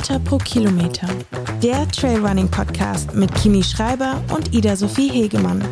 Meter 0.00 0.18
pro 0.18 0.38
Kilometer. 0.38 1.06
Der 1.62 1.86
Trailrunning 1.88 2.50
Podcast 2.50 3.14
mit 3.14 3.34
Kimi 3.34 3.62
Schreiber 3.62 4.24
und 4.34 4.54
Ida 4.54 4.74
Sophie 4.74 5.10
Hegemann. 5.10 5.62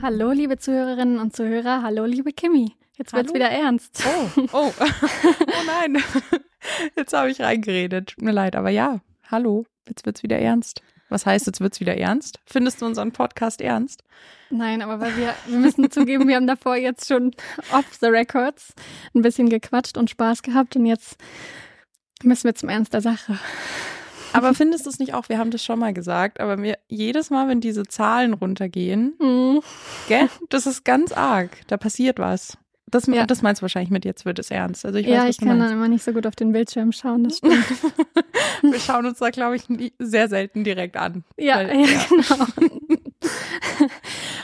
Hallo, 0.00 0.30
liebe 0.30 0.58
Zuhörerinnen 0.58 1.18
und 1.18 1.34
Zuhörer. 1.34 1.82
Hallo, 1.82 2.04
liebe 2.04 2.32
Kimi. 2.32 2.70
Jetzt 2.96 3.12
wird's 3.14 3.32
Hallo? 3.32 3.34
wieder 3.34 3.50
ernst. 3.50 4.00
Oh, 4.06 4.42
oh, 4.52 4.72
oh 4.80 5.66
nein. 5.66 6.00
Jetzt 6.94 7.12
habe 7.12 7.32
ich 7.32 7.40
reingeredet. 7.40 8.10
Tut 8.10 8.22
mir 8.22 8.30
leid, 8.30 8.54
aber 8.54 8.70
ja, 8.70 9.00
hallo. 9.28 9.66
Jetzt 9.88 10.06
wird's 10.06 10.22
wieder 10.22 10.38
ernst. 10.38 10.82
Was 11.08 11.24
heißt, 11.26 11.46
jetzt 11.46 11.60
wird's 11.60 11.80
wieder 11.80 11.96
ernst? 11.96 12.38
Findest 12.46 12.82
du 12.82 12.86
unseren 12.86 13.12
Podcast 13.12 13.60
ernst? 13.60 14.02
Nein, 14.50 14.82
aber 14.82 15.00
weil 15.00 15.16
wir, 15.16 15.34
wir 15.46 15.58
müssen 15.58 15.90
zugeben, 15.90 16.28
wir 16.28 16.36
haben 16.36 16.46
davor 16.46 16.76
jetzt 16.76 17.06
schon 17.08 17.32
off 17.72 17.84
the 18.00 18.06
records 18.06 18.74
ein 19.14 19.22
bisschen 19.22 19.48
gequatscht 19.48 19.96
und 19.96 20.10
Spaß 20.10 20.42
gehabt 20.42 20.76
und 20.76 20.86
jetzt 20.86 21.16
müssen 22.22 22.44
wir 22.44 22.54
zum 22.54 22.68
Ernst 22.68 22.92
der 22.94 23.00
Sache. 23.00 23.38
Aber 24.34 24.52
findest 24.52 24.84
du 24.84 24.90
es 24.90 24.98
nicht 24.98 25.14
auch? 25.14 25.28
Wir 25.30 25.38
haben 25.38 25.50
das 25.50 25.64
schon 25.64 25.78
mal 25.78 25.94
gesagt, 25.94 26.40
aber 26.40 26.56
mir 26.58 26.78
jedes 26.88 27.30
Mal, 27.30 27.48
wenn 27.48 27.60
diese 27.62 27.84
Zahlen 27.84 28.34
runtergehen, 28.34 29.14
Mhm. 29.18 29.60
gell, 30.08 30.28
das 30.50 30.66
ist 30.66 30.84
ganz 30.84 31.12
arg. 31.12 31.50
Da 31.68 31.76
passiert 31.78 32.18
was. 32.18 32.58
Das, 32.90 33.06
Ja. 33.06 33.26
das 33.26 33.42
meinst 33.42 33.60
du 33.60 33.62
wahrscheinlich 33.62 33.90
mit 33.90 34.04
jetzt 34.04 34.24
wird 34.24 34.38
es 34.38 34.50
ernst. 34.50 34.84
Also 34.86 34.98
ich 34.98 35.06
weiß, 35.06 35.12
ja, 35.14 35.28
ich 35.28 35.38
kann 35.38 35.58
dann 35.58 35.72
immer 35.72 35.88
nicht 35.88 36.02
so 36.04 36.12
gut 36.12 36.26
auf 36.26 36.36
den 36.36 36.52
Bildschirm 36.52 36.92
schauen, 36.92 37.24
das 37.24 37.36
stimmt. 37.38 37.64
Wir 38.62 38.80
schauen 38.80 39.06
uns 39.06 39.18
da, 39.18 39.30
glaube 39.30 39.56
ich, 39.56 39.68
nie, 39.68 39.92
sehr 39.98 40.28
selten 40.28 40.64
direkt 40.64 40.96
an. 40.96 41.24
ja, 41.36 41.56
Weil- 41.56 41.80
ja, 41.80 42.06
genau. 42.08 42.46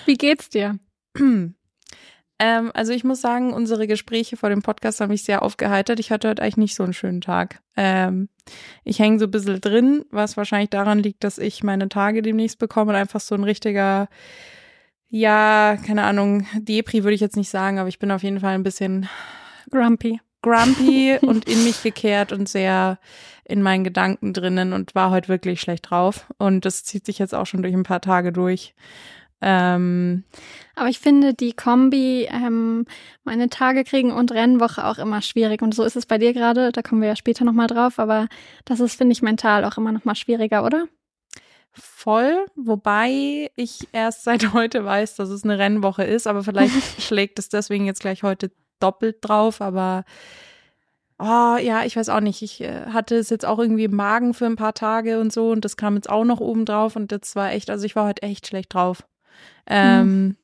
Wie 0.07 0.15
geht's 0.15 0.49
dir? 0.51 0.79
Ähm, 1.17 2.71
also 2.75 2.93
ich 2.93 3.05
muss 3.05 3.21
sagen, 3.21 3.53
unsere 3.53 3.87
Gespräche 3.87 4.37
vor 4.37 4.49
dem 4.49 4.63
Podcast 4.63 5.01
haben 5.01 5.11
mich 5.11 5.23
sehr 5.25 5.43
aufgeheitert. 5.43 6.01
Ich 6.01 6.11
hatte 6.11 6.29
heute 6.29 6.43
eigentlich 6.43 6.57
nicht 6.57 6.75
so 6.75 6.83
einen 6.83 6.93
schönen 6.93 7.21
Tag. 7.21 7.61
Ähm, 7.77 8.29
ich 8.83 8.99
hänge 8.99 9.19
so 9.21 9.27
ein 9.27 9.31
bisschen 9.31 9.61
drin, 9.61 10.05
was 10.11 10.37
wahrscheinlich 10.37 10.71
daran 10.71 10.99
liegt, 10.99 11.23
dass 11.25 11.39
ich 11.39 11.63
meine 11.63 11.89
Tage 11.89 12.23
demnächst 12.23 12.59
bekomme 12.59 12.91
und 12.91 12.97
einfach 12.97 13.21
so 13.21 13.35
ein 13.37 13.45
richtiger, 13.45 14.09
ja, 15.17 15.77
keine 15.87 16.03
Ahnung, 16.03 16.45
Depri 16.59 17.05
würde 17.05 17.15
ich 17.15 17.21
jetzt 17.21 17.37
nicht 17.37 17.49
sagen, 17.49 17.79
aber 17.79 17.89
ich 17.89 18.01
bin 18.01 18.11
auf 18.11 18.25
jeden 18.25 18.41
Fall 18.41 18.55
ein 18.55 18.65
bisschen 18.65 19.09
Grumpy. 19.71 20.21
grumpy 20.43 21.17
und 21.23 21.49
in 21.49 21.63
mich 21.63 21.85
gekehrt 21.85 22.33
und 22.33 22.49
sehr 22.49 22.99
in 23.45 23.63
meinen 23.63 23.85
Gedanken 23.85 24.33
drinnen 24.33 24.73
und 24.73 24.97
war 24.97 25.11
heute 25.11 25.29
wirklich 25.29 25.61
schlecht 25.61 25.89
drauf. 25.89 26.27
Und 26.39 26.65
das 26.65 26.83
zieht 26.83 27.07
sich 27.07 27.21
jetzt 27.21 27.33
auch 27.33 27.47
schon 27.47 27.63
durch 27.63 27.75
ein 27.75 27.85
paar 27.85 28.01
Tage 28.01 28.33
durch. 28.33 28.75
Ähm, 29.41 30.25
Aber 30.75 30.89
ich 30.89 30.99
finde 30.99 31.33
die 31.33 31.53
Kombi, 31.53 32.27
ähm, 32.29 32.85
meine 33.23 33.49
Tage 33.49 33.85
kriegen 33.85 34.11
und 34.11 34.33
Rennwoche 34.33 34.85
auch 34.85 34.99
immer 34.99 35.23
schwierig. 35.23 35.63
Und 35.63 35.77
so 35.77 35.85
ist 35.85 35.95
es 35.95 36.07
bei 36.07 36.19
dir 36.19 36.33
gerade, 36.33 36.73
da 36.73 36.83
kommen 36.83 37.03
wir 37.03 37.09
ja 37.09 37.17
später 37.17 37.45
nochmal 37.45 37.69
drauf, 37.69 38.01
aber 38.01 38.27
das 38.65 38.81
ist, 38.81 38.97
finde 38.97 39.13
ich, 39.13 39.23
mental 39.23 39.65
auch 39.65 39.77
immer 39.79 39.93
nochmal 39.93 40.17
schwieriger, 40.17 40.65
oder? 40.65 40.89
Voll, 41.75 42.47
wobei 42.55 43.51
ich 43.57 43.89
erst 43.93 44.25
seit 44.25 44.53
heute 44.53 44.85
weiß, 44.85 45.17
dass 45.17 45.29
es 45.29 45.45
eine 45.45 45.59
Rennwoche 45.59 46.05
ist, 46.05 46.27
aber 46.27 46.45
vielleicht 46.45 46.73
schlägt 47.03 47.39
es 47.39 47.49
deswegen 47.49 47.87
jetzt 47.87 48.01
gleich 48.01 48.23
heute 48.23 48.51
doppelt 48.81 49.19
drauf, 49.21 49.61
aber 49.61 50.05
oh 51.19 51.57
ja, 51.57 51.85
ich 51.85 51.97
weiß 51.97 52.09
auch 52.09 52.21
nicht. 52.21 52.43
Ich 52.43 52.61
äh, 52.61 52.87
hatte 52.93 53.17
es 53.17 53.31
jetzt 53.31 53.45
auch 53.45 53.59
irgendwie 53.59 53.85
im 53.85 53.97
Magen 53.97 54.35
für 54.35 54.47
ein 54.47 54.57
paar 54.57 54.75
Tage 54.75 55.21
und 55.21 55.33
so 55.33 55.51
und 55.51 55.65
das 55.65 55.77
kam 55.77 55.97
jetzt 55.97 56.09
auch 56.09 56.25
noch 56.25 56.41
oben 56.41 56.65
drauf 56.65 56.97
und 56.97 57.13
das 57.13 57.35
war 57.35 57.53
echt, 57.53 57.71
also 57.71 57.85
ich 57.85 57.97
war 57.97 58.07
heute 58.07 58.23
echt 58.23 58.47
schlecht 58.47 58.75
drauf. 58.75 59.05
Ähm, 59.67 60.37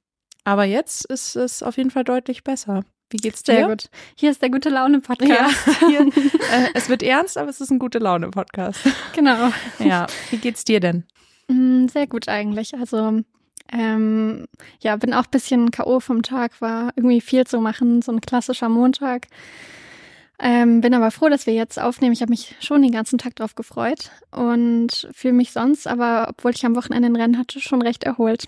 Aber 0.44 0.64
jetzt 0.64 1.04
ist 1.04 1.36
es 1.36 1.62
auf 1.62 1.76
jeden 1.76 1.90
Fall 1.90 2.04
deutlich 2.04 2.42
besser. 2.44 2.84
Wie 3.10 3.18
geht's 3.18 3.42
dir? 3.42 3.54
Sehr 3.54 3.68
gut. 3.68 3.90
Hier 4.14 4.30
ist 4.30 4.40
der 4.40 4.50
gute 4.50 4.68
Laune-Podcast. 4.68 5.66
Ja, 5.66 5.88
hier, 5.88 6.00
äh, 6.00 6.68
es 6.74 6.88
wird 6.88 7.02
ernst, 7.02 7.36
aber 7.36 7.50
es 7.50 7.60
ist 7.60 7.70
ein 7.70 7.80
gute 7.80 7.98
Laune-Podcast. 7.98 8.80
Genau. 9.14 9.50
Ja, 9.80 10.06
wie 10.30 10.36
geht's 10.38 10.64
dir 10.64 10.78
denn? 10.80 11.04
Mm, 11.50 11.88
Sehr 11.88 12.06
gut 12.06 12.28
eigentlich. 12.28 12.74
Also, 12.74 13.20
ähm, 13.72 14.46
ja, 14.80 14.96
bin 14.96 15.14
auch 15.14 15.24
ein 15.24 15.30
bisschen 15.30 15.70
K.O. 15.70 16.00
vom 16.00 16.22
Tag, 16.22 16.60
war 16.60 16.92
irgendwie 16.96 17.20
viel 17.20 17.46
zu 17.46 17.60
machen, 17.60 18.02
so 18.02 18.12
ein 18.12 18.20
klassischer 18.20 18.68
Montag. 18.68 19.26
Ähm, 20.42 20.80
bin 20.80 20.94
aber 20.94 21.10
froh, 21.10 21.28
dass 21.28 21.46
wir 21.46 21.52
jetzt 21.52 21.78
aufnehmen. 21.78 22.14
Ich 22.14 22.22
habe 22.22 22.30
mich 22.30 22.56
schon 22.60 22.80
den 22.80 22.92
ganzen 22.92 23.18
Tag 23.18 23.36
drauf 23.36 23.54
gefreut 23.54 24.10
und 24.30 25.08
fühle 25.12 25.34
mich 25.34 25.52
sonst, 25.52 25.86
aber 25.86 26.28
obwohl 26.30 26.52
ich 26.52 26.64
am 26.64 26.74
Wochenende 26.76 27.06
ein 27.08 27.16
Rennen 27.16 27.38
hatte, 27.38 27.60
schon 27.60 27.82
recht 27.82 28.04
erholt. 28.04 28.44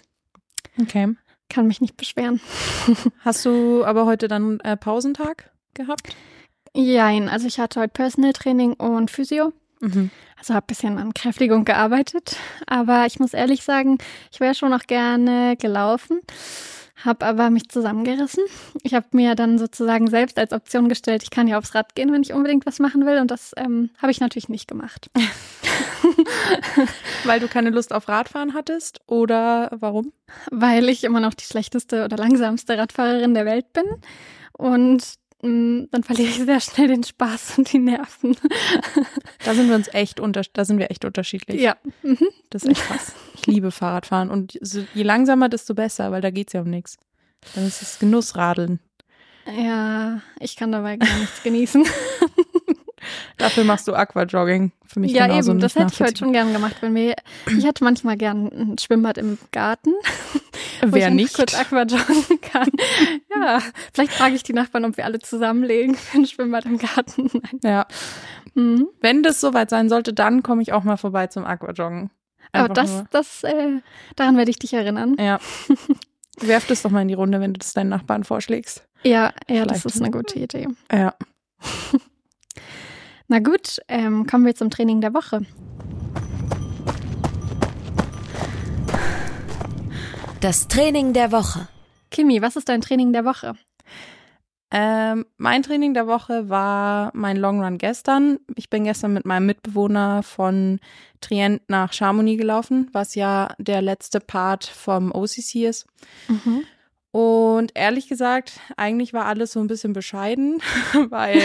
Okay. 0.80 1.14
Kann 1.50 1.66
mich 1.66 1.82
nicht 1.82 1.98
beschweren. 1.98 2.40
Hast 3.20 3.44
du 3.44 3.84
aber 3.84 4.06
heute 4.06 4.26
dann 4.26 4.58
äh, 4.60 4.76
Pausentag 4.76 5.50
gehabt? 5.74 6.16
Jein, 6.74 7.28
also 7.28 7.46
ich 7.46 7.60
hatte 7.60 7.80
heute 7.80 7.92
Personal 7.92 8.32
Training 8.32 8.72
und 8.72 9.10
Physio. 9.10 9.52
Mhm. 9.80 10.10
Also 10.42 10.54
habe 10.54 10.64
ein 10.64 10.66
bisschen 10.66 10.98
an 10.98 11.14
Kräftigung 11.14 11.64
gearbeitet. 11.64 12.34
Aber 12.66 13.06
ich 13.06 13.20
muss 13.20 13.32
ehrlich 13.32 13.62
sagen, 13.62 13.98
ich 14.32 14.40
wäre 14.40 14.56
schon 14.56 14.70
noch 14.70 14.88
gerne 14.88 15.56
gelaufen, 15.56 16.20
habe 16.96 17.24
aber 17.24 17.48
mich 17.48 17.68
zusammengerissen. 17.68 18.42
Ich 18.82 18.92
habe 18.92 19.06
mir 19.12 19.36
dann 19.36 19.56
sozusagen 19.56 20.10
selbst 20.10 20.40
als 20.40 20.52
Option 20.52 20.88
gestellt, 20.88 21.22
ich 21.22 21.30
kann 21.30 21.46
ja 21.46 21.58
aufs 21.58 21.76
Rad 21.76 21.94
gehen, 21.94 22.12
wenn 22.12 22.22
ich 22.22 22.32
unbedingt 22.32 22.66
was 22.66 22.80
machen 22.80 23.06
will. 23.06 23.20
Und 23.20 23.30
das 23.30 23.52
ähm, 23.56 23.90
habe 23.98 24.10
ich 24.10 24.18
natürlich 24.18 24.48
nicht 24.48 24.66
gemacht. 24.66 25.12
Weil 27.24 27.38
du 27.38 27.46
keine 27.46 27.70
Lust 27.70 27.94
auf 27.94 28.08
Radfahren 28.08 28.52
hattest 28.52 29.00
oder 29.06 29.68
warum? 29.70 30.12
weil 30.50 30.88
ich 30.88 31.04
immer 31.04 31.20
noch 31.20 31.34
die 31.34 31.44
schlechteste 31.44 32.04
oder 32.04 32.16
langsamste 32.16 32.76
Radfahrerin 32.76 33.34
der 33.34 33.46
Welt 33.46 33.72
bin. 33.72 33.84
Und 34.52 35.14
dann 35.42 36.04
verliere 36.04 36.28
ich 36.28 36.36
sehr 36.36 36.60
schnell 36.60 36.88
den 36.88 37.02
Spaß 37.02 37.58
und 37.58 37.72
die 37.72 37.80
Nerven. 37.80 38.36
Da 39.44 39.54
sind 39.54 39.68
wir 39.68 39.74
uns 39.74 39.88
echt 39.92 40.20
unter 40.20 40.42
da 40.52 40.64
sind 40.64 40.78
wir 40.78 40.90
echt 40.90 41.04
unterschiedlich. 41.04 41.60
ja. 41.60 41.76
Mhm. 42.02 42.28
Das 42.50 42.62
ist 42.62 42.70
echt 42.70 42.82
krass. 42.82 43.12
Ich 43.34 43.46
liebe 43.46 43.72
Fahrradfahren 43.72 44.30
und 44.30 44.56
so, 44.60 44.84
je 44.94 45.02
langsamer, 45.02 45.48
desto 45.48 45.74
besser, 45.74 46.12
weil 46.12 46.20
da 46.20 46.30
geht's 46.30 46.52
ja 46.52 46.60
um 46.60 46.70
nichts. 46.70 46.96
Dann 47.54 47.66
ist 47.66 47.82
es 47.82 47.98
Genussradeln. 47.98 48.78
Ja, 49.58 50.20
ich 50.38 50.54
kann 50.54 50.70
dabei 50.70 50.96
gar 50.96 51.18
nichts 51.18 51.42
genießen. 51.42 51.84
Dafür 53.36 53.64
machst 53.64 53.88
du 53.88 53.94
Aquajogging. 53.94 54.72
Für 54.86 55.00
mich 55.00 55.12
ja, 55.12 55.26
genauso 55.26 55.52
eben, 55.52 55.60
das 55.60 55.74
hätte 55.74 55.92
ich 55.92 56.00
heute 56.00 56.16
schon 56.16 56.32
gern 56.32 56.52
gemacht, 56.52 56.76
wenn 56.80 56.94
wir. 56.94 57.14
Ich 57.56 57.64
hätte 57.64 57.82
manchmal 57.84 58.16
gern 58.16 58.48
ein 58.48 58.78
Schwimmbad 58.78 59.18
im 59.18 59.38
Garten. 59.52 59.90
wo 60.82 60.86
ich 60.88 60.92
Wer 60.94 61.10
nicht? 61.10 61.34
kurz 61.34 61.54
aquajoggen 61.54 62.40
kann. 62.40 62.68
Ja, 63.34 63.60
vielleicht 63.92 64.12
frage 64.12 64.34
ich 64.34 64.42
die 64.42 64.52
Nachbarn, 64.52 64.84
ob 64.84 64.96
wir 64.96 65.04
alle 65.04 65.18
zusammenlegen 65.20 65.94
für 65.94 66.18
ein 66.18 66.26
Schwimmbad 66.26 66.66
im 66.66 66.78
Garten. 66.78 67.30
Nein. 67.32 67.60
Ja. 67.62 67.86
Mhm. 68.54 68.88
Wenn 69.00 69.22
das 69.22 69.40
soweit 69.40 69.70
sein 69.70 69.88
sollte, 69.88 70.12
dann 70.12 70.42
komme 70.42 70.62
ich 70.62 70.72
auch 70.72 70.84
mal 70.84 70.96
vorbei 70.96 71.26
zum 71.28 71.44
Aquajoggen. 71.44 72.10
Aber 72.52 72.68
das, 72.68 72.90
nur- 72.90 73.06
das, 73.10 73.44
äh, 73.44 73.80
daran 74.16 74.36
werde 74.36 74.50
ich 74.50 74.58
dich 74.58 74.74
erinnern. 74.74 75.16
Ja. 75.18 75.38
Werf 76.40 76.66
das 76.66 76.82
doch 76.82 76.90
mal 76.90 77.02
in 77.02 77.08
die 77.08 77.14
Runde, 77.14 77.40
wenn 77.40 77.54
du 77.54 77.58
das 77.58 77.72
deinen 77.72 77.88
Nachbarn 77.90 78.24
vorschlägst. 78.24 78.86
Ja, 79.04 79.32
ja, 79.48 79.64
das 79.64 79.80
Vielleicht. 79.80 79.86
ist 79.86 80.02
eine 80.02 80.10
gute 80.10 80.38
Idee. 80.38 80.68
Ja. 80.92 81.14
Na 83.32 83.38
gut, 83.38 83.80
ähm, 83.88 84.26
kommen 84.26 84.44
wir 84.44 84.54
zum 84.54 84.68
Training 84.68 85.00
der 85.00 85.14
Woche. 85.14 85.46
Das 90.42 90.68
Training 90.68 91.14
der 91.14 91.32
Woche. 91.32 91.66
Kimi, 92.10 92.42
was 92.42 92.56
ist 92.56 92.68
dein 92.68 92.82
Training 92.82 93.14
der 93.14 93.24
Woche? 93.24 93.54
Ähm, 94.70 95.24
mein 95.38 95.62
Training 95.62 95.94
der 95.94 96.06
Woche 96.06 96.50
war 96.50 97.10
mein 97.14 97.38
Long 97.38 97.64
Run 97.64 97.78
gestern. 97.78 98.38
Ich 98.54 98.68
bin 98.68 98.84
gestern 98.84 99.14
mit 99.14 99.24
meinem 99.24 99.46
Mitbewohner 99.46 100.22
von 100.22 100.78
Trient 101.22 101.62
nach 101.68 101.94
Chamonix 101.94 102.38
gelaufen, 102.38 102.90
was 102.92 103.14
ja 103.14 103.54
der 103.56 103.80
letzte 103.80 104.20
Part 104.20 104.66
vom 104.66 105.10
OCC 105.10 105.64
ist. 105.64 105.86
Mhm. 106.28 106.64
Und 107.12 107.72
ehrlich 107.74 108.08
gesagt, 108.08 108.58
eigentlich 108.78 109.12
war 109.12 109.26
alles 109.26 109.52
so 109.52 109.60
ein 109.60 109.66
bisschen 109.66 109.92
bescheiden, 109.92 110.62
weil 111.10 111.42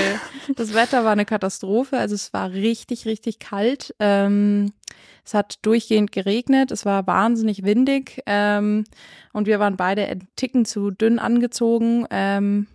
das 0.56 0.74
Wetter 0.74 1.04
war 1.04 1.12
eine 1.12 1.26
Katastrophe. 1.26 1.98
Also 1.98 2.16
es 2.16 2.32
war 2.32 2.52
richtig, 2.52 3.06
richtig 3.06 3.40
kalt. 3.40 3.94
Ähm, 4.00 4.72
es 5.26 5.34
hat 5.34 5.60
durchgehend 5.64 6.14
geregnet. 6.14 6.72
Es 6.72 6.86
war 6.86 7.06
wahnsinnig 7.06 7.64
windig. 7.64 8.24
Ähm, 8.26 8.86
und 9.34 9.46
wir 9.46 9.60
waren 9.60 9.76
beide 9.76 10.08
ein 10.08 10.30
Ticken 10.38 10.64
zu 10.64 10.90
dünn 10.90 11.20
angezogen. 11.20 12.08
Ähm, 12.12 12.68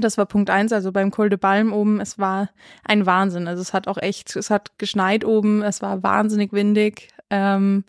das 0.00 0.16
war 0.16 0.24
Punkt 0.24 0.48
eins. 0.48 0.72
Also 0.72 0.92
beim 0.92 1.10
Col 1.10 1.28
de 1.28 1.38
Balm 1.38 1.74
oben, 1.74 2.00
es 2.00 2.18
war 2.18 2.48
ein 2.84 3.04
Wahnsinn. 3.04 3.46
Also 3.46 3.60
es 3.60 3.74
hat 3.74 3.86
auch 3.86 3.98
echt, 3.98 4.34
es 4.34 4.48
hat 4.48 4.78
geschneit 4.78 5.26
oben. 5.26 5.62
Es 5.62 5.82
war 5.82 6.02
wahnsinnig 6.02 6.54
windig. 6.54 7.08
Ähm, 7.28 7.84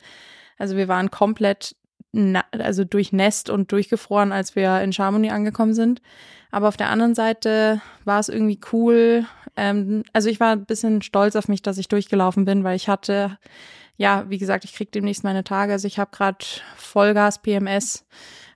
also 0.57 0.75
wir 0.75 0.89
waren 0.89 1.09
komplett 1.09 1.77
also 2.13 2.83
durchnässt 2.83 3.49
und 3.49 3.71
durchgefroren, 3.71 4.31
als 4.31 4.55
wir 4.55 4.81
in 4.81 4.93
Chamonix 4.93 5.33
angekommen 5.33 5.73
sind. 5.73 6.01
Aber 6.51 6.67
auf 6.67 6.77
der 6.77 6.89
anderen 6.89 7.15
Seite 7.15 7.81
war 8.05 8.19
es 8.19 8.29
irgendwie 8.29 8.59
cool. 8.73 9.25
Ähm, 9.55 10.03
also 10.13 10.29
ich 10.29 10.39
war 10.39 10.53
ein 10.53 10.65
bisschen 10.65 11.01
stolz 11.01 11.35
auf 11.35 11.47
mich, 11.47 11.61
dass 11.61 11.77
ich 11.77 11.87
durchgelaufen 11.87 12.45
bin, 12.45 12.63
weil 12.63 12.75
ich 12.75 12.89
hatte, 12.89 13.37
ja, 13.97 14.25
wie 14.29 14.39
gesagt, 14.39 14.65
ich 14.65 14.73
krieg 14.73 14.91
demnächst 14.91 15.23
meine 15.23 15.43
Tage. 15.43 15.73
Also 15.73 15.87
ich 15.87 15.99
habe 15.99 16.11
gerade 16.11 16.43
Vollgas 16.75 17.39
PMS, 17.41 18.05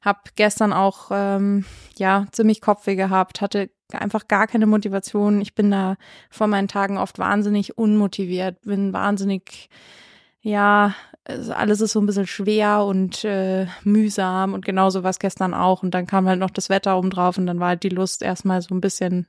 habe 0.01 0.19
gestern 0.35 0.73
auch 0.73 1.09
ähm, 1.11 1.65
ja 1.97 2.25
ziemlich 2.31 2.61
Kopfweh 2.61 2.95
gehabt, 2.95 3.41
hatte 3.41 3.69
einfach 3.93 4.27
gar 4.27 4.47
keine 4.47 4.65
Motivation. 4.65 5.41
Ich 5.41 5.53
bin 5.53 5.69
da 5.69 5.97
vor 6.31 6.47
meinen 6.47 6.67
Tagen 6.67 6.97
oft 6.97 7.19
wahnsinnig 7.19 7.77
unmotiviert, 7.77 8.61
bin 8.61 8.91
wahnsinnig, 8.93 9.69
ja, 10.41 10.95
alles 11.25 11.81
ist 11.81 11.93
so 11.93 12.01
ein 12.01 12.05
bisschen 12.05 12.27
schwer 12.27 12.83
und 12.83 13.23
äh, 13.23 13.67
mühsam 13.83 14.53
und 14.53 14.65
genauso 14.65 15.03
war 15.03 15.09
es 15.09 15.19
gestern 15.19 15.53
auch. 15.53 15.83
Und 15.83 15.91
dann 15.93 16.05
kam 16.05 16.27
halt 16.27 16.39
noch 16.39 16.49
das 16.49 16.69
Wetter 16.69 16.97
oben 16.97 17.09
drauf 17.09 17.37
und 17.37 17.45
dann 17.45 17.59
war 17.59 17.69
halt 17.69 17.83
die 17.83 17.89
Lust 17.89 18.21
erstmal 18.21 18.61
so 18.61 18.75
ein 18.75 18.81
bisschen 18.81 19.27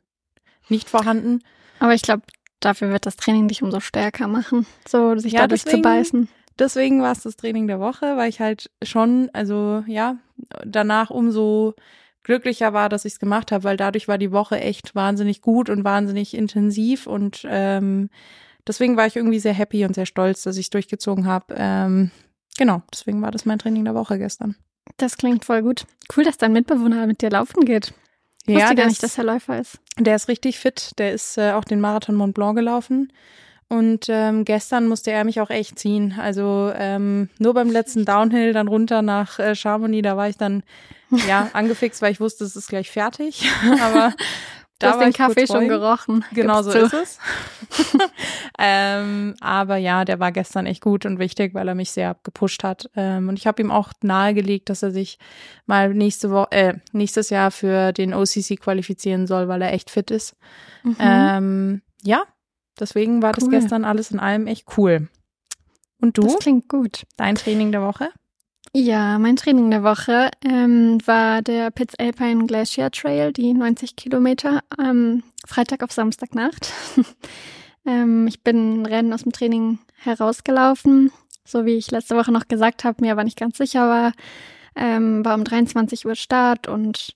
nicht 0.69 0.88
vorhanden. 0.88 1.41
Aber 1.79 1.94
ich 1.94 2.02
glaube, 2.02 2.23
dafür 2.61 2.91
wird 2.91 3.06
das 3.06 3.17
Training 3.17 3.49
dich 3.49 3.62
umso 3.62 3.81
stärker 3.81 4.26
machen, 4.26 4.67
so 4.88 5.17
sich 5.19 5.32
ja, 5.32 5.41
dadurch 5.41 5.64
deswegen, 5.64 5.82
zu 5.82 5.88
beißen. 5.88 6.29
Deswegen 6.58 7.02
war 7.02 7.12
es 7.12 7.23
das 7.23 7.37
Training 7.37 7.67
der 7.67 7.81
Woche, 7.81 8.17
weil 8.17 8.29
ich 8.29 8.41
halt 8.41 8.70
schon, 8.82 9.31
also 9.32 9.85
ja, 9.87 10.17
danach 10.64 11.11
umso 11.11 11.75
glücklicher 12.23 12.73
war, 12.73 12.88
dass 12.88 13.05
ich 13.05 13.14
es 13.14 13.19
gemacht 13.19 13.52
habe, 13.52 13.64
weil 13.64 13.76
dadurch 13.76 14.08
war 14.08 14.19
die 14.19 14.32
Woche 14.32 14.58
echt 14.58 14.94
wahnsinnig 14.94 15.43
gut 15.43 15.69
und 15.69 15.85
wahnsinnig 15.85 16.35
intensiv 16.35 17.06
und 17.06 17.44
ähm, 17.46 18.08
deswegen 18.67 18.97
war 18.97 19.07
ich 19.07 19.17
irgendwie 19.17 19.41
sehr 19.41 19.55
happy 19.55 19.85
und 19.85 19.95
sehr 19.95 20.07
stolz, 20.07 20.43
dass 20.43 20.57
ich 20.57 20.71
durchgezogen 20.71 21.27
habe. 21.27 21.55
Ähm, 21.57 22.11
genau, 22.57 22.83
deswegen 22.93 23.23
war 23.23 23.31
das 23.31 23.45
mein 23.45 23.59
Training 23.59 23.85
der 23.85 23.95
Woche 23.95 24.19
gestern. 24.19 24.57
Das 24.97 25.17
klingt 25.17 25.45
voll 25.45 25.63
gut. 25.63 25.87
Cool, 26.15 26.25
dass 26.25 26.37
dein 26.37 26.53
Mitbewohner 26.53 27.07
mit 27.07 27.23
dir 27.23 27.31
laufen 27.31 27.65
geht. 27.65 27.95
Ich 28.47 28.55
ja, 28.55 28.65
wusste 28.65 28.75
gar 28.75 28.87
nicht, 28.87 29.03
dass 29.03 29.19
er 29.19 29.25
Läufer 29.25 29.59
ist. 29.59 29.79
Der 29.99 30.17
ist 30.17 30.29
richtig 30.29 30.59
fit. 30.59 30.93
Der 30.99 31.13
ist 31.13 31.39
äh, 31.39 31.53
auch 31.53 31.65
den 31.65 31.81
Marathon 31.81 32.15
Mont 32.15 32.35
Blanc 32.35 32.57
gelaufen. 32.57 33.11
Und 33.69 34.07
ähm, 34.09 34.45
gestern 34.45 34.87
musste 34.87 35.11
er 35.11 35.25
mich 35.25 35.41
auch 35.41 35.51
echt 35.51 35.79
ziehen. 35.79 36.15
Also 36.19 36.71
ähm, 36.77 37.31
nur 37.39 37.55
beim 37.55 37.71
letzten 37.71 38.05
Downhill 38.05 38.53
dann 38.53 38.69
runter 38.69 39.01
nach 39.01 39.39
äh, 39.39 39.55
Chamonix, 39.55 40.03
da 40.03 40.17
war 40.17 40.29
ich 40.29 40.37
dann 40.37 40.63
ja 41.27 41.49
angefixt, 41.55 42.03
weil 42.03 42.13
ich 42.13 42.21
wusste, 42.21 42.45
es 42.45 42.57
ist 42.57 42.69
gleich 42.69 42.91
fertig. 42.91 43.49
Aber 43.81 44.13
Du 44.79 44.87
hast 44.88 45.00
den 45.00 45.12
Kaffee 45.12 45.47
schon 45.47 45.69
gerochen. 45.69 46.25
Genau 46.32 46.62
so 46.62 46.71
ist 46.71 46.93
es. 46.93 47.19
ähm, 48.59 49.35
aber 49.41 49.76
ja, 49.76 50.05
der 50.05 50.19
war 50.19 50.32
gestern 50.32 50.67
echt 50.67 50.82
gut 50.82 51.06
und 51.06 51.19
wichtig, 51.19 51.55
weil 51.55 51.69
er 51.69 51.75
mich 51.75 51.93
sehr 51.93 52.17
gepusht 52.25 52.65
hat. 52.65 52.91
Ähm, 52.97 53.29
und 53.29 53.38
ich 53.38 53.47
habe 53.47 53.62
ihm 53.62 53.71
auch 53.71 53.93
nahegelegt, 54.03 54.69
dass 54.71 54.82
er 54.82 54.91
sich 54.91 55.19
mal 55.67 55.94
nächste 55.94 56.31
Woche, 56.31 56.50
äh, 56.50 56.75
nächstes 56.93 57.31
Jahr 57.31 57.50
für 57.50 57.93
den 57.93 58.15
OCC 58.15 58.59
qualifizieren 58.59 59.26
soll, 59.26 59.49
weil 59.49 59.62
er 59.62 59.73
echt 59.73 59.91
fit 59.91 60.11
ist. 60.11 60.37
Mhm. 60.82 60.97
Ähm, 60.99 61.82
ja, 62.03 62.25
deswegen 62.79 63.23
war 63.23 63.31
cool. 63.31 63.35
das 63.41 63.50
gestern 63.50 63.85
alles 63.85 64.11
in 64.11 64.19
allem 64.19 64.47
echt 64.49 64.67
cool. 64.77 65.09
Und 66.00 66.19
du? 66.19 66.23
Das 66.23 66.38
klingt 66.38 66.69
gut. 66.69 67.05
Dein 67.17 67.37
Training 67.37 67.70
der 67.70 67.82
Woche? 67.82 68.11
Ja, 68.76 69.21
mein 69.21 69.37
Training 69.37 69.71
der 69.71 69.85
Woche 69.85 70.32
ähm, 70.44 70.99
war 71.06 71.43
der 71.43 71.71
Pitts 71.71 71.94
Alpine 71.94 72.47
Glacier 72.47 72.91
Trail, 72.91 73.32
die 73.32 73.55
90 73.55 73.94
Kilometer, 73.94 74.62
ähm, 74.81 75.23
Freitag 75.47 75.85
auf 75.85 75.93
Samstagnacht. 75.93 76.73
ähm, 77.87 78.26
ich 78.26 78.43
bin 78.43 78.85
Rennen 78.85 79.12
aus 79.12 79.23
dem 79.23 79.31
Training 79.31 79.79
herausgelaufen, 80.03 81.12
so 81.44 81.65
wie 81.65 81.76
ich 81.76 81.93
letzte 81.93 82.17
Woche 82.17 82.32
noch 82.32 82.49
gesagt 82.49 82.82
habe, 82.82 82.97
mir 83.00 83.12
aber 83.12 83.23
nicht 83.23 83.38
ganz 83.38 83.59
sicher 83.59 83.88
war. 83.88 84.12
Ähm, 84.75 85.25
war 85.25 85.37
um 85.37 85.44
23 85.44 86.05
Uhr 86.05 86.17
Start 86.17 86.67
und 86.67 87.15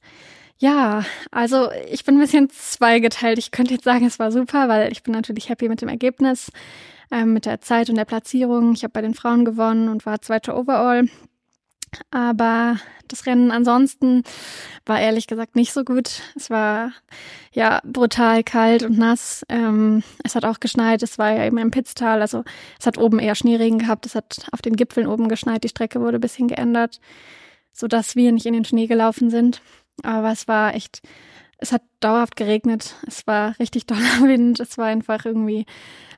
ja, 0.58 1.04
also 1.32 1.72
ich 1.90 2.04
bin 2.04 2.19
ein 2.19 2.20
bisschen 2.20 2.50
zweigeteilt. 2.50 3.38
Ich 3.38 3.50
könnte 3.50 3.75
jetzt 3.75 3.84
sagen, 3.84 4.06
es 4.06 4.20
war 4.20 4.31
super, 4.31 4.69
weil 4.69 4.93
ich 4.93 5.02
bin 5.02 5.12
natürlich 5.12 5.49
happy 5.49 5.69
mit 5.69 5.82
dem 5.82 5.88
Ergebnis, 5.88 6.52
ähm, 7.11 7.32
mit 7.32 7.46
der 7.46 7.61
Zeit 7.61 7.90
und 7.90 7.96
der 7.96 8.04
Platzierung. 8.04 8.75
Ich 8.75 8.84
habe 8.84 8.93
bei 8.93 9.02
den 9.02 9.14
Frauen 9.14 9.44
gewonnen 9.44 9.88
und 9.88 10.06
war 10.06 10.22
zweiter 10.22 10.56
Overall. 10.56 11.08
Aber 12.11 12.79
das 13.09 13.27
Rennen 13.27 13.50
ansonsten 13.50 14.23
war 14.87 15.00
ehrlich 15.00 15.27
gesagt 15.27 15.56
nicht 15.56 15.73
so 15.73 15.85
gut. 15.85 16.23
Es 16.37 16.50
war 16.50 16.93
ja 17.53 17.81
brutal 17.85 18.45
kalt 18.45 18.83
und 18.83 18.99
nass. 18.99 19.45
Ähm, 19.49 20.03
es 20.25 20.35
hat 20.35 20.45
auch 20.45 20.61
geschneit. 20.61 21.03
Es 21.03 21.19
war 21.19 21.33
ja 21.33 21.45
eben 21.47 21.59
im 21.59 21.71
Pitztal. 21.71 22.21
Also 22.21 22.45
es 22.79 22.87
hat 22.87 22.99
oben 22.99 23.19
eher 23.19 23.35
Schneeregen 23.35 23.79
gehabt. 23.79 24.06
Es 24.06 24.15
hat 24.15 24.47
auf 24.53 24.62
den 24.62 24.77
Gipfeln 24.77 25.06
oben 25.06 25.29
geschneit. 25.29 25.65
Die 25.65 25.69
Strecke 25.69 26.00
wurde 26.00 26.19
ein 26.19 26.23
bisschen 26.23 26.49
geändert, 26.49 27.00
sodass 27.73 28.17
wir 28.17 28.33
nicht 28.33 28.47
in 28.47 28.55
den 28.55 28.65
Schnee 28.65 28.87
gelaufen 28.87 29.31
sind. 29.31 29.62
Aber 30.03 30.31
es 30.31 30.47
war 30.47 30.75
echt, 30.75 31.00
es 31.59 31.73
hat 31.73 31.83
dauerhaft 32.00 32.37
geregnet. 32.37 32.95
Es 33.06 33.27
war 33.27 33.59
richtig 33.59 33.87
doller 33.87 34.23
Wind. 34.23 34.61
Es 34.61 34.79
war 34.79 34.87
einfach 34.87 35.25
irgendwie 35.25 35.67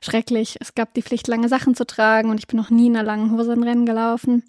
schrecklich. 0.01 0.57
Es 0.59 0.75
gab 0.75 0.93
die 0.93 1.01
Pflicht, 1.01 1.27
lange 1.27 1.49
Sachen 1.49 1.75
zu 1.75 1.85
tragen 1.85 2.29
und 2.29 2.37
ich 2.37 2.47
bin 2.47 2.57
noch 2.57 2.69
nie 2.69 2.87
in 2.87 2.97
einer 2.97 3.05
langen 3.05 3.31
Hose 3.31 3.53
in 3.53 3.63
Rennen 3.63 3.85
gelaufen. 3.85 4.43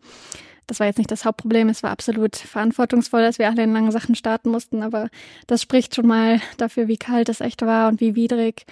Das 0.72 0.80
war 0.80 0.86
jetzt 0.86 0.96
nicht 0.96 1.10
das 1.10 1.26
Hauptproblem. 1.26 1.68
Es 1.68 1.82
war 1.82 1.90
absolut 1.90 2.34
verantwortungsvoll, 2.34 3.20
dass 3.20 3.38
wir 3.38 3.46
alle 3.46 3.62
in 3.62 3.74
langen 3.74 3.90
Sachen 3.90 4.14
starten 4.14 4.48
mussten. 4.48 4.82
Aber 4.82 5.10
das 5.46 5.60
spricht 5.60 5.94
schon 5.94 6.06
mal 6.06 6.40
dafür, 6.56 6.88
wie 6.88 6.96
kalt 6.96 7.28
es 7.28 7.42
echt 7.42 7.60
war 7.60 7.88
und 7.88 8.00
wie 8.00 8.14
widrig 8.14 8.64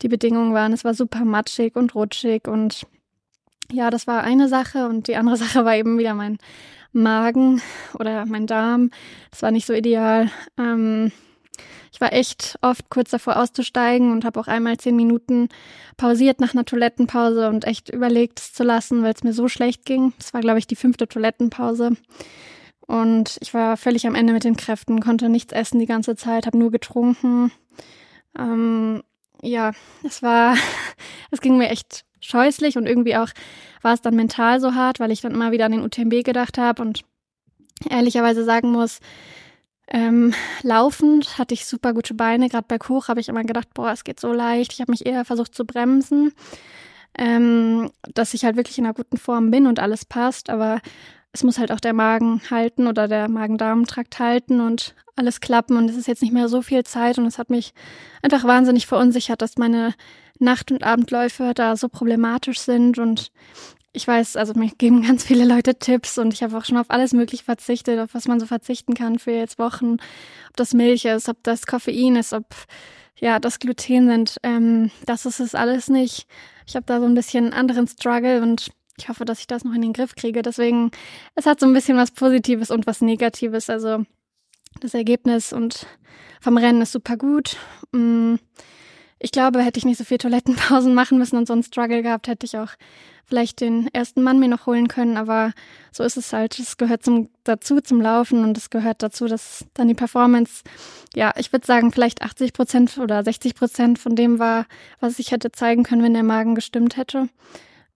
die 0.00 0.06
Bedingungen 0.06 0.54
waren. 0.54 0.72
Es 0.72 0.84
war 0.84 0.94
super 0.94 1.24
matschig 1.24 1.74
und 1.74 1.96
rutschig 1.96 2.46
und 2.46 2.86
ja, 3.72 3.90
das 3.90 4.06
war 4.06 4.22
eine 4.22 4.46
Sache. 4.46 4.86
Und 4.86 5.08
die 5.08 5.16
andere 5.16 5.36
Sache 5.44 5.64
war 5.64 5.74
eben 5.74 5.98
wieder 5.98 6.14
mein 6.14 6.38
Magen 6.92 7.60
oder 7.98 8.24
mein 8.24 8.46
Darm. 8.46 8.92
Das 9.32 9.42
war 9.42 9.50
nicht 9.50 9.66
so 9.66 9.72
ideal. 9.72 10.30
Ähm, 10.58 11.10
ich 11.92 12.00
war 12.00 12.12
echt 12.12 12.58
oft 12.62 12.90
kurz 12.90 13.10
davor 13.10 13.36
auszusteigen 13.36 14.12
und 14.12 14.24
habe 14.24 14.38
auch 14.40 14.48
einmal 14.48 14.76
zehn 14.76 14.96
Minuten 14.96 15.48
pausiert 15.96 16.40
nach 16.40 16.54
einer 16.54 16.64
Toilettenpause 16.64 17.48
und 17.48 17.64
echt 17.64 17.88
überlegt, 17.88 18.40
es 18.40 18.52
zu 18.52 18.64
lassen, 18.64 19.02
weil 19.02 19.14
es 19.14 19.24
mir 19.24 19.32
so 19.32 19.48
schlecht 19.48 19.84
ging. 19.84 20.12
Das 20.18 20.34
war, 20.34 20.40
glaube 20.40 20.58
ich, 20.58 20.66
die 20.66 20.76
fünfte 20.76 21.08
Toilettenpause. 21.08 21.92
Und 22.86 23.36
ich 23.40 23.52
war 23.52 23.76
völlig 23.76 24.06
am 24.06 24.14
Ende 24.14 24.32
mit 24.32 24.44
den 24.44 24.56
Kräften, 24.56 25.00
konnte 25.00 25.28
nichts 25.28 25.52
essen 25.52 25.78
die 25.78 25.86
ganze 25.86 26.16
Zeit, 26.16 26.46
habe 26.46 26.56
nur 26.56 26.70
getrunken. 26.70 27.52
Ähm, 28.38 29.02
ja, 29.42 29.72
es 30.04 30.22
war, 30.22 30.56
es 31.30 31.40
ging 31.40 31.58
mir 31.58 31.68
echt 31.68 32.04
scheußlich 32.20 32.76
und 32.76 32.86
irgendwie 32.86 33.16
auch 33.16 33.28
war 33.82 33.94
es 33.94 34.00
dann 34.00 34.16
mental 34.16 34.60
so 34.60 34.74
hart, 34.74 35.00
weil 35.00 35.12
ich 35.12 35.20
dann 35.20 35.32
immer 35.32 35.52
wieder 35.52 35.66
an 35.66 35.72
den 35.72 35.82
UTMB 35.82 36.24
gedacht 36.24 36.58
habe 36.58 36.82
und 36.82 37.02
ehrlicherweise 37.88 38.44
sagen 38.44 38.72
muss, 38.72 39.00
ähm, 39.90 40.34
laufend 40.62 41.38
hatte 41.38 41.54
ich 41.54 41.66
super 41.66 41.94
gute 41.94 42.14
Beine. 42.14 42.48
Gerade 42.48 42.66
berghoch 42.68 43.08
habe 43.08 43.20
ich 43.20 43.28
immer 43.28 43.44
gedacht, 43.44 43.68
boah, 43.72 43.90
es 43.90 44.04
geht 44.04 44.20
so 44.20 44.32
leicht. 44.32 44.72
Ich 44.74 44.80
habe 44.80 44.90
mich 44.90 45.06
eher 45.06 45.24
versucht 45.24 45.54
zu 45.54 45.64
bremsen, 45.64 46.32
ähm, 47.16 47.90
dass 48.14 48.34
ich 48.34 48.44
halt 48.44 48.56
wirklich 48.56 48.78
in 48.78 48.84
einer 48.84 48.94
guten 48.94 49.16
Form 49.16 49.50
bin 49.50 49.66
und 49.66 49.80
alles 49.80 50.04
passt. 50.04 50.50
Aber 50.50 50.80
es 51.32 51.42
muss 51.42 51.58
halt 51.58 51.72
auch 51.72 51.80
der 51.80 51.94
Magen 51.94 52.42
halten 52.50 52.86
oder 52.86 53.08
der 53.08 53.28
Magen-Darm-Trakt 53.28 54.18
halten 54.18 54.60
und 54.60 54.94
alles 55.16 55.40
klappen. 55.40 55.78
Und 55.78 55.88
es 55.88 55.96
ist 55.96 56.06
jetzt 56.06 56.22
nicht 56.22 56.34
mehr 56.34 56.48
so 56.48 56.60
viel 56.60 56.84
Zeit 56.84 57.16
und 57.18 57.24
es 57.24 57.38
hat 57.38 57.48
mich 57.48 57.72
einfach 58.22 58.44
wahnsinnig 58.44 58.86
verunsichert, 58.86 59.40
dass 59.40 59.56
meine 59.56 59.94
Nacht- 60.38 60.70
und 60.70 60.84
Abendläufe 60.84 61.52
da 61.54 61.76
so 61.76 61.88
problematisch 61.88 62.60
sind 62.60 62.98
und 62.98 63.32
ich 63.92 64.06
weiß, 64.06 64.36
also 64.36 64.54
mir 64.54 64.70
geben 64.76 65.02
ganz 65.02 65.24
viele 65.24 65.44
Leute 65.44 65.78
Tipps 65.78 66.18
und 66.18 66.32
ich 66.32 66.42
habe 66.42 66.56
auch 66.56 66.64
schon 66.64 66.76
auf 66.76 66.90
alles 66.90 67.12
Mögliche 67.12 67.44
verzichtet, 67.44 67.98
auf 67.98 68.14
was 68.14 68.28
man 68.28 68.40
so 68.40 68.46
verzichten 68.46 68.94
kann 68.94 69.18
für 69.18 69.32
jetzt 69.32 69.58
Wochen. 69.58 69.94
Ob 70.48 70.56
das 70.56 70.74
Milch 70.74 71.04
ist, 71.04 71.28
ob 71.28 71.42
das 71.42 71.66
Koffein 71.66 72.16
ist, 72.16 72.32
ob 72.32 72.46
ja 73.18 73.38
das 73.38 73.58
Gluten 73.58 74.08
sind. 74.08 74.36
Ähm, 74.42 74.90
das 75.06 75.26
ist 75.26 75.40
es 75.40 75.54
alles 75.54 75.88
nicht. 75.88 76.26
Ich 76.66 76.76
habe 76.76 76.86
da 76.86 77.00
so 77.00 77.06
ein 77.06 77.14
bisschen 77.14 77.44
einen 77.46 77.54
anderen 77.54 77.86
Struggle 77.86 78.42
und 78.42 78.70
ich 78.98 79.08
hoffe, 79.08 79.24
dass 79.24 79.40
ich 79.40 79.46
das 79.46 79.64
noch 79.64 79.74
in 79.74 79.82
den 79.82 79.92
Griff 79.92 80.14
kriege. 80.14 80.42
Deswegen, 80.42 80.90
es 81.34 81.46
hat 81.46 81.60
so 81.60 81.66
ein 81.66 81.72
bisschen 81.72 81.96
was 81.96 82.10
Positives 82.10 82.70
und 82.70 82.86
was 82.86 83.00
Negatives. 83.00 83.70
Also 83.70 84.04
das 84.80 84.94
Ergebnis 84.94 85.52
und 85.52 85.86
vom 86.40 86.56
Rennen 86.56 86.82
ist 86.82 86.92
super 86.92 87.16
gut. 87.16 87.56
Mm, 87.92 88.36
ich 89.18 89.32
glaube, 89.32 89.62
hätte 89.62 89.78
ich 89.78 89.84
nicht 89.84 89.98
so 89.98 90.04
viel 90.04 90.18
Toilettenpausen 90.18 90.94
machen 90.94 91.18
müssen 91.18 91.36
und 91.36 91.46
so 91.46 91.52
einen 91.52 91.62
Struggle 91.62 92.02
gehabt, 92.02 92.28
hätte 92.28 92.46
ich 92.46 92.56
auch 92.56 92.70
vielleicht 93.24 93.60
den 93.60 93.88
ersten 93.92 94.22
Mann 94.22 94.38
mir 94.38 94.48
noch 94.48 94.66
holen 94.66 94.88
können, 94.88 95.16
aber 95.18 95.52
so 95.92 96.02
ist 96.02 96.16
es 96.16 96.32
halt. 96.32 96.58
Es 96.58 96.78
gehört 96.78 97.02
zum, 97.04 97.28
dazu 97.44 97.80
zum 97.80 98.00
Laufen 98.00 98.42
und 98.42 98.56
es 98.56 98.70
gehört 98.70 99.02
dazu, 99.02 99.26
dass 99.26 99.66
dann 99.74 99.88
die 99.88 99.94
Performance, 99.94 100.62
ja, 101.14 101.32
ich 101.36 101.52
würde 101.52 101.66
sagen, 101.66 101.92
vielleicht 101.92 102.22
80 102.22 102.54
Prozent 102.54 102.96
oder 102.96 103.22
60 103.22 103.54
Prozent 103.54 103.98
von 103.98 104.16
dem 104.16 104.38
war, 104.38 104.66
was 104.98 105.18
ich 105.18 105.30
hätte 105.30 105.52
zeigen 105.52 105.82
können, 105.82 106.02
wenn 106.02 106.14
der 106.14 106.22
Magen 106.22 106.54
gestimmt 106.54 106.96
hätte. 106.96 107.28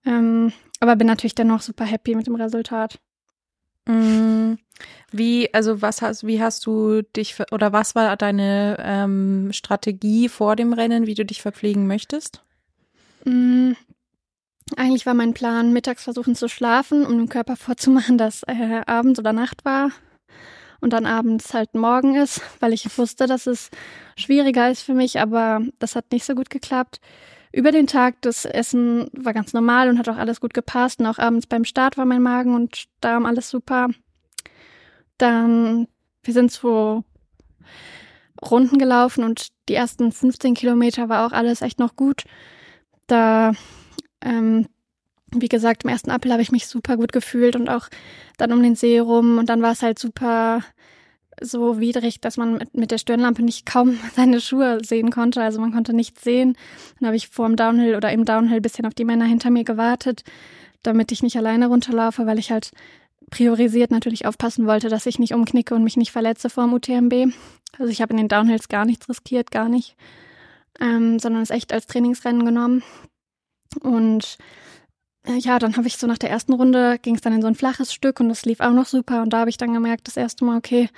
Ähm, 0.05 0.53
aber 0.79 0.95
bin 0.95 1.07
natürlich 1.07 1.35
dennoch 1.35 1.61
super 1.61 1.85
happy 1.85 2.13
mit 2.13 2.27
dem 2.27 2.35
Resultat. 2.35 2.99
Mm, 3.85 4.53
wie, 5.11 5.53
also 5.53 5.81
was 5.81 6.01
hast, 6.01 6.25
wie 6.25 6.41
hast 6.41 6.65
du 6.65 7.01
dich 7.01 7.35
oder 7.51 7.73
was 7.73 7.95
war 7.95 8.15
deine 8.17 8.77
ähm, 8.79 9.49
Strategie 9.51 10.29
vor 10.29 10.55
dem 10.55 10.73
Rennen, 10.73 11.05
wie 11.05 11.15
du 11.15 11.25
dich 11.25 11.41
verpflegen 11.41 11.87
möchtest? 11.87 12.43
Mm, 13.25 13.73
eigentlich 14.77 15.05
war 15.05 15.13
mein 15.13 15.33
Plan, 15.33 15.73
mittags 15.73 16.03
versuchen 16.03 16.35
zu 16.35 16.47
schlafen, 16.47 17.05
um 17.05 17.17
dem 17.17 17.29
Körper 17.29 17.55
vorzumachen, 17.55 18.17
dass 18.17 18.43
äh, 18.43 18.81
Abend 18.85 19.19
oder 19.19 19.33
Nacht 19.33 19.65
war 19.65 19.91
und 20.83 20.91
dann 20.91 21.05
abends 21.05 21.53
halt 21.53 21.75
morgen 21.75 22.15
ist, 22.15 22.41
weil 22.59 22.73
ich 22.73 22.97
wusste, 22.97 23.25
dass 23.25 23.47
es 23.47 23.69
schwieriger 24.17 24.69
ist 24.69 24.81
für 24.81 24.93
mich, 24.93 25.19
aber 25.19 25.61
das 25.79 25.95
hat 25.95 26.11
nicht 26.11 26.25
so 26.25 26.35
gut 26.35 26.49
geklappt. 26.49 26.99
Über 27.53 27.71
den 27.71 27.85
Tag, 27.85 28.15
das 28.21 28.45
Essen 28.45 29.11
war 29.13 29.31
ganz 29.31 29.53
normal 29.53 29.87
und 29.87 29.99
hat 29.99 30.09
auch 30.09 30.17
alles 30.17 30.41
gut 30.41 30.55
gepasst 30.55 30.99
und 30.99 31.05
auch 31.05 31.19
abends 31.19 31.45
beim 31.45 31.65
Start 31.65 31.97
war 31.97 32.05
mein 32.05 32.23
Magen 32.23 32.55
und 32.55 32.85
Darm 32.99 33.27
alles 33.27 33.51
super. 33.51 33.89
Dann, 35.19 35.87
wir 36.23 36.33
sind 36.33 36.51
so 36.51 37.03
Runden 38.43 38.79
gelaufen 38.79 39.23
und 39.23 39.49
die 39.69 39.75
ersten 39.75 40.11
15 40.11 40.55
Kilometer 40.55 41.09
war 41.09 41.27
auch 41.27 41.31
alles 41.31 41.61
echt 41.61 41.77
noch 41.77 41.95
gut. 41.95 42.23
Da, 43.05 43.53
ähm, 44.21 44.67
wie 45.31 45.47
gesagt, 45.47 45.83
im 45.83 45.91
ersten 45.91 46.09
Appel 46.09 46.31
habe 46.31 46.41
ich 46.41 46.51
mich 46.51 46.65
super 46.65 46.97
gut 46.97 47.11
gefühlt 47.11 47.55
und 47.55 47.69
auch 47.69 47.87
dann 48.37 48.51
um 48.51 48.63
den 48.63 48.75
See 48.75 48.97
rum 48.97 49.37
und 49.37 49.47
dann 49.47 49.61
war 49.61 49.73
es 49.73 49.83
halt 49.83 49.99
super 49.99 50.63
so 51.41 51.79
widrig, 51.79 52.21
dass 52.21 52.37
man 52.37 52.57
mit, 52.57 52.73
mit 52.75 52.91
der 52.91 52.97
Stirnlampe 52.97 53.43
nicht 53.43 53.65
kaum 53.65 53.99
seine 54.15 54.41
Schuhe 54.41 54.79
sehen 54.83 55.11
konnte. 55.11 55.41
Also 55.41 55.59
man 55.59 55.73
konnte 55.73 55.93
nichts 55.93 56.23
sehen. 56.23 56.55
Dann 56.99 57.07
habe 57.07 57.17
ich 57.17 57.27
vor 57.27 57.47
dem 57.47 57.55
Downhill 57.55 57.95
oder 57.95 58.11
im 58.11 58.25
Downhill 58.25 58.61
bisschen 58.61 58.85
auf 58.85 58.93
die 58.93 59.05
Männer 59.05 59.25
hinter 59.25 59.49
mir 59.49 59.63
gewartet, 59.63 60.23
damit 60.83 61.11
ich 61.11 61.23
nicht 61.23 61.37
alleine 61.37 61.67
runterlaufe, 61.67 62.25
weil 62.25 62.39
ich 62.39 62.51
halt 62.51 62.71
priorisiert 63.29 63.91
natürlich 63.91 64.25
aufpassen 64.25 64.67
wollte, 64.67 64.89
dass 64.89 65.05
ich 65.05 65.19
nicht 65.19 65.33
umknicke 65.33 65.73
und 65.73 65.83
mich 65.83 65.97
nicht 65.97 66.11
verletze 66.11 66.49
vor 66.49 66.65
dem 66.65 66.73
UTMB. 66.73 67.33
Also 67.79 67.91
ich 67.91 68.01
habe 68.01 68.11
in 68.11 68.17
den 68.17 68.27
Downhills 68.27 68.67
gar 68.67 68.85
nichts 68.85 69.09
riskiert, 69.09 69.49
gar 69.49 69.69
nicht, 69.69 69.95
ähm, 70.79 71.19
sondern 71.19 71.41
es 71.41 71.49
echt 71.49 71.73
als 71.73 71.87
Trainingsrennen 71.87 72.45
genommen. 72.45 72.83
Und 73.81 74.37
ja, 75.27 75.59
dann 75.59 75.77
habe 75.77 75.87
ich 75.87 75.97
so 75.97 76.07
nach 76.07 76.17
der 76.17 76.29
ersten 76.29 76.53
Runde 76.53 76.99
ging 76.99 77.15
es 77.15 77.21
dann 77.21 77.33
in 77.33 77.41
so 77.41 77.47
ein 77.47 77.55
flaches 77.55 77.93
Stück 77.93 78.19
und 78.19 78.29
das 78.29 78.45
lief 78.45 78.59
auch 78.59 78.71
noch 78.71 78.85
super. 78.85 79.21
Und 79.21 79.31
da 79.31 79.39
habe 79.39 79.49
ich 79.49 79.57
dann 79.57 79.73
gemerkt, 79.73 80.07
das 80.07 80.17
erste 80.17 80.43
Mal, 80.43 80.57
okay, 80.57 80.89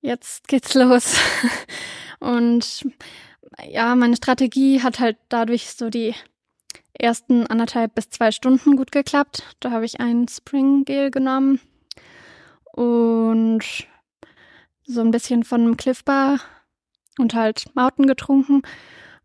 jetzt 0.00 0.46
geht's 0.48 0.74
los. 0.74 1.16
und 2.20 2.86
ja, 3.68 3.94
meine 3.94 4.16
Strategie 4.16 4.82
hat 4.82 5.00
halt 5.00 5.16
dadurch 5.28 5.70
so 5.70 5.90
die 5.90 6.14
ersten 6.92 7.46
anderthalb 7.46 7.94
bis 7.94 8.10
zwei 8.10 8.30
Stunden 8.30 8.76
gut 8.76 8.92
geklappt. 8.92 9.42
Da 9.60 9.70
habe 9.70 9.84
ich 9.84 10.00
ein 10.00 10.28
Spring 10.28 10.84
Gel 10.84 11.10
genommen 11.10 11.60
und 12.72 13.64
so 14.86 15.00
ein 15.00 15.10
bisschen 15.10 15.44
von 15.44 15.62
einem 15.62 15.76
Cliff 15.76 16.04
Bar 16.04 16.38
und 17.18 17.34
halt 17.34 17.66
Mauten 17.74 18.06
getrunken. 18.06 18.62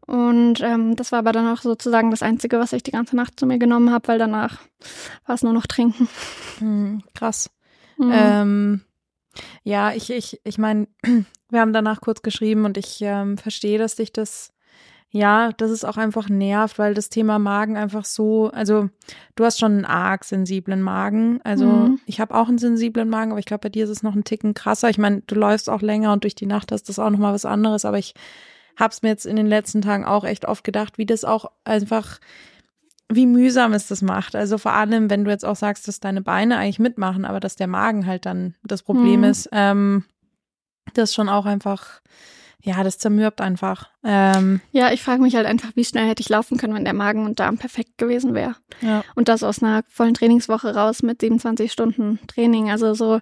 Und 0.09 0.59
ähm, 0.61 0.95
das 0.95 1.11
war 1.11 1.19
aber 1.19 1.31
dann 1.31 1.47
auch 1.47 1.61
sozusagen 1.61 2.09
das 2.09 2.23
Einzige, 2.23 2.57
was 2.57 2.73
ich 2.73 2.81
die 2.81 2.89
ganze 2.89 3.15
Nacht 3.15 3.39
zu 3.39 3.45
mir 3.45 3.59
genommen 3.59 3.91
habe, 3.91 4.07
weil 4.07 4.17
danach 4.17 4.57
war 5.27 5.35
es 5.35 5.43
nur 5.43 5.53
noch 5.53 5.67
trinken. 5.67 6.09
Hm, 6.57 7.03
krass. 7.13 7.51
Mhm. 7.95 8.11
Ähm, 8.11 8.81
ja, 9.61 9.93
ich, 9.93 10.09
ich, 10.09 10.41
ich 10.43 10.57
meine, 10.57 10.87
wir 11.51 11.61
haben 11.61 11.73
danach 11.73 12.01
kurz 12.01 12.23
geschrieben 12.23 12.65
und 12.65 12.75
ich 12.75 12.97
ähm, 13.01 13.37
verstehe, 13.37 13.77
dass 13.77 13.97
dich 13.97 14.11
das 14.11 14.51
ja, 15.11 15.51
dass 15.53 15.69
es 15.69 15.85
auch 15.85 15.97
einfach 15.97 16.29
nervt, 16.29 16.77
weil 16.77 16.93
das 16.93 17.09
Thema 17.09 17.39
Magen 17.39 17.77
einfach 17.77 18.05
so, 18.05 18.49
also 18.51 18.89
du 19.35 19.45
hast 19.45 19.59
schon 19.59 19.71
einen 19.73 19.85
arg 19.85 20.23
sensiblen 20.23 20.83
Magen. 20.83 21.39
Also 21.43 21.65
mhm. 21.65 21.99
ich 22.05 22.19
habe 22.19 22.35
auch 22.35 22.47
einen 22.47 22.59
sensiblen 22.59 23.09
Magen, 23.09 23.31
aber 23.31 23.39
ich 23.39 23.47
glaube, 23.47 23.61
bei 23.61 23.69
dir 23.69 23.85
ist 23.85 23.89
es 23.89 24.03
noch 24.03 24.15
ein 24.15 24.23
Ticken 24.23 24.53
krasser. 24.53 24.89
Ich 24.89 24.99
meine, 24.99 25.21
du 25.21 25.33
läufst 25.33 25.67
auch 25.67 25.81
länger 25.81 26.13
und 26.13 26.23
durch 26.25 26.35
die 26.35 26.45
Nacht 26.45 26.71
hast 26.71 26.89
das 26.89 26.99
auch 26.99 27.09
nochmal 27.09 27.33
was 27.33 27.45
anderes, 27.45 27.85
aber 27.85 27.97
ich 27.97 28.13
habe 28.79 28.91
es 28.91 29.01
mir 29.01 29.09
jetzt 29.09 29.25
in 29.25 29.35
den 29.35 29.47
letzten 29.47 29.81
Tagen 29.81 30.05
auch 30.05 30.23
echt 30.23 30.45
oft 30.45 30.63
gedacht, 30.63 30.97
wie 30.97 31.05
das 31.05 31.25
auch 31.25 31.51
einfach, 31.63 32.19
wie 33.09 33.25
mühsam 33.25 33.73
es 33.73 33.87
das 33.87 34.01
macht. 34.01 34.35
Also 34.35 34.57
vor 34.57 34.73
allem, 34.73 35.09
wenn 35.09 35.25
du 35.25 35.31
jetzt 35.31 35.45
auch 35.45 35.55
sagst, 35.55 35.87
dass 35.87 35.99
deine 35.99 36.21
Beine 36.21 36.57
eigentlich 36.57 36.79
mitmachen, 36.79 37.25
aber 37.25 37.39
dass 37.39 37.55
der 37.55 37.67
Magen 37.67 38.05
halt 38.05 38.25
dann 38.25 38.55
das 38.63 38.83
Problem 38.83 39.21
mhm. 39.21 39.25
ist, 39.25 39.49
ähm, 39.51 40.05
das 40.93 41.13
schon 41.13 41.29
auch 41.29 41.45
einfach 41.45 42.01
ja, 42.61 42.83
das 42.83 42.97
zermürbt 42.97 43.39
einfach. 43.39 43.89
Ähm, 44.03 44.59
ja, 44.71 44.91
ich 44.91 45.01
frage 45.01 45.21
mich 45.21 45.35
halt 45.35 45.45
einfach, 45.45 45.71
wie 45.75 45.85
schnell 45.85 46.07
hätte 46.07 46.21
ich 46.21 46.29
laufen 46.29 46.57
können, 46.57 46.73
wenn 46.73 46.83
der 46.83 46.93
Magen 46.93 47.25
und 47.25 47.39
Darm 47.39 47.57
perfekt 47.57 47.97
gewesen 47.97 48.33
wäre. 48.33 48.55
Ja. 48.81 49.03
Und 49.15 49.29
das 49.29 49.43
aus 49.43 49.63
einer 49.63 49.83
vollen 49.87 50.13
Trainingswoche 50.13 50.75
raus 50.75 51.01
mit 51.01 51.21
27 51.21 51.71
Stunden 51.71 52.19
Training. 52.27 52.69
Also 52.69 52.93
so, 52.93 53.19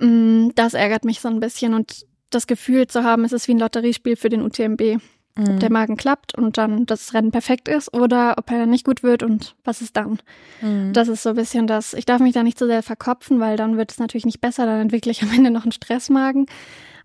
mh, 0.00 0.06
mm, 0.08 0.52
das 0.56 0.74
ärgert 0.74 1.04
mich 1.04 1.20
so 1.20 1.28
ein 1.28 1.38
bisschen 1.38 1.74
und 1.74 2.04
das 2.34 2.46
Gefühl 2.46 2.86
zu 2.86 3.04
haben, 3.04 3.24
es 3.24 3.32
ist 3.32 3.48
wie 3.48 3.54
ein 3.54 3.58
Lotteriespiel 3.58 4.16
für 4.16 4.28
den 4.28 4.42
UTMB. 4.42 5.00
Mhm. 5.34 5.48
Ob 5.48 5.60
der 5.60 5.72
Magen 5.72 5.96
klappt 5.96 6.34
und 6.36 6.58
dann 6.58 6.84
das 6.84 7.14
Rennen 7.14 7.30
perfekt 7.30 7.66
ist 7.66 7.94
oder 7.94 8.34
ob 8.36 8.50
er 8.50 8.58
dann 8.58 8.70
nicht 8.70 8.84
gut 8.84 9.02
wird 9.02 9.22
und 9.22 9.54
was 9.64 9.80
ist 9.80 9.96
dann. 9.96 10.18
Mhm. 10.60 10.92
Das 10.92 11.08
ist 11.08 11.22
so 11.22 11.30
ein 11.30 11.36
bisschen 11.36 11.66
das, 11.66 11.94
ich 11.94 12.04
darf 12.04 12.20
mich 12.20 12.34
da 12.34 12.42
nicht 12.42 12.58
so 12.58 12.66
sehr 12.66 12.82
verkopfen, 12.82 13.40
weil 13.40 13.56
dann 13.56 13.78
wird 13.78 13.92
es 13.92 13.98
natürlich 13.98 14.26
nicht 14.26 14.42
besser, 14.42 14.66
dann 14.66 14.80
entwickle 14.80 15.10
ich 15.10 15.22
am 15.22 15.32
Ende 15.32 15.50
noch 15.50 15.62
einen 15.62 15.72
Stressmagen. 15.72 16.46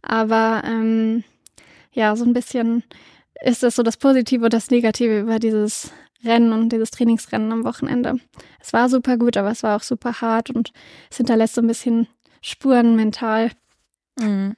Aber 0.01 0.61
ähm, 0.65 1.23
ja, 1.93 2.15
so 2.15 2.25
ein 2.25 2.33
bisschen 2.33 2.83
ist 3.43 3.63
das 3.63 3.75
so 3.75 3.83
das 3.83 3.97
Positive 3.97 4.43
und 4.43 4.53
das 4.53 4.71
Negative 4.71 5.21
über 5.21 5.39
dieses 5.39 5.91
Rennen 6.23 6.51
und 6.51 6.69
dieses 6.69 6.91
Trainingsrennen 6.91 7.51
am 7.51 7.63
Wochenende. 7.63 8.15
Es 8.59 8.73
war 8.73 8.89
super 8.89 9.17
gut, 9.17 9.37
aber 9.37 9.51
es 9.51 9.63
war 9.63 9.77
auch 9.77 9.83
super 9.83 10.19
hart 10.21 10.49
und 10.49 10.73
es 11.09 11.17
hinterlässt 11.17 11.55
so 11.55 11.61
ein 11.61 11.67
bisschen 11.67 12.07
Spuren 12.41 12.95
mental. 12.95 13.51
Mhm. 14.19 14.55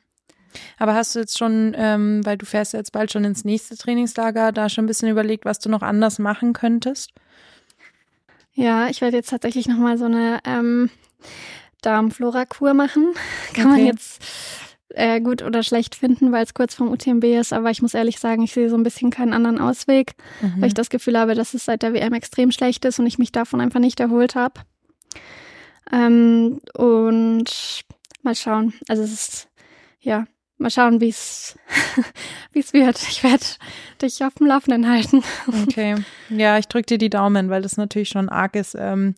Aber 0.77 0.95
hast 0.95 1.15
du 1.15 1.19
jetzt 1.19 1.37
schon, 1.37 1.73
ähm, 1.77 2.25
weil 2.25 2.37
du 2.37 2.45
fährst 2.45 2.73
jetzt 2.73 2.91
bald 2.91 3.11
schon 3.11 3.23
ins 3.23 3.45
nächste 3.45 3.77
Trainingslager, 3.77 4.51
da 4.51 4.69
schon 4.69 4.85
ein 4.85 4.87
bisschen 4.87 5.09
überlegt, 5.09 5.45
was 5.45 5.59
du 5.59 5.69
noch 5.69 5.81
anders 5.81 6.19
machen 6.19 6.53
könntest? 6.53 7.11
Ja, 8.53 8.87
ich 8.89 9.01
werde 9.01 9.17
jetzt 9.17 9.29
tatsächlich 9.29 9.67
nochmal 9.67 9.97
so 9.97 10.05
eine 10.05 10.39
ähm, 10.45 10.89
Darmflora-Kur 11.81 12.73
machen. 12.73 13.13
Kann 13.53 13.67
okay. 13.67 13.77
man 13.77 13.85
jetzt 13.85 14.21
äh, 14.89 15.21
gut 15.21 15.41
oder 15.43 15.63
schlecht 15.63 15.95
finden, 15.95 16.31
weil 16.31 16.43
es 16.43 16.53
kurz 16.53 16.75
vorm 16.75 16.91
UTMB 16.91 17.23
ist, 17.23 17.53
aber 17.53 17.69
ich 17.69 17.81
muss 17.81 17.93
ehrlich 17.93 18.19
sagen, 18.19 18.41
ich 18.41 18.53
sehe 18.53 18.69
so 18.69 18.75
ein 18.75 18.83
bisschen 18.83 19.11
keinen 19.11 19.33
anderen 19.33 19.59
Ausweg, 19.59 20.13
mhm. 20.41 20.55
weil 20.61 20.67
ich 20.67 20.73
das 20.73 20.89
Gefühl 20.89 21.17
habe, 21.17 21.35
dass 21.35 21.53
es 21.53 21.65
seit 21.65 21.83
der 21.83 21.93
WM 21.93 22.13
extrem 22.13 22.51
schlecht 22.51 22.85
ist 22.85 22.99
und 22.99 23.05
ich 23.07 23.19
mich 23.19 23.31
davon 23.31 23.61
einfach 23.61 23.79
nicht 23.79 23.99
erholt 23.99 24.35
habe. 24.35 24.61
Ähm, 25.91 26.59
und 26.73 27.83
mal 28.23 28.35
schauen. 28.35 28.73
Also 28.87 29.03
es 29.03 29.11
ist, 29.11 29.49
ja, 30.01 30.25
mal 30.59 30.69
schauen, 30.69 31.01
wie 31.01 31.09
es 31.09 31.57
wie 32.51 32.59
es 32.59 32.73
wird. 32.73 33.01
Ich 33.09 33.23
werde 33.23 33.45
dich 34.01 34.23
auf 34.23 34.35
dem 34.35 34.47
Laufenden 34.47 34.89
halten. 34.89 35.23
Okay. 35.63 35.95
Ja, 36.29 36.57
ich 36.57 36.67
drücke 36.67 36.85
dir 36.85 36.97
die 36.97 37.09
Daumen, 37.09 37.49
weil 37.49 37.61
das 37.61 37.77
natürlich 37.77 38.09
schon 38.09 38.29
arg 38.29 38.55
ist. 38.55 38.75
Ähm, 38.77 39.15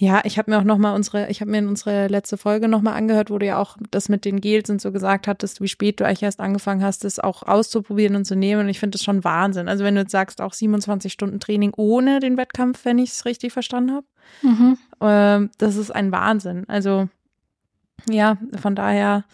ja, 0.00 0.20
ich 0.24 0.38
habe 0.38 0.50
mir 0.50 0.58
auch 0.58 0.64
noch 0.64 0.78
mal 0.78 0.94
unsere, 0.94 1.28
ich 1.28 1.40
habe 1.40 1.50
mir 1.50 1.58
in 1.58 1.66
unsere 1.66 2.06
letzte 2.06 2.36
Folge 2.36 2.68
noch 2.68 2.82
mal 2.82 2.92
angehört, 2.92 3.30
wo 3.30 3.38
du 3.38 3.46
ja 3.46 3.58
auch 3.58 3.76
das 3.90 4.08
mit 4.08 4.24
den 4.24 4.40
Gels 4.40 4.70
und 4.70 4.80
so 4.80 4.92
gesagt 4.92 5.26
hattest, 5.26 5.60
wie 5.60 5.66
spät 5.66 5.98
du 5.98 6.06
eigentlich 6.06 6.22
erst 6.22 6.38
angefangen 6.38 6.84
hast, 6.84 7.02
das 7.02 7.18
auch 7.18 7.42
auszuprobieren 7.42 8.14
und 8.14 8.24
zu 8.24 8.36
nehmen. 8.36 8.62
Und 8.62 8.68
ich 8.68 8.78
finde 8.78 8.96
das 8.96 9.02
schon 9.02 9.24
Wahnsinn. 9.24 9.68
Also 9.68 9.82
wenn 9.82 9.96
du 9.96 10.02
jetzt 10.02 10.12
sagst, 10.12 10.40
auch 10.40 10.52
27 10.52 11.12
Stunden 11.12 11.40
Training 11.40 11.72
ohne 11.76 12.20
den 12.20 12.36
Wettkampf, 12.36 12.84
wenn 12.84 12.98
ich 12.98 13.10
es 13.10 13.24
richtig 13.24 13.52
verstanden 13.52 13.92
habe, 13.92 14.06
mhm. 14.42 14.78
äh, 15.00 15.48
das 15.58 15.74
ist 15.74 15.90
ein 15.90 16.12
Wahnsinn. 16.12 16.64
Also 16.68 17.08
ja, 18.08 18.38
von 18.60 18.76
daher, 18.76 19.24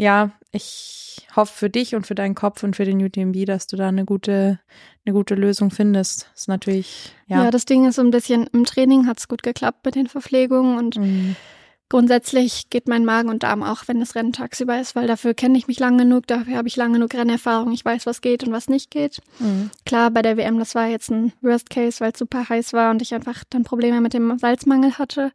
ja, 0.00 0.30
ich 0.50 1.26
hoffe 1.36 1.52
für 1.52 1.70
dich 1.70 1.94
und 1.94 2.06
für 2.06 2.14
deinen 2.14 2.34
Kopf 2.34 2.62
und 2.62 2.74
für 2.74 2.84
den 2.84 3.04
UTMB, 3.04 3.44
dass 3.46 3.66
du 3.66 3.76
da 3.76 3.88
eine 3.88 4.04
gute, 4.04 4.58
eine 5.04 5.12
gute 5.12 5.34
Lösung 5.34 5.70
findest. 5.70 6.28
Das 6.32 6.42
ist 6.42 6.48
natürlich, 6.48 7.12
ja. 7.26 7.44
Ja, 7.44 7.50
das 7.50 7.66
Ding 7.66 7.86
ist 7.86 7.96
so 7.96 8.02
ein 8.02 8.10
bisschen, 8.10 8.48
im 8.52 8.64
Training 8.64 9.06
hat 9.06 9.18
es 9.18 9.28
gut 9.28 9.42
geklappt 9.42 9.84
mit 9.84 9.94
den 9.94 10.06
Verpflegungen 10.06 10.78
und 10.78 10.96
mhm. 10.96 11.36
Grundsätzlich 11.90 12.70
geht 12.70 12.86
mein 12.86 13.04
Magen 13.04 13.28
und 13.28 13.42
Darm 13.42 13.64
auch, 13.64 13.88
wenn 13.88 14.00
es 14.00 14.14
Rennen 14.14 14.32
tagsüber 14.32 14.80
ist, 14.80 14.94
weil 14.94 15.08
dafür 15.08 15.34
kenne 15.34 15.58
ich 15.58 15.66
mich 15.66 15.80
lang 15.80 15.98
genug, 15.98 16.24
dafür 16.28 16.56
habe 16.56 16.68
ich 16.68 16.76
lang 16.76 16.92
genug 16.92 17.12
Rennerfahrung, 17.12 17.72
ich 17.72 17.84
weiß, 17.84 18.06
was 18.06 18.20
geht 18.20 18.44
und 18.44 18.52
was 18.52 18.68
nicht 18.68 18.92
geht. 18.92 19.20
Mhm. 19.40 19.72
Klar, 19.84 20.12
bei 20.12 20.22
der 20.22 20.36
WM, 20.36 20.60
das 20.60 20.76
war 20.76 20.86
jetzt 20.86 21.10
ein 21.10 21.32
Worst 21.40 21.68
Case, 21.68 21.98
weil 21.98 22.12
es 22.12 22.18
super 22.20 22.48
heiß 22.48 22.74
war 22.74 22.92
und 22.92 23.02
ich 23.02 23.12
einfach 23.12 23.42
dann 23.50 23.64
Probleme 23.64 24.00
mit 24.00 24.14
dem 24.14 24.38
Salzmangel 24.38 24.98
hatte. 24.98 25.32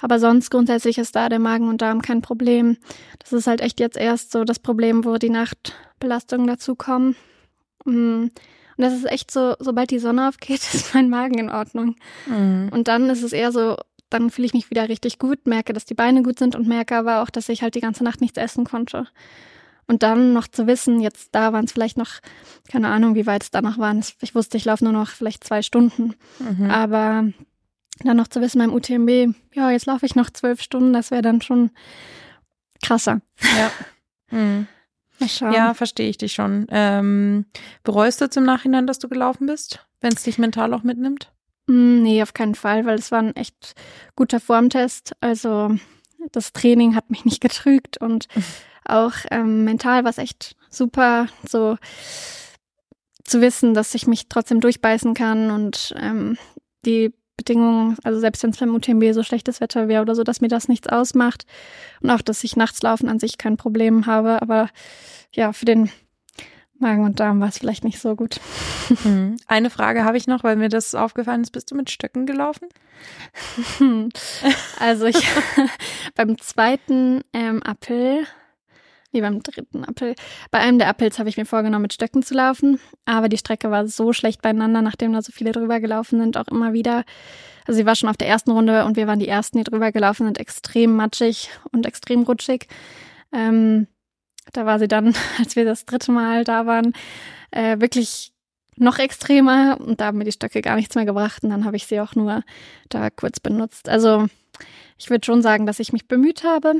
Aber 0.00 0.18
sonst 0.18 0.50
grundsätzlich 0.50 0.98
ist 0.98 1.14
da 1.14 1.28
der 1.28 1.38
Magen 1.38 1.68
und 1.68 1.80
Darm 1.82 2.02
kein 2.02 2.20
Problem. 2.20 2.78
Das 3.20 3.32
ist 3.32 3.46
halt 3.46 3.60
echt 3.60 3.78
jetzt 3.78 3.96
erst 3.96 4.32
so 4.32 4.42
das 4.42 4.58
Problem, 4.58 5.04
wo 5.04 5.18
die 5.18 5.30
Nachtbelastungen 5.30 6.48
dazukommen. 6.48 7.14
Mm. 7.84 8.30
Und 8.76 8.84
das 8.84 8.94
ist 8.94 9.04
echt 9.04 9.30
so, 9.30 9.54
sobald 9.60 9.90
die 9.90 9.98
Sonne 9.98 10.28
aufgeht, 10.28 10.62
ist 10.74 10.94
mein 10.94 11.08
Magen 11.08 11.38
in 11.38 11.50
Ordnung. 11.50 11.94
Mhm. 12.26 12.70
Und 12.72 12.88
dann 12.88 13.08
ist 13.10 13.22
es 13.22 13.32
eher 13.32 13.52
so, 13.52 13.76
dann 14.12 14.30
fühle 14.30 14.46
ich 14.46 14.54
mich 14.54 14.70
wieder 14.70 14.88
richtig 14.88 15.18
gut, 15.18 15.46
merke, 15.46 15.72
dass 15.72 15.84
die 15.84 15.94
Beine 15.94 16.22
gut 16.22 16.38
sind 16.38 16.54
und 16.54 16.68
merke 16.68 16.96
aber 16.96 17.22
auch, 17.22 17.30
dass 17.30 17.48
ich 17.48 17.62
halt 17.62 17.74
die 17.74 17.80
ganze 17.80 18.04
Nacht 18.04 18.20
nichts 18.20 18.38
essen 18.38 18.64
konnte. 18.64 19.06
Und 19.88 20.02
dann 20.02 20.32
noch 20.32 20.46
zu 20.46 20.66
wissen, 20.66 21.00
jetzt 21.00 21.34
da 21.34 21.52
waren 21.52 21.64
es 21.64 21.72
vielleicht 21.72 21.98
noch, 21.98 22.20
keine 22.70 22.88
Ahnung, 22.88 23.14
wie 23.14 23.26
weit 23.26 23.42
es 23.42 23.50
danach 23.50 23.78
waren. 23.78 24.02
Ich 24.20 24.34
wusste, 24.34 24.56
ich 24.56 24.64
laufe 24.64 24.84
nur 24.84 24.92
noch 24.92 25.08
vielleicht 25.08 25.44
zwei 25.44 25.62
Stunden. 25.62 26.14
Mhm. 26.38 26.70
Aber 26.70 27.28
dann 28.04 28.16
noch 28.16 28.28
zu 28.28 28.40
wissen 28.40 28.58
beim 28.58 28.72
UTMB, 28.72 29.34
ja, 29.54 29.70
jetzt 29.70 29.86
laufe 29.86 30.06
ich 30.06 30.14
noch 30.14 30.30
zwölf 30.30 30.62
Stunden, 30.62 30.92
das 30.92 31.10
wäre 31.10 31.22
dann 31.22 31.42
schon 31.42 31.70
krasser. 32.82 33.20
Ja. 33.40 33.70
Mhm. 34.34 34.66
Ja, 35.52 35.74
verstehe 35.74 36.08
ich 36.08 36.16
dich 36.16 36.32
schon. 36.32 36.66
Ähm, 36.70 37.44
bereust 37.84 38.22
du 38.22 38.30
zum 38.30 38.44
Nachhinein, 38.44 38.86
dass 38.86 38.98
du 38.98 39.10
gelaufen 39.10 39.46
bist, 39.46 39.86
wenn 40.00 40.14
es 40.14 40.22
dich 40.22 40.38
mental 40.38 40.72
auch 40.72 40.84
mitnimmt? 40.84 41.31
Mm, 41.66 42.02
nee, 42.02 42.22
auf 42.22 42.34
keinen 42.34 42.54
Fall, 42.54 42.84
weil 42.84 42.98
es 42.98 43.10
war 43.12 43.20
ein 43.20 43.36
echt 43.36 43.74
guter 44.16 44.40
Formtest. 44.40 45.12
Also 45.20 45.76
das 46.32 46.52
Training 46.52 46.94
hat 46.94 47.10
mich 47.10 47.24
nicht 47.24 47.40
getrügt 47.40 47.98
und 47.98 48.26
auch 48.84 49.12
ähm, 49.30 49.64
mental 49.64 50.04
war 50.04 50.10
es 50.10 50.18
echt 50.18 50.56
super, 50.70 51.26
so 51.48 51.76
zu 53.24 53.40
wissen, 53.40 53.74
dass 53.74 53.94
ich 53.94 54.06
mich 54.06 54.28
trotzdem 54.28 54.60
durchbeißen 54.60 55.14
kann 55.14 55.50
und 55.50 55.94
ähm, 55.96 56.36
die 56.84 57.12
Bedingungen, 57.36 57.96
also 58.04 58.20
selbst 58.20 58.42
wenn 58.42 58.50
es 58.50 58.58
beim 58.58 58.74
UTMB 58.74 59.12
so 59.12 59.22
schlechtes 59.22 59.60
Wetter 59.60 59.88
wäre 59.88 60.02
oder 60.02 60.14
so, 60.14 60.22
dass 60.22 60.40
mir 60.40 60.48
das 60.48 60.68
nichts 60.68 60.88
ausmacht. 60.88 61.44
Und 62.00 62.10
auch, 62.10 62.22
dass 62.22 62.44
ich 62.44 62.56
nachts 62.56 62.82
laufen 62.82 63.08
an 63.08 63.18
sich 63.18 63.38
kein 63.38 63.56
Problem 63.56 64.06
habe. 64.06 64.42
Aber 64.42 64.68
ja, 65.32 65.52
für 65.52 65.64
den 65.64 65.90
Magen 66.82 67.04
und 67.04 67.20
Darm 67.20 67.40
war 67.40 67.48
es 67.48 67.58
vielleicht 67.58 67.84
nicht 67.84 67.98
so 67.98 68.14
gut. 68.14 68.40
Mhm. 69.04 69.36
Eine 69.46 69.70
Frage 69.70 70.04
habe 70.04 70.18
ich 70.18 70.26
noch, 70.26 70.44
weil 70.44 70.56
mir 70.56 70.68
das 70.68 70.94
aufgefallen 70.94 71.40
ist. 71.40 71.52
Bist 71.52 71.70
du 71.70 71.74
mit 71.74 71.90
Stöcken 71.90 72.26
gelaufen? 72.26 72.68
Also 74.78 75.06
ich 75.06 75.16
beim 76.14 76.38
zweiten 76.38 77.22
ähm, 77.32 77.62
Appel, 77.62 78.26
nee, 79.12 79.20
beim 79.20 79.42
dritten 79.42 79.84
Appel, 79.84 80.14
bei 80.50 80.58
einem 80.58 80.78
der 80.78 80.88
Appels 80.88 81.18
habe 81.18 81.28
ich 81.28 81.36
mir 81.36 81.46
vorgenommen, 81.46 81.82
mit 81.82 81.92
Stöcken 81.92 82.22
zu 82.22 82.34
laufen, 82.34 82.78
aber 83.04 83.28
die 83.28 83.38
Strecke 83.38 83.70
war 83.70 83.88
so 83.88 84.12
schlecht 84.12 84.42
beieinander, 84.42 84.82
nachdem 84.82 85.12
da 85.12 85.22
so 85.22 85.32
viele 85.32 85.52
drüber 85.52 85.80
gelaufen 85.80 86.20
sind, 86.20 86.36
auch 86.36 86.48
immer 86.48 86.72
wieder. 86.72 87.04
Also 87.66 87.78
sie 87.78 87.86
war 87.86 87.96
schon 87.96 88.08
auf 88.08 88.16
der 88.16 88.28
ersten 88.28 88.50
Runde 88.50 88.84
und 88.84 88.96
wir 88.96 89.06
waren 89.06 89.18
die 89.18 89.28
ersten, 89.28 89.58
die 89.58 89.64
drüber 89.64 89.92
gelaufen 89.92 90.26
sind, 90.26 90.38
extrem 90.38 90.94
matschig 90.94 91.50
und 91.72 91.86
extrem 91.86 92.22
rutschig. 92.22 92.66
Ähm, 93.32 93.86
da 94.52 94.66
war 94.66 94.78
sie 94.78 94.88
dann, 94.88 95.14
als 95.38 95.56
wir 95.56 95.64
das 95.64 95.84
dritte 95.84 96.12
Mal 96.12 96.44
da 96.44 96.66
waren, 96.66 96.92
äh, 97.50 97.80
wirklich 97.80 98.32
noch 98.76 98.98
extremer 98.98 99.78
und 99.80 100.00
da 100.00 100.06
haben 100.06 100.18
mir 100.18 100.24
die 100.24 100.32
Stöcke 100.32 100.62
gar 100.62 100.76
nichts 100.76 100.94
mehr 100.94 101.04
gebracht 101.04 101.44
und 101.44 101.50
dann 101.50 101.64
habe 101.64 101.76
ich 101.76 101.86
sie 101.86 102.00
auch 102.00 102.14
nur 102.14 102.42
da 102.88 103.10
kurz 103.10 103.38
benutzt. 103.38 103.88
Also 103.88 104.26
ich 104.98 105.10
würde 105.10 105.26
schon 105.26 105.42
sagen, 105.42 105.66
dass 105.66 105.78
ich 105.78 105.92
mich 105.92 106.08
bemüht 106.08 106.42
habe, 106.44 106.74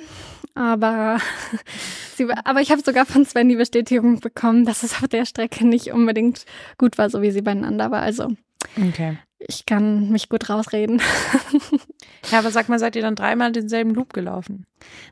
aber, 0.54 1.18
sie, 2.16 2.28
aber 2.44 2.60
ich 2.60 2.70
habe 2.70 2.82
sogar 2.82 3.04
von 3.04 3.26
Sven 3.26 3.48
die 3.48 3.56
Bestätigung 3.56 4.20
bekommen, 4.20 4.64
dass 4.64 4.82
es 4.82 5.02
auf 5.02 5.08
der 5.08 5.26
Strecke 5.26 5.66
nicht 5.66 5.92
unbedingt 5.92 6.46
gut 6.78 6.96
war, 6.98 7.10
so 7.10 7.20
wie 7.20 7.30
sie 7.30 7.42
beieinander 7.42 7.90
war. 7.90 8.00
Also 8.00 8.28
Okay. 8.76 9.18
Ich 9.48 9.66
kann 9.66 10.10
mich 10.10 10.28
gut 10.28 10.48
rausreden. 10.48 11.00
Ja, 12.30 12.38
aber 12.38 12.52
sag 12.52 12.68
mal, 12.68 12.78
seid 12.78 12.94
ihr 12.94 13.02
dann 13.02 13.16
dreimal 13.16 13.50
denselben 13.50 13.94
Loop 13.94 14.12
gelaufen? 14.12 14.64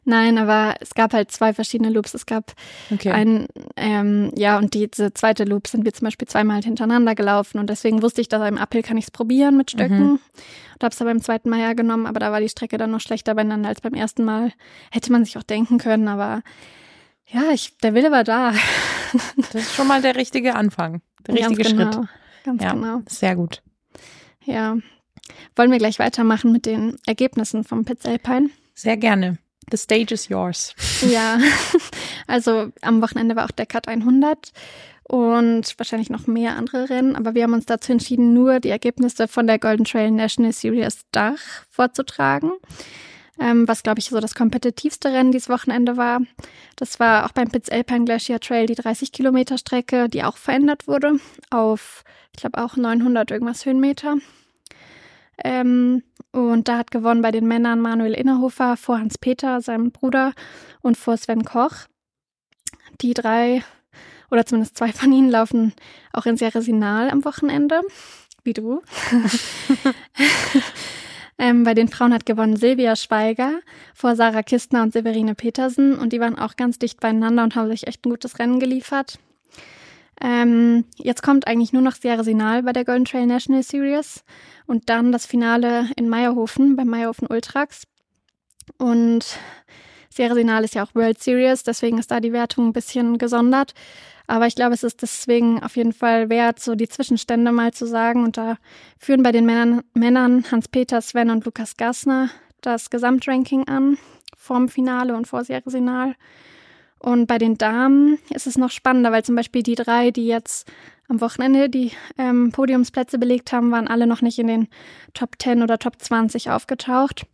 Nein, 0.04 0.38
aber 0.38 0.76
es 0.80 0.94
gab 0.94 1.12
halt 1.12 1.32
zwei 1.32 1.52
verschiedene 1.52 1.90
Loops. 1.90 2.14
Es 2.14 2.25
gab 2.25 2.52
Okay. 2.92 3.10
ein, 3.10 3.46
ähm, 3.76 4.30
ja, 4.37 4.56
und 4.58 4.75
diese 4.75 5.12
zweite 5.12 5.42
Loop 5.44 5.66
sind 5.66 5.84
wir 5.84 5.92
zum 5.92 6.04
Beispiel 6.04 6.28
zweimal 6.28 6.62
hintereinander 6.62 7.16
gelaufen 7.16 7.58
und 7.58 7.68
deswegen 7.68 8.00
wusste 8.02 8.20
ich, 8.20 8.28
dass 8.28 8.49
im 8.49 8.58
Uphill 8.58 8.82
kann 8.82 8.96
ich 8.96 9.06
es 9.06 9.10
probieren 9.10 9.56
mit 9.56 9.72
Stöcken. 9.72 10.12
Und 10.12 10.82
habe 10.82 10.92
es 10.92 10.99
dann 10.99 11.08
beim 11.08 11.20
zweiten 11.20 11.50
Mal 11.50 11.58
ja 11.60 11.72
genommen, 11.72 12.06
aber 12.06 12.20
da 12.20 12.30
war 12.30 12.40
die 12.40 12.49
Strecke 12.49 12.78
dann 12.78 12.92
noch 12.92 13.00
schlechter 13.00 13.34
beieinander 13.34 13.68
als 13.68 13.80
beim 13.80 13.94
ersten 13.94 14.25
Mal. 14.25 14.52
Hätte 14.92 15.10
man 15.10 15.25
sich 15.25 15.37
auch 15.37 15.42
denken 15.42 15.78
können, 15.78 16.06
aber 16.06 16.42
ja, 17.26 17.50
ich, 17.52 17.76
der 17.78 17.94
Wille 17.94 18.12
war 18.12 18.22
da. 18.25 18.52
das 19.37 19.54
ist 19.54 19.75
schon 19.75 19.88
mal 19.88 20.00
der 20.00 20.14
richtige 20.14 20.54
Anfang. 20.54 21.02
Der 21.26 21.34
richtige 21.34 21.62
Ganz 21.62 21.68
genau. 21.76 21.92
Schritt. 21.92 22.08
Ganz 22.44 22.62
Ja, 22.62 22.72
genau. 22.72 23.02
sehr 23.08 23.34
gut. 23.34 23.62
Ja. 24.44 24.76
Wollen 25.56 25.70
wir 25.70 25.78
gleich 25.78 25.99
weitermachen 25.99 26.52
mit 26.52 26.66
den 26.66 26.97
Ergebnissen 27.06 27.64
vom 27.64 27.85
Pitts 27.85 28.06
Alpine? 28.06 28.50
Sehr 28.75 28.97
gerne. 28.97 29.38
The 29.70 29.76
stage 29.76 30.14
is 30.14 30.28
yours. 30.28 30.75
Ja, 31.09 31.38
also 32.26 32.73
am 32.82 33.02
Wochenende 33.02 33.37
war 33.37 33.44
auch 33.44 33.50
der 33.52 33.66
Cut 33.66 33.87
100 33.87 34.52
und 35.04 35.78
wahrscheinlich 35.78 36.11
noch 36.11 36.26
mehr 36.26 36.56
andere 36.56 36.88
Rennen, 36.88 37.16
aber 37.16 37.35
wir 37.35 37.44
haben 37.44 37.52
uns 37.52 37.66
dazu 37.66 37.92
entschieden, 37.92 38.32
nur 38.32 38.61
die 38.61 38.70
Ergebnisse 38.70 39.28
von 39.28 39.47
der 39.47 39.59
Golden 39.59 39.85
Trail 39.85 40.11
National 40.11 40.52
Series 40.52 41.00
Dach 41.12 41.38
vorzutragen, 41.68 42.52
ähm, 43.40 43.66
was 43.66 43.82
glaube 43.82 43.99
ich 43.99 44.06
so 44.06 44.20
das 44.20 44.35
kompetitivste 44.35 45.12
Rennen 45.12 45.32
dieses 45.32 45.49
Wochenende 45.49 45.97
war. 45.97 46.20
Das 46.76 47.00
war 47.00 47.25
auch 47.25 47.32
beim 47.32 47.49
Pitts 47.49 47.70
Alpine 47.70 48.04
Glacier 48.04 48.38
Trail 48.38 48.66
die 48.66 48.75
30 48.75 49.12
Kilometer 49.12 49.59
Strecke, 49.59 50.09
die 50.09 50.23
auch 50.23 50.37
verändert 50.37 50.87
wurde 50.87 51.18
auf, 51.50 52.04
ich 52.35 52.40
glaube 52.40 52.62
auch 52.62 52.76
900 52.76 53.30
irgendwas 53.30 53.64
Höhenmeter. 53.64 54.16
Ähm, 55.42 56.02
und 56.32 56.68
da 56.68 56.78
hat 56.78 56.90
gewonnen 56.90 57.23
bei 57.23 57.30
den 57.30 57.49
Männern 57.49 57.80
Manuel 57.80 58.12
Innerhofer 58.12 58.76
vor 58.76 58.99
Hans-Peter, 58.99 59.61
seinem 59.62 59.90
Bruder, 59.90 60.35
und 60.82 60.97
vor 60.97 61.16
Sven 61.16 61.44
Koch. 61.44 61.87
Die 63.00 63.14
drei, 63.14 63.64
oder 64.30 64.44
zumindest 64.44 64.76
zwei 64.76 64.92
von 64.92 65.12
ihnen, 65.12 65.30
laufen 65.30 65.72
auch 66.12 66.26
in 66.26 66.37
Ceresinal 66.37 67.11
am 67.11 67.24
Wochenende, 67.24 67.81
wie 68.44 68.53
du. 68.53 68.83
ähm, 71.40 71.64
bei 71.64 71.72
den 71.72 71.88
Frauen 71.88 72.12
hat 72.12 72.26
gewonnen 72.26 72.57
Silvia 72.57 72.94
Schweiger 72.96 73.61
vor 73.94 74.14
Sarah 74.14 74.42
Kistner 74.42 74.83
und 74.83 74.92
Severine 74.92 75.35
Petersen. 75.35 75.98
Und 75.98 76.12
die 76.12 76.20
waren 76.20 76.38
auch 76.38 76.55
ganz 76.55 76.79
dicht 76.79 77.00
beieinander 77.00 77.42
und 77.42 77.57
haben 77.57 77.70
sich 77.70 77.87
echt 77.87 78.05
ein 78.05 78.11
gutes 78.11 78.38
Rennen 78.38 78.61
geliefert. 78.61 79.18
Ähm, 80.20 80.85
jetzt 80.96 81.22
kommt 81.22 81.46
eigentlich 81.46 81.72
nur 81.72 81.81
noch 81.81 81.94
Ceresinal 81.96 82.62
bei 82.62 82.74
der 82.74 82.85
Golden 82.85 83.07
Trail 83.07 83.24
National 83.24 83.62
Series 83.62 84.22
und 84.66 84.90
dann 84.90 85.12
das 85.12 85.24
Finale 85.24 85.88
in 85.96 86.11
Meierhofen 86.11 86.76
beim 86.76 86.88
Meierhofen 86.88 87.26
Ultrax. 87.26 87.85
Und 88.76 89.24
Ceresinal 90.12 90.62
ist 90.62 90.74
ja 90.74 90.85
auch 90.85 90.94
World 90.94 91.22
Series, 91.22 91.62
deswegen 91.62 91.96
ist 91.96 92.11
da 92.11 92.20
die 92.20 92.35
Wertung 92.35 92.68
ein 92.68 92.72
bisschen 92.74 93.16
gesondert. 93.16 93.72
Aber 94.31 94.47
ich 94.47 94.55
glaube, 94.55 94.75
es 94.75 94.85
ist 94.85 95.03
deswegen 95.03 95.61
auf 95.61 95.75
jeden 95.75 95.93
Fall 95.93 96.31
wert, 96.31 96.61
so 96.61 96.77
die 96.77 96.87
Zwischenstände 96.87 97.51
mal 97.51 97.73
zu 97.73 97.85
sagen. 97.85 98.23
Und 98.23 98.37
da 98.37 98.59
führen 98.97 99.25
bei 99.25 99.33
den 99.33 99.45
Männern, 99.45 99.83
Männern 99.93 100.45
Hans-Peter, 100.49 101.01
Sven 101.01 101.31
und 101.31 101.45
Lukas 101.45 101.77
Gassner 101.77 102.31
das 102.61 102.90
Gesamtranking 102.90 103.66
an, 103.66 103.99
vorm 104.37 104.69
Finale 104.69 105.16
und 105.16 105.27
vor 105.27 105.43
Ceresinal. 105.43 106.14
Und 107.01 107.27
bei 107.27 107.38
den 107.38 107.59
Damen 107.59 108.19
ist 108.33 108.47
es 108.47 108.57
noch 108.57 108.71
spannender, 108.71 109.11
weil 109.11 109.25
zum 109.25 109.35
Beispiel 109.35 109.64
die 109.64 109.75
drei, 109.75 110.12
die 110.12 110.29
jetzt 110.29 110.71
am 111.09 111.21
Wochenende 111.21 111.69
die 111.69 111.90
ähm, 112.16 112.53
Podiumsplätze 112.53 113.19
belegt 113.19 113.51
haben, 113.51 113.73
waren 113.73 113.88
alle 113.88 114.07
noch 114.07 114.23
nicht 114.23 114.38
in 114.38 114.47
den 114.47 114.69
Top 115.12 115.43
10 115.43 115.61
oder 115.61 115.77
Top 115.77 116.01
20 116.01 116.51
aufgetaucht. 116.51 117.27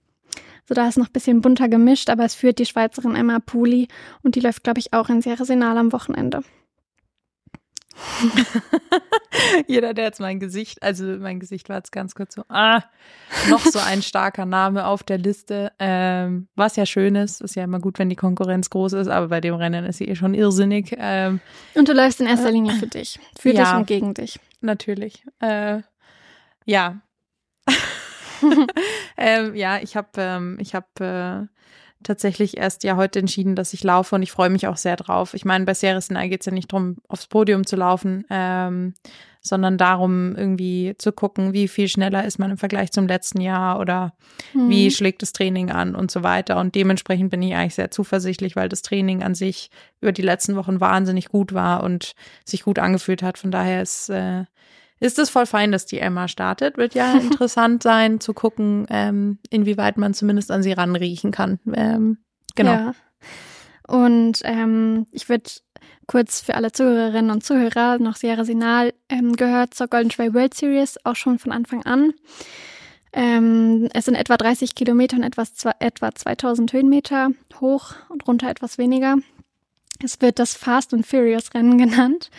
So 0.67 0.75
da 0.75 0.89
ist 0.89 0.97
noch 0.97 1.09
ein 1.09 1.13
bisschen 1.13 1.43
bunter 1.43 1.69
gemischt, 1.69 2.09
aber 2.09 2.25
es 2.25 2.35
führt 2.35 2.59
die 2.59 2.65
Schweizerin 2.65 3.17
Emma 3.17 3.39
Puli 3.39 3.89
und 4.23 4.35
die 4.35 4.41
läuft, 4.41 4.65
glaube 4.65 4.79
ich, 4.79 4.95
auch 4.95 5.11
in 5.11 5.21
Ceresinal 5.21 5.77
am 5.77 5.93
Wochenende. 5.93 6.41
Jeder, 9.67 9.95
der 9.95 10.05
jetzt 10.07 10.21
mein 10.21 10.41
Gesicht, 10.41 10.83
also 10.83 11.05
mein 11.05 11.41
Gesicht 11.41 11.69
war 11.69 11.77
jetzt 11.77 11.93
ganz 11.93 12.15
kurz 12.15 12.35
so, 12.35 12.43
ah, 12.49 12.83
noch 13.49 13.61
so 13.65 13.79
ein 13.79 14.03
starker 14.03 14.47
Name 14.47 14.87
auf 14.87 15.03
der 15.03 15.19
Liste. 15.19 15.73
Ähm, 15.79 16.49
was 16.57 16.77
ja 16.77 16.87
schön 16.87 17.15
ist, 17.17 17.41
ist 17.41 17.55
ja 17.55 17.65
immer 17.65 17.81
gut, 17.81 17.99
wenn 17.99 18.09
die 18.09 18.17
Konkurrenz 18.17 18.71
groß 18.71 18.95
ist, 18.95 19.09
aber 19.09 19.29
bei 19.29 19.41
dem 19.41 19.55
Rennen 19.55 19.85
ist 19.85 19.99
sie 19.99 20.09
eh 20.09 20.17
schon 20.17 20.35
irrsinnig. 20.35 20.95
Ähm, 20.99 21.41
Und 21.75 21.89
du 21.89 21.93
läufst 21.93 22.21
in 22.21 22.27
erster 22.27 22.51
Linie 22.51 22.75
für 22.75 22.87
dich. 22.87 23.19
Für 23.39 23.51
Ja. 23.53 23.63
dich 23.65 23.75
und 23.75 23.87
gegen 23.87 24.15
dich. 24.15 24.41
natürlich. 24.61 25.25
Äh, 25.41 25.81
ja. 26.65 27.01
ähm, 29.17 29.55
ja, 29.55 29.79
ich 29.79 29.97
habe 29.97 30.09
ähm, 30.19 30.59
ich 30.61 30.75
hab, 30.75 31.01
äh, 31.01 31.47
tatsächlich 32.03 32.57
erst 32.57 32.85
ja 32.85 32.97
heute 32.97 33.19
entschieden, 33.19 33.57
dass 33.57 33.73
ich 33.73 33.83
laufe 33.83 34.15
und 34.15 34.23
ich 34.23 34.33
freue 34.33 34.51
mich 34.51 34.67
auch 34.67 34.77
sehr 34.77 34.97
drauf. 34.97 35.35
Ich 35.35 35.45
meine, 35.45 35.65
bei 35.65 35.75
Ceresinal 35.75 36.29
geht 36.29 36.41
es 36.41 36.47
ja 36.47 36.53
nicht 36.53 36.73
darum, 36.73 36.97
aufs 37.09 37.27
Podium 37.27 37.67
zu 37.67 37.77
laufen, 37.77 38.25
ähm, 38.31 38.95
sondern 39.41 39.79
darum, 39.79 40.35
irgendwie 40.37 40.95
zu 40.99 41.13
gucken, 41.13 41.53
wie 41.53 41.69
viel 41.69 41.89
schneller 41.89 42.25
ist 42.25 42.39
man 42.39 42.51
im 42.51 42.59
Vergleich 42.59 42.91
zum 42.93 43.07
letzten 43.07 43.41
Jahr 43.41 43.79
oder 43.81 44.13
wie 44.53 44.87
Mhm. 44.87 44.91
schlägt 44.91 45.23
das 45.23 45.33
Training 45.33 45.71
an 45.71 45.95
und 45.95 46.11
so 46.11 46.23
weiter. 46.23 46.59
Und 46.59 46.75
dementsprechend 46.75 47.31
bin 47.31 47.43
ich 47.43 47.55
eigentlich 47.55 47.77
sehr 47.77 47.91
zuversichtlich, 47.91 48.57
weil 48.57 48.69
das 48.69 48.83
Training 48.83 49.23
an 49.23 49.35
sich 49.35 49.71
über 50.01 50.13
die 50.13 50.23
letzten 50.23 50.57
Wochen 50.57 50.81
wahnsinnig 50.81 51.29
gut 51.29 51.55
war 51.55 51.83
und 51.85 52.15
sich 52.45 52.65
gut 52.65 52.79
angefühlt 52.79 53.23
hat. 53.23 53.39
Von 53.39 53.51
daher 53.53 53.83
ist, 53.83 54.09
äh, 54.11 54.45
ist 55.01 55.19
es 55.19 55.31
voll 55.31 55.47
fein, 55.47 55.73
dass 55.73 55.87
die 55.87 55.99
Emma 55.99 56.29
startet. 56.29 56.77
Wird 56.77 56.95
ja 56.95 57.15
interessant 57.19 57.83
sein 57.83 58.21
zu 58.21 58.35
gucken, 58.35 58.87
ähm, 58.91 59.39
inwieweit 59.51 59.97
man 59.97 60.15
zumindest 60.15 60.51
an 60.51 60.63
sie 60.63 60.73
ranriechen 60.73 61.31
kann. 61.31 61.59
Ähm, 61.75 62.19
genau. 62.55 62.73
Ja. 62.73 62.95
Und 63.87 64.41
ähm, 64.45 65.07
ich 65.13 65.29
würde 65.29 65.51
kurz 66.07 66.41
für 66.41 66.55
alle 66.55 66.73
Zuhörerinnen 66.73 67.31
und 67.31 67.45
Zuhörer 67.45 67.99
noch 67.99 68.17
Sierra 68.17 68.45
Sinal 68.45 68.93
ähm, 69.09 69.35
gehört 69.37 69.75
zur 69.75 69.89
Golden 69.89 70.11
Trail 70.11 70.35
World 70.35 70.55
Series, 70.55 70.99
auch 71.05 71.17
schon 71.17 71.39
von 71.39 71.53
Anfang 71.53 71.85
an. 71.85 72.15
Ähm, 73.13 73.89
es 73.95 74.05
sind 74.05 74.15
etwa 74.15 74.37
30 74.37 74.75
Kilometer 74.75 75.17
und 75.17 75.23
etwas, 75.23 75.53
etwa 75.79 76.15
2000 76.15 76.73
Höhenmeter 76.73 77.31
hoch 77.61 77.95
und 78.09 78.27
runter 78.27 78.49
etwas 78.51 78.79
weniger. 78.79 79.17
Es 80.05 80.21
wird 80.21 80.39
das 80.39 80.55
Fast 80.55 80.93
and 80.93 81.07
Furious 81.07 81.55
Rennen 81.55 81.79
genannt. 81.79 82.31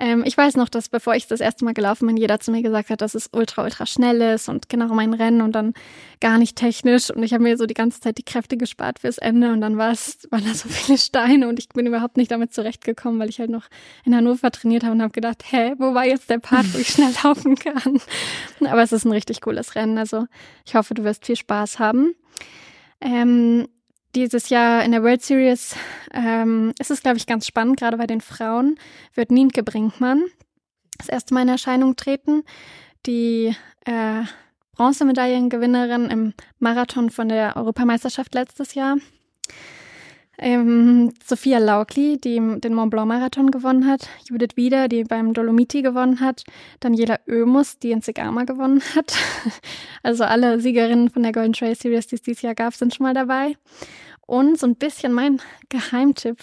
Ähm, 0.00 0.22
ich 0.24 0.34
weiß 0.34 0.56
noch, 0.56 0.70
dass 0.70 0.88
bevor 0.88 1.14
ich 1.14 1.26
das 1.26 1.40
erste 1.40 1.62
Mal 1.66 1.74
gelaufen 1.74 2.06
bin, 2.06 2.16
jeder 2.16 2.40
zu 2.40 2.50
mir 2.50 2.62
gesagt 2.62 2.88
hat, 2.88 3.02
dass 3.02 3.14
es 3.14 3.28
ultra, 3.32 3.64
ultra 3.64 3.84
schnell 3.84 4.22
ist 4.22 4.48
und 4.48 4.70
genau 4.70 4.94
mein 4.94 5.12
Rennen 5.12 5.42
und 5.42 5.52
dann 5.52 5.74
gar 6.22 6.38
nicht 6.38 6.56
technisch. 6.56 7.10
Und 7.10 7.22
ich 7.22 7.34
habe 7.34 7.42
mir 7.42 7.58
so 7.58 7.66
die 7.66 7.74
ganze 7.74 8.00
Zeit 8.00 8.16
die 8.16 8.22
Kräfte 8.22 8.56
gespart 8.56 9.00
fürs 9.00 9.18
Ende 9.18 9.52
und 9.52 9.60
dann 9.60 9.76
war 9.76 9.92
es, 9.92 10.26
waren 10.30 10.42
da 10.46 10.54
so 10.54 10.70
viele 10.70 10.96
Steine 10.96 11.48
und 11.48 11.58
ich 11.58 11.68
bin 11.68 11.86
überhaupt 11.86 12.16
nicht 12.16 12.30
damit 12.30 12.54
zurechtgekommen, 12.54 13.20
weil 13.20 13.28
ich 13.28 13.40
halt 13.40 13.50
noch 13.50 13.66
in 14.06 14.16
Hannover 14.16 14.50
trainiert 14.50 14.84
habe 14.84 14.94
und 14.94 15.02
habe 15.02 15.12
gedacht, 15.12 15.44
hä, 15.50 15.74
wo 15.76 15.92
war 15.92 16.06
jetzt 16.06 16.30
der 16.30 16.38
Part, 16.38 16.72
wo 16.72 16.78
ich 16.78 16.88
schnell 16.94 17.12
laufen 17.22 17.56
kann? 17.56 18.00
Aber 18.60 18.82
es 18.82 18.92
ist 18.92 19.04
ein 19.04 19.12
richtig 19.12 19.42
cooles 19.42 19.74
Rennen. 19.74 19.98
Also 19.98 20.24
ich 20.64 20.74
hoffe, 20.76 20.94
du 20.94 21.04
wirst 21.04 21.26
viel 21.26 21.36
Spaß 21.36 21.78
haben. 21.78 22.14
Ähm, 23.02 23.68
dieses 24.14 24.48
Jahr 24.48 24.84
in 24.84 24.92
der 24.92 25.02
World 25.02 25.22
Series 25.22 25.76
ähm, 26.12 26.72
ist 26.78 26.90
es, 26.90 27.02
glaube 27.02 27.18
ich, 27.18 27.26
ganz 27.26 27.46
spannend, 27.46 27.78
gerade 27.78 27.96
bei 27.96 28.06
den 28.06 28.20
Frauen 28.20 28.76
wird 29.14 29.30
Nienke 29.30 29.62
Brinkmann 29.62 30.24
das 31.00 31.08
erste 31.08 31.34
Mal 31.34 31.42
in 31.42 31.48
Erscheinung 31.48 31.96
treten, 31.96 32.44
die 33.06 33.54
äh, 33.86 34.22
Bronzemedaillengewinnerin 34.72 36.06
im 36.10 36.34
Marathon 36.58 37.10
von 37.10 37.28
der 37.28 37.56
Europameisterschaft 37.56 38.34
letztes 38.34 38.74
Jahr. 38.74 38.96
Ähm, 40.42 41.12
Sophia 41.22 41.58
Laukli, 41.58 42.18
die 42.18 42.40
den 42.60 42.72
Mont 42.72 42.90
Blanc 42.90 43.08
Marathon 43.08 43.50
gewonnen 43.50 43.86
hat, 43.86 44.08
Judith 44.26 44.56
Wieder, 44.56 44.88
die 44.88 45.04
beim 45.04 45.34
Dolomiti 45.34 45.82
gewonnen 45.82 46.20
hat, 46.20 46.44
Daniela 46.80 47.18
Oemus, 47.28 47.78
die 47.78 47.90
in 47.90 48.00
Zegama 48.00 48.44
gewonnen 48.44 48.82
hat. 48.94 49.14
Also 50.02 50.24
alle 50.24 50.58
Siegerinnen 50.58 51.10
von 51.10 51.22
der 51.22 51.32
Golden 51.32 51.52
Trail 51.52 51.74
Series, 51.74 52.06
die 52.06 52.14
es 52.14 52.22
dieses 52.22 52.40
Jahr 52.40 52.54
gab, 52.54 52.72
sind 52.72 52.94
schon 52.94 53.04
mal 53.04 53.12
dabei. 53.12 53.54
Und 54.26 54.58
so 54.58 54.66
ein 54.66 54.76
bisschen 54.76 55.12
mein 55.12 55.42
Geheimtipp 55.68 56.38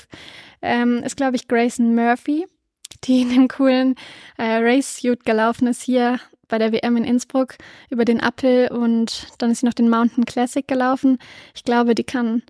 ähm, 0.62 1.02
ist, 1.04 1.18
glaube 1.18 1.36
ich, 1.36 1.48
Grayson 1.48 1.96
Murphy, 1.96 2.46
die 3.06 3.22
in 3.22 3.30
dem 3.30 3.48
coolen 3.48 3.96
äh, 4.38 4.58
Race-Suit 4.58 5.26
gelaufen 5.26 5.68
ist 5.68 5.82
hier 5.82 6.20
bei 6.48 6.60
der 6.60 6.72
WM 6.72 6.98
in 6.98 7.04
Innsbruck 7.04 7.56
über 7.90 8.06
den 8.06 8.20
Appel 8.20 8.70
und 8.70 9.28
dann 9.40 9.52
ist 9.52 9.62
sie 9.62 9.66
noch 9.66 9.74
den 9.74 9.90
Mountain 9.90 10.26
Classic 10.26 10.68
gelaufen. 10.68 11.18
Ich 11.56 11.64
glaube, 11.64 11.96
die 11.96 12.04
kann 12.04 12.44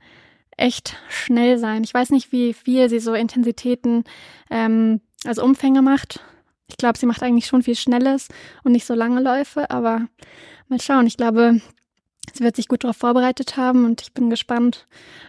echt 0.57 0.97
schnell 1.09 1.57
sein. 1.57 1.83
Ich 1.83 1.93
weiß 1.93 2.09
nicht, 2.09 2.31
wie 2.31 2.53
viel 2.53 2.89
sie 2.89 2.99
so 2.99 3.13
Intensitäten, 3.13 4.03
ähm, 4.49 5.01
also 5.25 5.43
Umfänge 5.43 5.81
macht. 5.81 6.19
Ich 6.67 6.77
glaube, 6.77 6.97
sie 6.97 7.05
macht 7.05 7.23
eigentlich 7.23 7.47
schon 7.47 7.63
viel 7.63 7.75
Schnelles 7.75 8.27
und 8.63 8.73
nicht 8.73 8.85
so 8.85 8.93
lange 8.93 9.21
Läufe, 9.21 9.69
aber 9.69 10.07
mal 10.67 10.81
schauen. 10.81 11.07
Ich 11.07 11.15
glaube, 11.15 11.61
sie 12.33 12.43
wird 12.43 12.55
sich 12.55 12.67
gut 12.67 12.83
darauf 12.83 12.97
vorbereitet 12.97 13.55
haben 13.55 13.85
und 13.85 14.01
ich 14.01 14.13
bin 14.13 14.29
gespannt, 14.29 14.87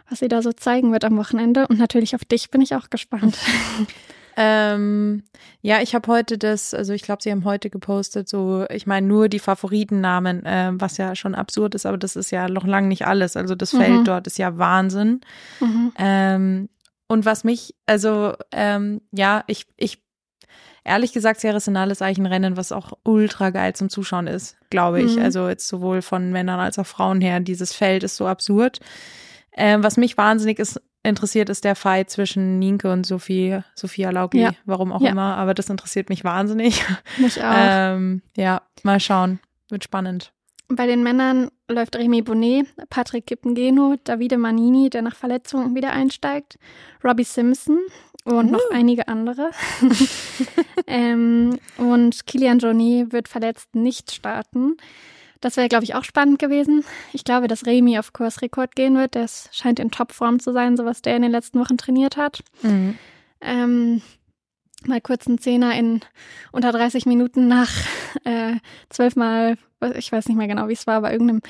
was 0.09 0.19
sie 0.19 0.29
da 0.29 0.43
so 0.43 0.53
zeigen 0.53 0.93
wird 0.93 1.05
am 1.05 1.17
Wochenende. 1.17 1.69
Und 1.69 1.79
natürlich 1.79 2.15
auf 2.15 2.25
dich 2.25 2.51
bin 2.51 2.61
ich 2.61 2.75
auch 2.75 2.91
gespannt. 2.91 3.39
Ähm, 4.41 5.25
ja, 5.63 5.83
ich 5.83 5.97
habe 5.97 6.07
heute 6.13 6.39
das, 6.39 6.73
also 6.73 6.93
ich 6.93 7.03
glaube, 7.03 7.21
sie 7.25 7.33
haben 7.33 7.45
heute 7.45 7.71
gepostet, 7.71 8.29
so, 8.29 8.67
ich 8.71 8.87
meine 8.87 9.05
nur 9.05 9.29
die 9.29 9.41
Favoritennamen, 9.41 10.47
äh, 10.47 10.71
was 10.75 10.97
ja 10.97 11.17
schon 11.17 11.35
absurd 11.35 11.75
ist, 11.75 11.87
aber 11.87 11.99
das 11.99 12.15
ist 12.15 12.31
ja 12.31 12.49
noch 12.49 12.65
lang 12.65 12.87
nicht 12.87 13.05
alles. 13.05 13.37
Also 13.37 13.57
das 13.57 13.73
mhm. 13.73 13.79
Feld 13.79 14.09
dort 14.09 14.29
ist 14.29 14.39
ja 14.39 14.57
Wahnsinn. 14.57 15.23
Mhm. 15.59 15.93
Ähm, 15.99 16.69
und 17.09 17.25
was 17.25 17.43
mich, 17.43 17.75
also 17.87 18.35
ähm, 18.53 19.01
ja, 19.11 19.43
ich, 19.49 19.67
ich 19.77 20.05
ehrlich 20.85 21.13
gesagt, 21.13 21.41
Sierra 21.41 21.59
Senal 21.59 21.91
ist 21.91 22.01
eigentlich 22.01 22.19
ein 22.19 22.27
Rennen, 22.27 22.57
was 22.57 22.71
auch 22.71 22.93
ultra 23.03 23.51
geil 23.51 23.75
zum 23.75 23.89
Zuschauen 23.89 24.29
ist, 24.29 24.57
glaube 24.71 25.03
ich. 25.03 25.17
Mhm. 25.17 25.23
Also 25.23 25.49
jetzt 25.49 25.67
sowohl 25.67 26.01
von 26.01 26.31
Männern 26.31 26.61
als 26.61 26.79
auch 26.79 26.87
Frauen 26.87 27.21
her. 27.21 27.41
Dieses 27.41 27.73
Feld 27.73 28.05
ist 28.05 28.15
so 28.15 28.29
absurd. 28.29 28.79
Ähm, 29.57 29.83
was 29.83 29.97
mich 29.97 30.17
wahnsinnig 30.17 30.61
ist, 30.61 30.81
interessiert, 31.03 31.49
ist 31.49 31.65
der 31.65 31.75
Fight 31.75 32.11
zwischen 32.11 32.59
Nienke 32.59 32.91
und 32.93 33.07
Sophie, 33.07 33.61
Sophia 33.75 34.11
Laugli, 34.11 34.43
ja. 34.43 34.51
warum 34.65 34.93
auch 34.93 35.01
ja. 35.01 35.11
immer, 35.11 35.37
aber 35.37 35.55
das 35.55 35.71
interessiert 35.71 36.09
mich 36.09 36.25
wahnsinnig. 36.25 36.85
Mich 37.19 37.43
auch. 37.43 37.55
Ähm, 37.55 38.23
ja, 38.37 38.63
mal 38.83 39.01
schauen. 39.01 39.41
Wird 39.69 39.85
spannend. 39.85 40.33
Bei 40.69 40.87
den 40.87 41.03
Männern 41.03 41.51
läuft 41.69 41.97
Remy 41.97 42.23
Bonnet, 42.23 42.67
Patrick 42.91 43.27
Kippengeno, 43.27 43.97
Davide 44.05 44.37
Manini, 44.37 44.91
der 44.91 45.03
nach 45.03 45.17
Verletzungen 45.17 45.75
wieder 45.75 45.93
einsteigt, 45.93 46.59
Robbie 47.03 47.25
Simpson 47.25 47.79
und 48.25 48.49
uh. 48.49 48.53
noch 48.53 48.71
einige 48.71 49.09
andere. 49.09 49.51
ähm, 50.87 51.59
und 51.79 52.27
Kilian 52.27 52.59
Jornet 52.59 53.13
wird 53.13 53.29
verletzt 53.29 53.75
nicht 53.75 54.13
starten. 54.13 54.77
Das 55.41 55.57
wäre, 55.57 55.69
glaube 55.69 55.85
ich, 55.85 55.95
auch 55.95 56.05
spannend 56.05 56.39
gewesen. 56.39 56.85
Ich 57.13 57.25
glaube, 57.25 57.49
dass 57.49 57.67
Remy 57.67 57.99
auf 57.99 58.13
Kursrekord 58.13 58.75
gehen 58.75 58.97
wird. 58.97 59.15
Der 59.15 59.27
scheint 59.53 59.79
in 59.79 59.91
Topform 59.91 60.41
zu 60.41 60.53
sein, 60.53 60.77
so 60.77 60.85
was 60.85 61.03
der 61.03 61.17
in 61.17 61.23
den 61.23 61.31
letzten 61.31 61.61
Wochen 61.61 61.77
trainiert 61.77 62.17
hat. 62.17 62.43
Mhm. 62.63 62.99
Ähm, 63.41 64.03
mal 64.85 65.01
kurz 65.01 65.27
einen 65.27 65.39
Zehner 65.39 65.77
in 65.79 66.01
unter 66.53 66.73
30 66.73 67.07
Minuten 67.07 67.49
nach 67.49 67.71
äh, 68.25 68.57
zwölfmal, 68.89 69.57
ich 69.95 70.11
weiß 70.11 70.29
nicht 70.29 70.37
mehr 70.37 70.49
genau, 70.49 70.69
wie 70.69 70.73
es 70.73 70.87
war, 70.87 71.01
bei 71.01 71.13
irgendeinem 71.13 71.43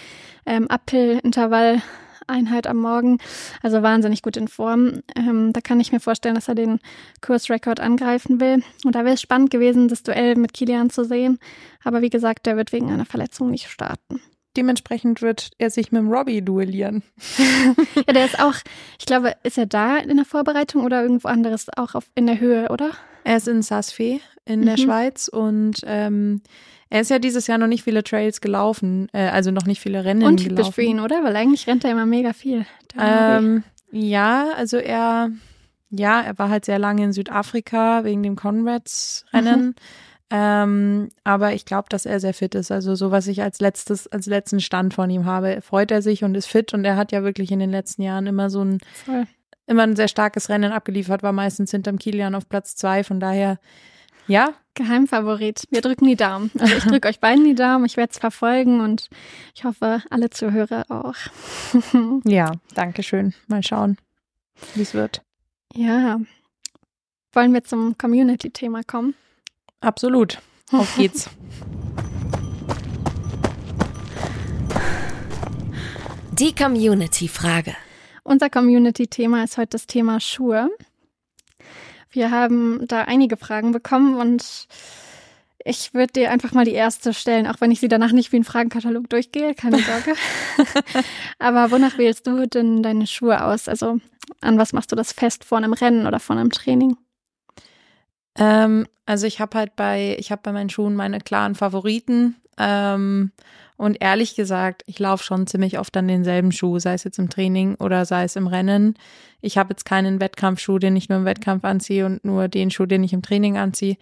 ähm, 0.47 0.67
Uphill-Intervall 0.69 1.83
Einheit 2.29 2.67
am 2.67 2.79
Morgen. 2.79 3.19
Also 3.63 3.83
wahnsinnig 3.83 4.23
gut 4.23 4.37
in 4.37 4.49
Form. 4.49 5.03
Ähm, 5.17 5.53
da 5.53 5.61
kann 5.61 5.81
ich 5.81 5.93
mir 5.93 6.01
vorstellen, 6.01 6.35
dass 6.35 6.49
er 6.49 6.55
den 6.55 6.81
Kursrekord 7.21 7.81
angreifen 7.81 8.41
will. 8.41 8.63
Und 8.85 8.95
da 8.95 9.05
wäre 9.05 9.15
es 9.15 9.23
spannend 9.23 9.51
gewesen, 9.51 9.89
das 9.89 10.03
Duell 10.03 10.37
mit 10.37 10.53
Kilian 10.53 10.91
zu 10.91 11.05
sehen. 11.05 11.39
Aber 11.85 12.03
wie 12.03 12.11
gesagt, 12.11 12.47
der 12.47 12.57
wird 12.57 12.73
wegen 12.73 12.91
einer 12.91 13.07
Verletzung 13.07 13.51
nicht 13.51 13.69
starten. 13.69 14.21
Dementsprechend 14.57 15.23
wird 15.23 15.51
er 15.59 15.71
sich 15.71 15.93
mit 15.93 16.01
dem 16.01 16.13
Robbie 16.13 16.43
duellieren. 16.43 17.03
ja, 17.95 18.13
der 18.13 18.25
ist 18.25 18.41
auch, 18.41 18.55
ich 18.99 19.07
glaube, 19.07 19.35
ist 19.43 19.59
er 19.59 19.67
da 19.67 19.99
in 19.99 20.17
der 20.17 20.25
Vorbereitung 20.25 20.85
oder 20.85 21.03
irgendwo 21.03 21.29
anderes 21.29 21.67
auch 21.77 21.95
auf, 21.95 22.07
in 22.15 22.27
der 22.27 22.41
Höhe, 22.41 22.69
oder? 22.71 22.91
Er 23.25 23.37
ist 23.37 23.47
in 23.47 23.63
Saas-Fee 23.63 24.21
in 24.47 24.61
mhm. 24.61 24.67
der 24.67 24.77
Schweiz 24.79 25.29
und 25.29 25.83
ähm, 25.85 26.41
er 26.91 27.01
ist 27.01 27.11
ja 27.11 27.19
dieses 27.19 27.47
Jahr 27.47 27.59
noch 27.59 27.67
nicht 27.67 27.85
viele 27.85 28.03
Trails 28.03 28.41
gelaufen, 28.41 29.09
äh, 29.13 29.29
also 29.29 29.51
noch 29.51 29.67
nicht 29.67 29.81
viele 29.81 30.05
Rennen 30.05 30.23
Und 30.23 30.37
gelaufen. 30.37 30.57
typisch 30.57 30.75
für 30.75 30.83
ihn, 30.83 31.01
oder? 31.01 31.23
Weil 31.23 31.37
eigentlich 31.37 31.67
rennt 31.67 31.85
er 31.85 31.93
immer 31.93 32.07
mega 32.07 32.33
viel. 32.33 32.65
Ähm, 32.99 33.63
ja, 33.91 34.53
also 34.57 34.79
er, 34.79 35.31
ja, 35.91 36.21
er 36.23 36.39
war 36.39 36.49
halt 36.49 36.65
sehr 36.65 36.79
lange 36.79 37.05
in 37.05 37.13
Südafrika 37.13 38.05
wegen 38.05 38.23
dem 38.23 38.37
Conrads-Rennen. 38.37 39.67
Mhm. 39.67 39.75
Ähm, 40.31 41.09
aber 41.25 41.55
ich 41.55 41.65
glaube, 41.65 41.87
dass 41.89 42.05
er 42.05 42.21
sehr 42.21 42.35
fit 42.35 42.55
ist. 42.55 42.71
Also 42.71 42.95
so, 42.95 43.11
was 43.11 43.27
ich 43.29 43.43
als 43.43 43.61
letztes, 43.61 44.07
als 44.09 44.27
letzten 44.27 44.61
Stand 44.61 44.93
von 44.93 45.09
ihm 45.09 45.25
habe, 45.25 45.61
freut 45.63 45.91
er 45.91 46.03
sich 46.03 46.23
und 46.23 46.35
ist 46.37 46.47
fit 46.47 46.75
und 46.75 46.85
er 46.85 46.97
hat 46.97 47.13
ja 47.13 47.23
wirklich 47.23 47.51
in 47.51 47.59
den 47.59 47.71
letzten 47.71 48.03
Jahren 48.03 48.27
immer 48.27 48.51
so 48.51 48.63
ein, 48.63 48.79
Voll. 49.07 49.27
immer 49.67 49.85
ein 49.85 49.97
sehr 49.97 50.09
starkes 50.09 50.51
Rennen 50.51 50.73
abgeliefert, 50.73 51.23
war 51.23 51.33
meistens 51.33 51.71
hinterm 51.71 51.99
Kilian 51.99 52.35
auf 52.35 52.47
Platz 52.47 52.77
zwei. 52.77 53.05
Von 53.05 53.21
daher, 53.21 53.59
ja, 54.29 54.55
Geheimfavorit. 54.75 55.65
Wir 55.71 55.81
drücken 55.81 56.07
die 56.07 56.15
Daumen. 56.15 56.53
Also 56.59 56.77
ich 56.77 56.85
drücke 56.85 57.09
euch 57.09 57.19
beiden 57.19 57.45
die 57.45 57.57
Daumen. 57.57 57.85
Ich 57.85 57.97
werde 57.97 58.13
es 58.13 58.19
verfolgen 58.19 58.81
und 58.81 59.09
ich 59.55 59.65
hoffe, 59.65 60.03
alle 60.11 60.31
Zuhörer 60.31 60.85
auch. 60.89 61.17
ja, 62.25 62.53
danke 62.75 63.03
schön. 63.03 63.35
Mal 63.49 63.65
schauen, 63.65 63.99
wie 64.75 64.83
es 64.83 64.95
wird. 64.95 65.23
Ja. 65.75 66.21
Wollen 67.33 67.53
wir 67.53 67.65
zum 67.65 67.99
Community-Thema 67.99 68.83
kommen? 68.85 69.15
Absolut. 69.81 70.39
Auf 70.71 70.95
geht's. 70.97 71.29
Die 76.33 76.55
Community-Frage. 76.55 77.75
Unser 78.23 78.49
Community-Thema 78.49 79.43
ist 79.43 79.57
heute 79.57 79.71
das 79.71 79.87
Thema 79.87 80.21
Schuhe. 80.21 80.71
Wir 82.11 82.31
haben 82.31 82.87
da 82.87 83.03
einige 83.03 83.37
Fragen 83.37 83.73
bekommen 83.73 84.15
und 84.15 84.67
ich 85.65 85.93
würde 85.93 86.13
dir 86.15 86.31
einfach 86.31 86.53
mal 86.53 86.65
die 86.65 86.73
erste 86.73 87.13
stellen, 87.13 87.47
auch 87.47 87.61
wenn 87.61 87.71
ich 87.71 87.81
sie 87.81 87.89
danach 87.89 88.13
nicht 88.13 88.33
wie 88.33 88.37
ein 88.37 88.45
Fragenkatalog 88.45 89.11
durchgehe, 89.11 89.55
keine 89.55 89.79
Sorge. 89.79 90.15
Aber 91.39 91.71
wonach 91.71 91.99
wählst 91.99 92.27
du 92.27 92.47
denn 92.47 92.83
deine 92.83 93.07
Schuhe 93.07 93.45
aus? 93.45 93.69
Also 93.69 94.01
an 94.41 94.59
was 94.59 94.73
machst 94.73 94.93
du 94.93 94.97
das 94.97 95.13
fest 95.13 95.45
vor 95.45 95.59
einem 95.59 95.73
Rennen 95.73 96.07
oder 96.07 96.21
vor 96.21 96.37
einem 96.37 96.51
Training? 96.51 96.97
Ähm, 98.37 98.87
also 99.05 99.27
ich 99.27 99.41
habe 99.41 99.59
halt 99.59 99.77
bei, 99.77 100.17
ich 100.19 100.31
habe 100.31 100.43
bei 100.43 100.53
meinen 100.53 100.71
Schuhen 100.71 100.95
meine 100.95 101.19
klaren 101.21 101.55
Favoriten. 101.55 102.37
Ähm, 102.57 103.33
und 103.79 103.99
ehrlich 104.01 104.35
gesagt, 104.35 104.83
ich 104.87 104.99
laufe 104.99 105.23
schon 105.23 105.47
ziemlich 105.47 105.79
oft 105.79 105.97
an 105.97 106.09
denselben 106.09 106.51
Schuh, 106.51 106.81
sei 106.81 106.95
es 106.95 107.05
jetzt 107.05 107.19
im 107.21 107.31
Training 107.31 107.77
oder 107.77 108.05
sei 108.05 108.25
es 108.25 108.35
im 108.35 108.49
Rennen. 108.49 108.95
Ich 109.41 109.57
habe 109.57 109.71
jetzt 109.71 109.85
keinen 109.85 110.21
Wettkampfschuh, 110.21 110.81
den 110.81 110.97
ich 110.97 111.09
nur 111.09 111.19
im 111.19 111.25
Wettkampf 111.25 111.65
anziehe 111.65 112.05
und 112.05 112.25
nur 112.25 112.49
den 112.49 112.73
Schuh, 112.73 112.87
den 112.87 113.05
ich 113.05 113.13
im 113.13 113.23
Training 113.23 113.57
anziehe. 113.57 113.97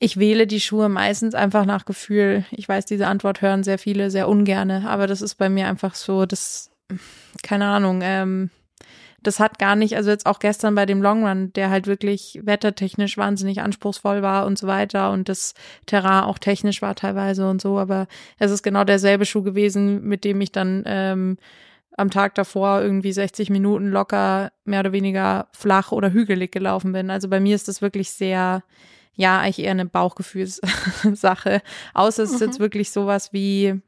Ich 0.00 0.18
wähle 0.18 0.48
die 0.48 0.60
Schuhe 0.60 0.88
meistens 0.88 1.36
einfach 1.36 1.64
nach 1.66 1.84
Gefühl. 1.84 2.44
Ich 2.50 2.68
weiß, 2.68 2.84
diese 2.84 3.06
Antwort 3.06 3.42
hören 3.42 3.62
sehr 3.62 3.78
viele 3.78 4.10
sehr 4.10 4.28
ungerne, 4.28 4.88
aber 4.88 5.06
das 5.06 5.22
ist 5.22 5.36
bei 5.36 5.48
mir 5.48 5.68
einfach 5.68 5.94
so, 5.94 6.26
das, 6.26 6.72
keine 7.44 7.66
Ahnung, 7.66 8.00
ähm, 8.02 8.50
das 9.26 9.40
hat 9.40 9.58
gar 9.58 9.76
nicht, 9.76 9.96
also 9.96 10.10
jetzt 10.10 10.26
auch 10.26 10.38
gestern 10.38 10.74
bei 10.74 10.86
dem 10.86 11.02
Long 11.02 11.26
Run, 11.26 11.52
der 11.54 11.70
halt 11.70 11.86
wirklich 11.86 12.40
wettertechnisch 12.42 13.16
wahnsinnig 13.18 13.60
anspruchsvoll 13.60 14.22
war 14.22 14.46
und 14.46 14.58
so 14.58 14.66
weiter 14.66 15.10
und 15.10 15.28
das 15.28 15.54
Terrain 15.86 16.24
auch 16.24 16.38
technisch 16.38 16.82
war 16.82 16.94
teilweise 16.94 17.48
und 17.48 17.60
so, 17.60 17.78
aber 17.78 18.06
es 18.38 18.50
ist 18.50 18.62
genau 18.62 18.84
derselbe 18.84 19.26
Schuh 19.26 19.42
gewesen, 19.42 20.04
mit 20.04 20.24
dem 20.24 20.40
ich 20.40 20.52
dann 20.52 20.84
ähm, 20.86 21.38
am 21.96 22.10
Tag 22.10 22.34
davor 22.34 22.82
irgendwie 22.82 23.12
60 23.12 23.50
Minuten 23.50 23.90
locker 23.90 24.52
mehr 24.64 24.80
oder 24.80 24.92
weniger 24.92 25.48
flach 25.52 25.92
oder 25.92 26.12
hügelig 26.12 26.52
gelaufen 26.52 26.92
bin. 26.92 27.10
Also 27.10 27.28
bei 27.28 27.40
mir 27.40 27.54
ist 27.54 27.68
das 27.68 27.82
wirklich 27.82 28.10
sehr, 28.10 28.64
ja, 29.14 29.38
eigentlich 29.38 29.64
eher 29.64 29.70
eine 29.70 29.86
Bauchgefühlssache. 29.86 31.62
Außer 31.94 32.22
es 32.24 32.32
ist 32.32 32.40
mhm. 32.40 32.46
jetzt 32.46 32.60
wirklich 32.60 32.90
sowas 32.90 33.32
wie, 33.32 33.80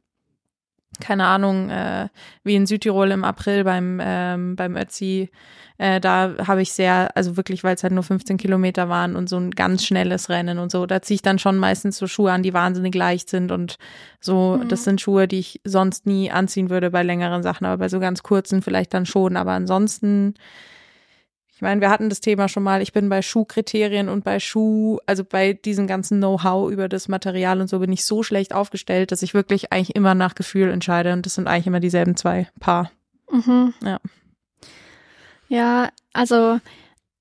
keine 1.00 1.26
Ahnung, 1.26 1.70
äh, 1.70 2.08
wie 2.44 2.54
in 2.54 2.66
Südtirol 2.66 3.10
im 3.10 3.24
April 3.24 3.64
beim, 3.64 4.00
ähm, 4.02 4.56
beim 4.56 4.76
Ötzi, 4.76 5.30
äh, 5.78 6.00
da 6.00 6.34
habe 6.46 6.62
ich 6.62 6.72
sehr, 6.72 7.14
also 7.14 7.36
wirklich, 7.36 7.62
weil 7.62 7.74
es 7.74 7.82
halt 7.82 7.92
nur 7.92 8.02
15 8.02 8.38
Kilometer 8.38 8.88
waren 8.88 9.14
und 9.14 9.28
so 9.28 9.36
ein 9.36 9.50
ganz 9.50 9.84
schnelles 9.84 10.30
Rennen 10.30 10.58
und 10.58 10.70
so, 10.70 10.86
da 10.86 11.02
ziehe 11.02 11.16
ich 11.16 11.22
dann 11.22 11.38
schon 11.38 11.58
meistens 11.58 11.98
so 11.98 12.06
Schuhe 12.06 12.32
an, 12.32 12.42
die 12.42 12.54
wahnsinnig 12.54 12.94
leicht 12.94 13.28
sind 13.28 13.52
und 13.52 13.76
so, 14.20 14.58
mhm. 14.62 14.68
das 14.68 14.84
sind 14.84 15.00
Schuhe, 15.00 15.28
die 15.28 15.38
ich 15.38 15.60
sonst 15.64 16.06
nie 16.06 16.30
anziehen 16.30 16.70
würde 16.70 16.90
bei 16.90 17.02
längeren 17.02 17.42
Sachen, 17.42 17.66
aber 17.66 17.78
bei 17.78 17.88
so 17.88 18.00
ganz 18.00 18.22
kurzen 18.22 18.62
vielleicht 18.62 18.94
dann 18.94 19.04
schon, 19.04 19.36
aber 19.36 19.52
ansonsten, 19.52 20.34
Ich 21.56 21.62
meine, 21.62 21.80
wir 21.80 21.88
hatten 21.88 22.10
das 22.10 22.20
Thema 22.20 22.50
schon 22.50 22.62
mal. 22.62 22.82
Ich 22.82 22.92
bin 22.92 23.08
bei 23.08 23.22
Schuhkriterien 23.22 24.10
und 24.10 24.24
bei 24.24 24.40
Schuh, 24.40 24.98
also 25.06 25.24
bei 25.24 25.54
diesem 25.54 25.86
ganzen 25.86 26.18
Know-how 26.18 26.70
über 26.70 26.86
das 26.86 27.08
Material 27.08 27.62
und 27.62 27.68
so 27.68 27.78
bin 27.78 27.90
ich 27.94 28.04
so 28.04 28.22
schlecht 28.22 28.52
aufgestellt, 28.52 29.10
dass 29.10 29.22
ich 29.22 29.32
wirklich 29.32 29.72
eigentlich 29.72 29.96
immer 29.96 30.14
nach 30.14 30.34
Gefühl 30.34 30.70
entscheide. 30.70 31.14
Und 31.14 31.24
das 31.24 31.34
sind 31.34 31.48
eigentlich 31.48 31.66
immer 31.66 31.80
dieselben 31.80 32.14
zwei 32.14 32.46
Paar. 32.60 32.90
Mhm. 33.30 33.72
Ja. 33.82 34.00
Ja, 35.48 35.88
also 36.12 36.60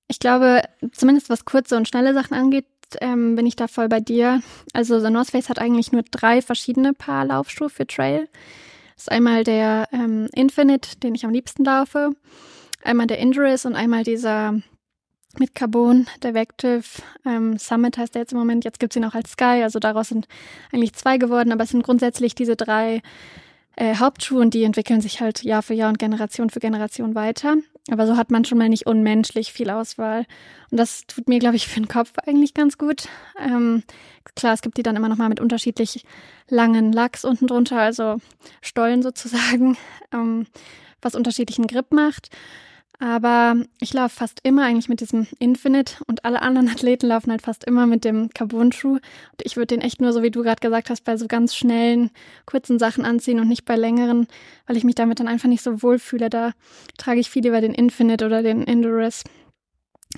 ich 0.09 0.19
glaube, 0.19 0.63
zumindest 0.91 1.29
was 1.29 1.45
kurze 1.45 1.77
und 1.77 1.87
schnelle 1.87 2.13
Sachen 2.13 2.33
angeht, 2.33 2.65
ähm, 2.99 3.37
bin 3.37 3.45
ich 3.45 3.55
da 3.55 3.69
voll 3.69 3.87
bei 3.87 4.01
dir. 4.01 4.41
Also 4.73 4.99
The 4.99 5.11
North 5.11 5.31
Face 5.31 5.47
hat 5.47 5.59
eigentlich 5.59 5.93
nur 5.93 6.03
drei 6.11 6.41
verschiedene 6.41 6.91
Paar 6.91 7.23
Laufschuhe 7.23 7.69
für 7.69 7.87
Trail. 7.87 8.27
Das 8.95 9.03
ist 9.03 9.11
einmal 9.13 9.45
der 9.45 9.87
ähm, 9.93 10.27
Infinite, 10.35 10.99
den 10.99 11.15
ich 11.15 11.23
am 11.23 11.31
liebsten 11.31 11.63
laufe. 11.63 12.11
Einmal 12.85 13.07
der 13.07 13.17
Injuris 13.17 13.65
und 13.65 13.75
einmal 13.75 14.03
dieser 14.03 14.61
mit 15.39 15.55
Carbon, 15.55 16.05
der 16.21 16.33
Vective 16.33 16.83
ähm, 17.25 17.57
Summit 17.57 17.97
heißt 17.97 18.13
der 18.13 18.21
jetzt 18.21 18.31
im 18.31 18.37
Moment. 18.37 18.63
Jetzt 18.63 18.79
gibt's 18.79 18.95
ihn 18.95 19.03
auch 19.03 19.15
als 19.15 19.31
Sky, 19.31 19.63
also 19.63 19.79
daraus 19.79 20.09
sind 20.09 20.27
eigentlich 20.71 20.93
zwei 20.93 21.17
geworden, 21.17 21.51
aber 21.51 21.63
es 21.63 21.71
sind 21.71 21.83
grundsätzlich 21.83 22.35
diese 22.35 22.55
drei 22.55 23.01
äh, 23.75 23.95
Hauptschuhe 23.95 24.39
und 24.39 24.53
die 24.53 24.63
entwickeln 24.63 25.01
sich 25.01 25.19
halt 25.19 25.43
Jahr 25.43 25.63
für 25.63 25.73
Jahr 25.73 25.89
und 25.89 25.97
Generation 25.97 26.51
für 26.51 26.59
Generation 26.59 27.15
weiter. 27.15 27.55
Aber 27.89 28.05
so 28.05 28.17
hat 28.17 28.29
man 28.29 28.45
schon 28.45 28.59
mal 28.59 28.69
nicht 28.69 28.85
unmenschlich 28.85 29.51
viel 29.51 29.71
Auswahl. 29.71 30.25
Und 30.69 30.79
das 30.79 31.05
tut 31.07 31.27
mir, 31.27 31.39
glaube 31.39 31.55
ich, 31.55 31.67
für 31.67 31.79
den 31.79 31.87
Kopf 31.87 32.13
eigentlich 32.25 32.53
ganz 32.53 32.77
gut. 32.77 33.07
Ähm, 33.39 33.81
klar, 34.35 34.53
es 34.53 34.61
gibt 34.61 34.77
die 34.77 34.83
dann 34.83 34.95
immer 34.95 35.09
noch 35.09 35.17
mal 35.17 35.29
mit 35.29 35.39
unterschiedlich 35.39 36.05
langen 36.49 36.93
Lachs 36.93 37.25
unten 37.25 37.47
drunter, 37.47 37.79
also 37.79 38.17
Stollen 38.61 39.01
sozusagen, 39.01 39.75
ähm, 40.13 40.45
was 41.01 41.15
unterschiedlichen 41.15 41.65
Grip 41.65 41.91
macht. 41.91 42.29
Aber 42.99 43.55
ich 43.81 43.93
laufe 43.93 44.15
fast 44.15 44.39
immer 44.43 44.63
eigentlich 44.63 44.87
mit 44.89 45.01
diesem 45.01 45.27
Infinite 45.39 45.95
und 46.07 46.23
alle 46.25 46.41
anderen 46.41 46.69
Athleten 46.71 47.07
laufen 47.07 47.31
halt 47.31 47.41
fast 47.41 47.63
immer 47.65 47.87
mit 47.87 48.05
dem 48.05 48.29
Carbon-Schuh. 48.29 48.93
Und 48.93 49.41
ich 49.43 49.57
würde 49.57 49.75
den 49.75 49.81
echt 49.81 49.99
nur, 50.01 50.13
so 50.13 50.23
wie 50.23 50.31
du 50.31 50.43
gerade 50.43 50.61
gesagt 50.61 50.89
hast, 50.89 51.03
bei 51.03 51.17
so 51.17 51.27
ganz 51.27 51.55
schnellen, 51.55 52.09
kurzen 52.45 52.79
Sachen 52.79 53.03
anziehen 53.05 53.39
und 53.39 53.47
nicht 53.49 53.65
bei 53.65 53.75
längeren, 53.75 54.27
weil 54.65 54.77
ich 54.77 54.83
mich 54.83 54.95
damit 54.95 55.19
dann 55.19 55.27
einfach 55.27 55.49
nicht 55.49 55.61
so 55.63 55.81
wohl 55.83 55.99
fühle. 55.99 56.29
Da 56.29 56.51
trage 56.97 57.19
ich 57.19 57.29
viel 57.29 57.43
lieber 57.43 57.61
den 57.61 57.73
Infinite 57.73 58.25
oder 58.25 58.41
den 58.41 58.65
Endurance. 58.65 59.23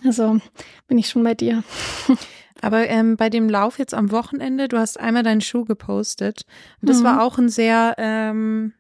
Also 0.05 0.39
bin 0.87 0.97
ich 0.97 1.09
schon 1.09 1.23
bei 1.23 1.33
dir. 1.33 1.63
Aber 2.61 2.87
ähm, 2.87 3.17
bei 3.17 3.29
dem 3.29 3.49
Lauf 3.49 3.77
jetzt 3.77 3.93
am 3.93 4.09
Wochenende, 4.11 4.67
du 4.67 4.77
hast 4.79 4.99
einmal 4.99 5.23
deinen 5.23 5.41
Schuh 5.41 5.63
gepostet. 5.65 6.41
Und 6.81 6.89
das 6.89 6.99
Mhm. 6.99 7.03
war 7.03 7.21
auch 7.23 7.37
ein 7.37 7.49
sehr, 7.49 7.95
ähm, 7.97 8.73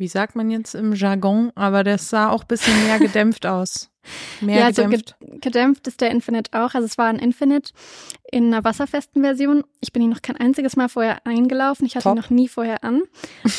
wie 0.00 0.08
sagt 0.08 0.34
man 0.34 0.50
jetzt 0.50 0.74
im 0.74 0.94
Jargon, 0.94 1.52
aber 1.54 1.84
das 1.84 2.08
sah 2.08 2.30
auch 2.30 2.42
ein 2.42 2.48
bisschen 2.48 2.84
mehr 2.86 2.98
gedämpft 2.98 3.46
aus. 3.46 3.90
Mehr 4.40 4.60
ja, 4.60 4.66
also 4.66 4.84
gedämpft. 4.84 5.16
ge 5.20 5.38
gedämpft 5.40 5.86
ist 5.86 6.00
der 6.00 6.10
Infinite 6.10 6.50
auch. 6.52 6.74
Also 6.74 6.86
es 6.86 6.96
war 6.96 7.06
ein 7.08 7.18
Infinite 7.18 7.72
in 8.32 8.46
einer 8.46 8.64
wasserfesten 8.64 9.22
Version. 9.22 9.62
Ich 9.80 9.92
bin 9.92 10.02
ihn 10.02 10.08
noch 10.10 10.22
kein 10.22 10.36
einziges 10.36 10.74
Mal 10.74 10.88
vorher 10.88 11.26
eingelaufen. 11.26 11.86
Ich 11.86 11.96
hatte 11.96 12.04
Top. 12.04 12.14
ihn 12.14 12.20
noch 12.20 12.30
nie 12.30 12.48
vorher 12.48 12.82
an. 12.82 13.02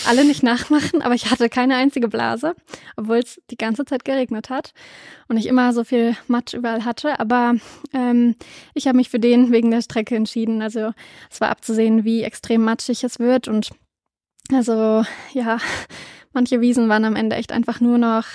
Alle 0.08 0.26
nicht 0.26 0.42
nachmachen, 0.42 1.02
aber 1.04 1.14
ich 1.14 1.30
hatte 1.30 1.48
keine 1.48 1.76
einzige 1.76 2.08
Blase, 2.08 2.56
obwohl 2.98 3.18
es 3.18 3.40
die 3.52 3.58
ganze 3.58 3.86
Zeit 3.86 4.04
geregnet 4.04 4.50
hat 4.50 4.74
und 5.28 5.38
ich 5.38 5.46
immer 5.46 5.74
so 5.74 5.84
viel 5.84 6.18
Matsch 6.28 6.56
überall 6.56 6.86
hatte. 6.86 7.20
Aber 7.20 7.56
ähm, 7.94 8.36
ich 8.74 8.88
habe 8.88 8.98
mich 8.98 9.10
für 9.10 9.20
den 9.20 9.52
wegen 9.52 9.70
der 9.70 9.84
Strecke 9.84 10.16
entschieden. 10.16 10.64
Also 10.64 10.92
es 11.30 11.40
war 11.40 11.50
abzusehen, 11.50 12.04
wie 12.04 12.24
extrem 12.24 12.64
matschig 12.64 13.04
es 13.04 13.20
wird 13.20 13.48
und 13.48 13.72
also 14.52 15.06
ja, 15.34 15.60
manche 16.34 16.62
Wiesen 16.62 16.90
waren 16.90 17.06
am 17.06 17.16
Ende 17.16 17.36
echt 17.36 17.52
einfach 17.52 17.80
nur 17.80 17.98
noch 17.98 18.26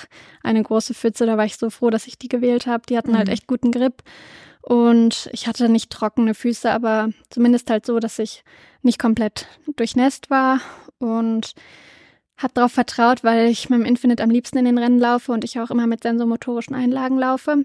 eine 0.43 0.63
große 0.63 0.95
Pfütze. 0.95 1.27
Da 1.27 1.37
war 1.37 1.45
ich 1.45 1.57
so 1.57 1.71
froh, 1.71 1.91
dass 1.91 2.07
ich 2.07 2.19
die 2.19 2.29
gewählt 2.29 2.67
habe. 2.67 2.85
Die 2.89 2.97
hatten 2.97 3.17
halt 3.17 3.29
Mhm. 3.29 3.33
echt 3.33 3.47
guten 3.47 3.73
Grip. 3.73 4.03
Und 4.63 5.29
ich 5.33 5.47
hatte 5.47 5.69
nicht 5.69 5.91
trockene 5.91 6.35
Füße, 6.35 6.71
aber 6.71 7.11
zumindest 7.31 7.71
halt 7.71 7.87
so, 7.87 8.01
dass 8.01 8.19
ich 8.19 8.43
nicht 8.83 8.99
komplett 8.99 9.47
durchnässt 9.77 10.29
war 10.29 10.61
und 10.99 11.53
habe 12.37 12.53
darauf 12.55 12.73
vertraut, 12.73 13.23
weil 13.25 13.49
ich 13.49 13.71
mit 13.71 13.79
dem 13.79 13.87
Infinite 13.87 14.23
am 14.23 14.31
liebsten 14.31 14.59
in 14.59 14.65
den 14.65 14.79
Rennen 14.79 14.99
laufe 14.99 15.33
und 15.33 15.45
ich 15.45 15.59
auch 15.61 15.71
immer 15.71 15.87
mit 15.87 16.03
sensomotorischen 16.03 16.75
Einlagen 16.75 17.17
laufe, 17.17 17.63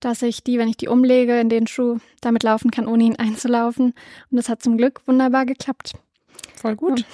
dass 0.00 0.20
ich 0.22 0.44
die, 0.44 0.58
wenn 0.58 0.68
ich 0.68 0.76
die 0.76 0.88
umlege, 0.88 1.40
in 1.40 1.48
den 1.48 1.66
Schuh 1.66 1.98
damit 2.20 2.42
laufen 2.42 2.70
kann, 2.70 2.86
ohne 2.86 3.04
ihn 3.04 3.16
einzulaufen. 3.16 3.86
Und 4.30 4.36
das 4.36 4.48
hat 4.50 4.62
zum 4.62 4.76
Glück 4.76 5.00
wunderbar 5.06 5.46
geklappt. 5.46 5.94
Voll 6.56 6.76
gut. 6.76 7.04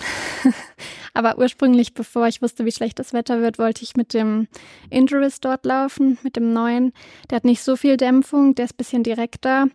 Aber 1.14 1.38
ursprünglich, 1.38 1.94
bevor 1.94 2.28
ich 2.28 2.40
wusste, 2.40 2.64
wie 2.64 2.72
schlecht 2.72 2.98
das 2.98 3.12
Wetter 3.12 3.40
wird, 3.40 3.58
wollte 3.58 3.82
ich 3.82 3.96
mit 3.96 4.14
dem 4.14 4.46
Injuris 4.90 5.40
dort 5.40 5.64
laufen, 5.64 6.18
mit 6.22 6.36
dem 6.36 6.52
neuen. 6.52 6.92
Der 7.30 7.36
hat 7.36 7.44
nicht 7.44 7.62
so 7.62 7.74
viel 7.76 7.96
Dämpfung, 7.96 8.54
der 8.54 8.66
ist 8.66 8.74
ein 8.74 8.76
bisschen 8.76 9.02
direkter. 9.02 9.66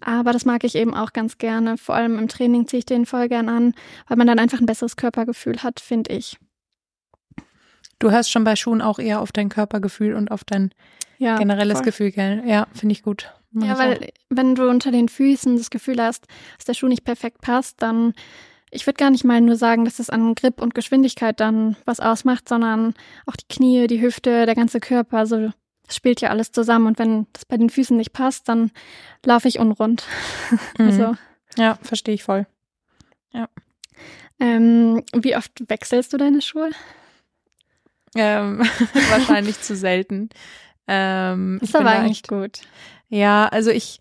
Aber 0.00 0.32
das 0.32 0.46
mag 0.46 0.64
ich 0.64 0.74
eben 0.76 0.94
auch 0.94 1.12
ganz 1.12 1.36
gerne. 1.36 1.76
Vor 1.76 1.94
allem 1.94 2.18
im 2.18 2.28
Training 2.28 2.66
ziehe 2.66 2.78
ich 2.78 2.86
den 2.86 3.04
voll 3.04 3.28
gern 3.28 3.50
an, 3.50 3.74
weil 4.08 4.16
man 4.16 4.26
dann 4.26 4.38
einfach 4.38 4.58
ein 4.58 4.66
besseres 4.66 4.96
Körpergefühl 4.96 5.62
hat, 5.62 5.80
finde 5.80 6.14
ich. 6.14 6.38
Du 7.98 8.10
hörst 8.10 8.30
schon 8.30 8.44
bei 8.44 8.56
Schuhen 8.56 8.80
auch 8.80 8.98
eher 8.98 9.20
auf 9.20 9.32
dein 9.32 9.50
Körpergefühl 9.50 10.14
und 10.14 10.30
auf 10.30 10.42
dein 10.44 10.72
Ja, 11.18 11.36
generelles 11.36 11.78
voll. 11.78 11.84
Gefühl, 11.84 12.10
gell? 12.12 12.42
Ja, 12.46 12.66
finde 12.72 12.94
ich 12.94 13.02
gut. 13.02 13.30
Mach 13.50 13.66
Ja, 13.66 13.72
ich 13.74 13.78
weil 13.78 13.96
auch. 13.98 14.06
wenn 14.30 14.54
du 14.54 14.70
unter 14.70 14.90
den 14.90 15.10
Füßen 15.10 15.58
das 15.58 15.68
Gefühl 15.68 16.00
hast, 16.02 16.26
dass 16.56 16.64
der 16.64 16.72
Schuh 16.74 16.88
nicht 16.88 17.04
perfekt 17.04 17.42
passt, 17.42 17.82
dann 17.82 18.14
ich 18.70 18.86
würde 18.86 18.96
gar 18.98 19.10
nicht 19.10 19.24
mal 19.24 19.40
nur 19.40 19.56
sagen, 19.56 19.84
dass 19.84 19.98
es 19.98 20.10
an 20.10 20.34
Grip 20.34 20.60
und 20.60 20.74
Geschwindigkeit 20.74 21.40
dann 21.40 21.76
was 21.84 22.00
ausmacht, 22.00 22.48
sondern 22.48 22.94
auch 23.26 23.36
die 23.36 23.48
Knie, 23.48 23.86
die 23.86 24.00
Hüfte, 24.00 24.46
der 24.46 24.54
ganze 24.54 24.80
Körper. 24.80 25.18
Also 25.18 25.50
es 25.88 25.96
spielt 25.96 26.20
ja 26.20 26.30
alles 26.30 26.52
zusammen. 26.52 26.86
Und 26.86 26.98
wenn 26.98 27.26
das 27.32 27.44
bei 27.44 27.56
den 27.56 27.70
Füßen 27.70 27.96
nicht 27.96 28.12
passt, 28.12 28.48
dann 28.48 28.70
laufe 29.24 29.48
ich 29.48 29.58
unrund. 29.58 30.04
Mhm. 30.78 30.86
Also 30.86 31.16
Ja, 31.56 31.78
verstehe 31.82 32.14
ich 32.14 32.22
voll. 32.22 32.46
ähm, 34.40 35.04
wie 35.14 35.36
oft 35.36 35.52
wechselst 35.68 36.12
du 36.12 36.16
deine 36.16 36.40
Schuhe? 36.40 36.70
Ähm, 38.16 38.60
wahrscheinlich 39.10 39.60
zu 39.60 39.76
selten. 39.76 40.30
Ähm, 40.88 41.60
Ist 41.62 41.76
aber 41.76 41.90
eigentlich 41.90 42.22
gut. 42.24 42.60
Ja, 43.08 43.46
also 43.48 43.70
ich, 43.70 44.00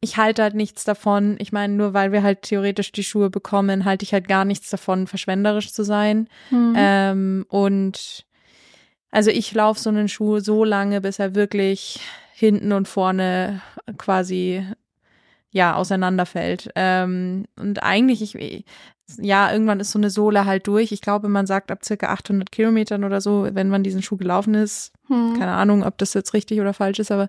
ich 0.00 0.16
halte 0.16 0.42
halt 0.42 0.54
nichts 0.54 0.84
davon. 0.84 1.36
Ich 1.38 1.52
meine, 1.52 1.74
nur 1.74 1.94
weil 1.94 2.12
wir 2.12 2.22
halt 2.22 2.42
theoretisch 2.42 2.92
die 2.92 3.04
Schuhe 3.04 3.30
bekommen, 3.30 3.84
halte 3.84 4.04
ich 4.04 4.12
halt 4.12 4.28
gar 4.28 4.44
nichts 4.44 4.70
davon, 4.70 5.06
verschwenderisch 5.06 5.72
zu 5.72 5.84
sein. 5.84 6.28
Hm. 6.50 6.74
Ähm, 6.76 7.46
und 7.48 8.26
also 9.10 9.30
ich 9.30 9.52
laufe 9.52 9.80
so 9.80 9.90
einen 9.90 10.08
Schuh 10.08 10.40
so 10.40 10.64
lange, 10.64 11.00
bis 11.00 11.18
er 11.18 11.34
wirklich 11.34 12.00
hinten 12.32 12.72
und 12.72 12.88
vorne 12.88 13.62
quasi 13.98 14.64
ja 15.50 15.74
auseinanderfällt. 15.74 16.70
Ähm, 16.74 17.46
und 17.56 17.82
eigentlich, 17.82 18.34
ich, 18.34 18.64
ja, 19.18 19.52
irgendwann 19.52 19.80
ist 19.80 19.92
so 19.92 19.98
eine 19.98 20.10
Sohle 20.10 20.44
halt 20.44 20.66
durch. 20.66 20.92
Ich 20.92 21.00
glaube, 21.00 21.28
man 21.28 21.46
sagt 21.46 21.70
ab 21.70 21.84
circa 21.84 22.08
800 22.08 22.50
Kilometern 22.50 23.04
oder 23.04 23.20
so, 23.20 23.48
wenn 23.52 23.68
man 23.68 23.82
diesen 23.82 24.02
Schuh 24.02 24.16
gelaufen 24.16 24.54
ist. 24.54 24.92
Hm. 25.06 25.34
Keine 25.38 25.52
Ahnung, 25.52 25.84
ob 25.84 25.96
das 25.98 26.14
jetzt 26.14 26.34
richtig 26.34 26.60
oder 26.60 26.74
falsch 26.74 26.98
ist, 26.98 27.12
aber 27.12 27.28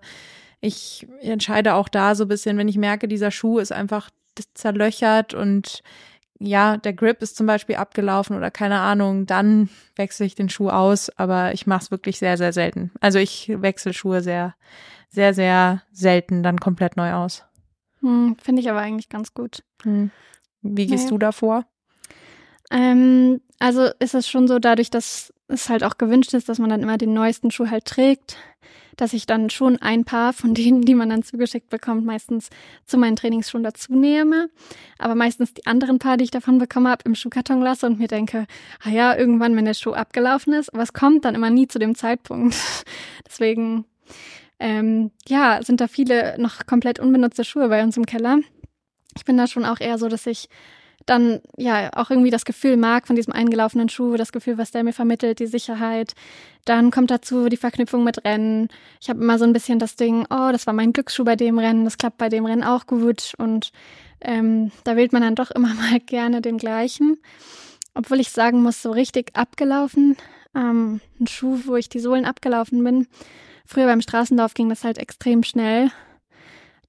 ich 0.62 1.08
entscheide 1.22 1.76
auch 1.76 1.88
da 1.90 2.16
so 2.16 2.26
ein 2.26 2.28
bisschen, 2.30 2.58
wenn 2.58 2.68
ich 2.68 2.78
merke, 2.78 3.08
dieser 3.08 3.32
Schuh 3.32 3.60
ist 3.60 3.72
einfach 3.72 4.10
zerlöchert 4.54 5.34
und 5.34 5.82
ja, 6.40 6.78
der 6.78 6.94
Grip 6.94 7.22
ist 7.24 7.36
zum 7.36 7.48
Beispiel 7.48 7.76
abgelaufen 7.78 8.38
oder 8.38 8.52
keine 8.52 8.80
Ahnung, 8.80 9.26
dann 9.26 9.70
wechsle 9.96 10.26
ich 10.28 10.36
den 10.36 10.50
Schuh 10.50 10.70
aus, 10.70 11.10
aber 11.18 11.54
ich 11.54 11.66
mache 11.66 11.84
es 11.86 11.92
wirklich 11.92 12.20
sehr, 12.20 12.38
sehr 12.38 12.54
selten. 12.54 12.92
Also 13.02 13.18
ich 13.18 13.50
wechsle 13.56 13.94
Schuhe 13.94 14.22
sehr, 14.22 14.54
sehr, 15.10 15.34
sehr 15.34 15.82
selten 15.92 16.44
dann 16.44 16.60
komplett 16.60 16.96
neu 16.96 17.14
aus. 17.14 17.44
Hm, 18.02 18.36
Finde 18.40 18.62
ich 18.62 18.70
aber 18.70 18.80
eigentlich 18.82 19.10
ganz 19.10 19.34
gut. 19.34 19.64
Wie 20.62 20.86
gehst 20.86 21.06
Ja. 21.06 21.10
du 21.10 21.18
da 21.18 21.32
vor? 21.32 21.66
Ähm, 22.70 23.42
also 23.60 23.90
ist 24.00 24.14
es 24.14 24.28
schon 24.30 24.48
so, 24.48 24.60
dadurch, 24.60 24.90
dass 24.90 25.34
es 25.48 25.70
halt 25.70 25.84
auch 25.84 25.98
gewünscht 25.98 26.34
ist, 26.34 26.50
dass 26.50 26.60
man 26.60 26.70
dann 26.70 26.84
immer 26.84 26.98
den 26.98 27.14
neuesten 27.14 27.50
Schuh 27.50 27.70
halt 27.70 27.86
trägt, 27.86 28.38
dass 28.98 29.14
ich 29.14 29.26
dann 29.26 29.50
schon 29.50 29.78
ein 29.78 30.04
paar 30.04 30.34
von 30.34 30.54
denen, 30.54 30.82
die 30.82 30.96
man 30.96 31.10
dann 31.10 31.24
zugeschickt 31.24 31.70
bekommt, 31.70 32.06
meistens 32.06 32.50
zu 32.86 32.98
meinen 32.98 33.16
Trainings 33.16 33.50
schon 33.50 33.64
dazu 33.64 33.96
nehme. 33.96 34.50
Aber 34.98 35.16
meistens 35.16 35.54
die 35.54 35.66
anderen 35.66 36.00
paar, 36.00 36.18
die 36.18 36.26
ich 36.26 36.32
davon 36.32 36.58
bekommen 36.58 36.88
habe, 36.88 37.04
im 37.06 37.16
Schuhkarton 37.16 37.62
lasse 37.62 37.86
und 37.86 38.00
mir 38.00 38.08
denke, 38.08 38.48
ah 38.84 38.90
ja, 38.90 39.16
irgendwann, 39.16 39.56
wenn 39.56 39.66
der 39.66 39.76
Schuh 39.76 39.94
abgelaufen 39.94 40.54
ist, 40.54 40.74
aber 40.74 40.84
es 40.84 40.94
kommt 40.94 41.24
dann 41.24 41.36
immer 41.36 41.50
nie 41.50 41.68
zu 41.68 41.80
dem 41.80 41.96
Zeitpunkt. 41.96 42.56
Deswegen, 43.28 43.86
ähm, 44.60 45.12
ja, 45.28 45.62
sind 45.64 45.80
da 45.80 45.88
viele 45.88 46.36
noch 46.40 46.66
komplett 46.66 47.00
unbenutzte 47.00 47.44
Schuhe 47.44 47.70
bei 47.70 47.84
uns 47.84 47.96
im 47.96 48.06
Keller. 48.06 48.40
Ich 49.16 49.26
bin 49.26 49.38
da 49.38 49.48
schon 49.48 49.66
auch 49.66 49.80
eher 49.80 49.98
so, 49.98 50.10
dass 50.10 50.26
ich 50.28 50.50
dann 51.08 51.40
ja 51.58 51.90
auch 51.94 52.12
irgendwie 52.12 52.30
das 52.30 52.46
Gefühl 52.46 52.78
mag 52.78 53.08
von 53.08 53.16
diesem 53.16 53.34
eingelaufenen 53.34 53.90
Schuh, 53.90 54.18
das 54.18 54.32
Gefühl, 54.32 54.58
was 54.58 54.72
der 54.72 54.84
mir 54.84 54.94
vermittelt, 54.94 55.40
die 55.40 55.48
Sicherheit. 55.48 56.14
Dann 56.66 56.92
kommt 56.92 57.10
dazu 57.10 57.48
die 57.48 57.58
Verknüpfung 57.58 58.04
mit 58.04 58.24
Rennen. 58.26 58.68
Ich 59.02 59.10
habe 59.10 59.22
immer 59.22 59.40
so 59.40 59.46
ein 59.46 59.54
bisschen 59.54 59.80
das 59.80 59.96
Ding, 59.96 60.26
oh, 60.30 60.50
das 60.52 60.68
war 60.68 60.74
mein 60.74 60.94
Glücksschuh 60.94 61.24
bei 61.24 61.36
dem 61.36 61.58
Rennen, 61.58 61.86
das 61.86 61.98
klappt 61.98 62.18
bei 62.18 62.30
dem 62.30 62.46
Rennen 62.46 62.64
auch 62.64 62.86
gut. 62.88 63.34
Und 63.38 63.72
ähm, 64.22 64.72
da 64.84 64.96
wählt 64.96 65.14
man 65.14 65.22
dann 65.22 65.36
doch 65.36 65.50
immer 65.52 65.74
mal 65.74 66.00
gerne 66.02 66.42
den 66.42 66.58
gleichen. 66.58 67.18
Obwohl 67.94 68.20
ich 68.20 68.30
sagen 68.30 68.62
muss, 68.62 68.82
so 68.82 68.92
richtig 68.92 69.36
abgelaufen, 69.36 70.18
ähm, 70.54 71.00
ein 71.20 71.28
Schuh, 71.28 71.60
wo 71.66 71.76
ich 71.78 71.90
die 71.90 72.00
Sohlen 72.00 72.26
abgelaufen 72.26 72.84
bin, 72.84 73.08
früher 73.66 73.86
beim 73.86 74.02
Straßenlauf 74.02 74.54
ging 74.54 74.70
das 74.70 74.84
halt 74.84 74.98
extrem 74.98 75.44
schnell. 75.44 75.90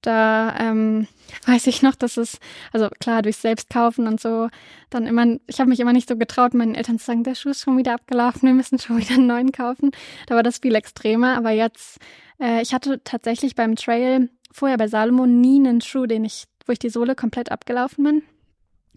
Da 0.01 0.55
ähm, 0.59 1.07
weiß 1.45 1.67
ich 1.67 1.81
noch, 1.81 1.95
dass 1.95 2.17
es, 2.17 2.39
also 2.71 2.89
klar, 2.99 3.21
durchs 3.21 3.41
Selbstkaufen 3.41 4.07
und 4.07 4.21
so, 4.21 4.49
dann 4.89 5.05
immer, 5.05 5.37
ich 5.47 5.59
habe 5.59 5.69
mich 5.69 5.79
immer 5.79 5.93
nicht 5.93 6.07
so 6.07 6.15
getraut, 6.15 6.53
meinen 6.53 6.75
Eltern 6.75 6.99
zu 6.99 7.05
sagen, 7.05 7.23
der 7.23 7.35
Schuh 7.35 7.49
ist 7.49 7.61
schon 7.61 7.77
wieder 7.77 7.93
abgelaufen, 7.93 8.47
wir 8.47 8.53
müssen 8.53 8.79
schon 8.79 8.97
wieder 8.97 9.15
einen 9.15 9.27
neuen 9.27 9.51
kaufen. 9.51 9.91
Da 10.27 10.35
war 10.35 10.43
das 10.43 10.59
viel 10.59 10.75
extremer, 10.75 11.35
aber 11.37 11.51
jetzt, 11.51 11.99
äh, 12.39 12.61
ich 12.61 12.73
hatte 12.73 13.01
tatsächlich 13.03 13.55
beim 13.55 13.75
Trail 13.75 14.29
vorher 14.51 14.77
bei 14.77 14.87
Salomon 14.87 15.41
nie 15.41 15.59
einen 15.59 15.81
Schuh, 15.81 16.05
den 16.05 16.23
ich, 16.23 16.45
wo 16.65 16.71
ich 16.71 16.79
die 16.79 16.89
Sohle 16.89 17.15
komplett 17.15 17.51
abgelaufen 17.51 18.03
bin. 18.03 18.23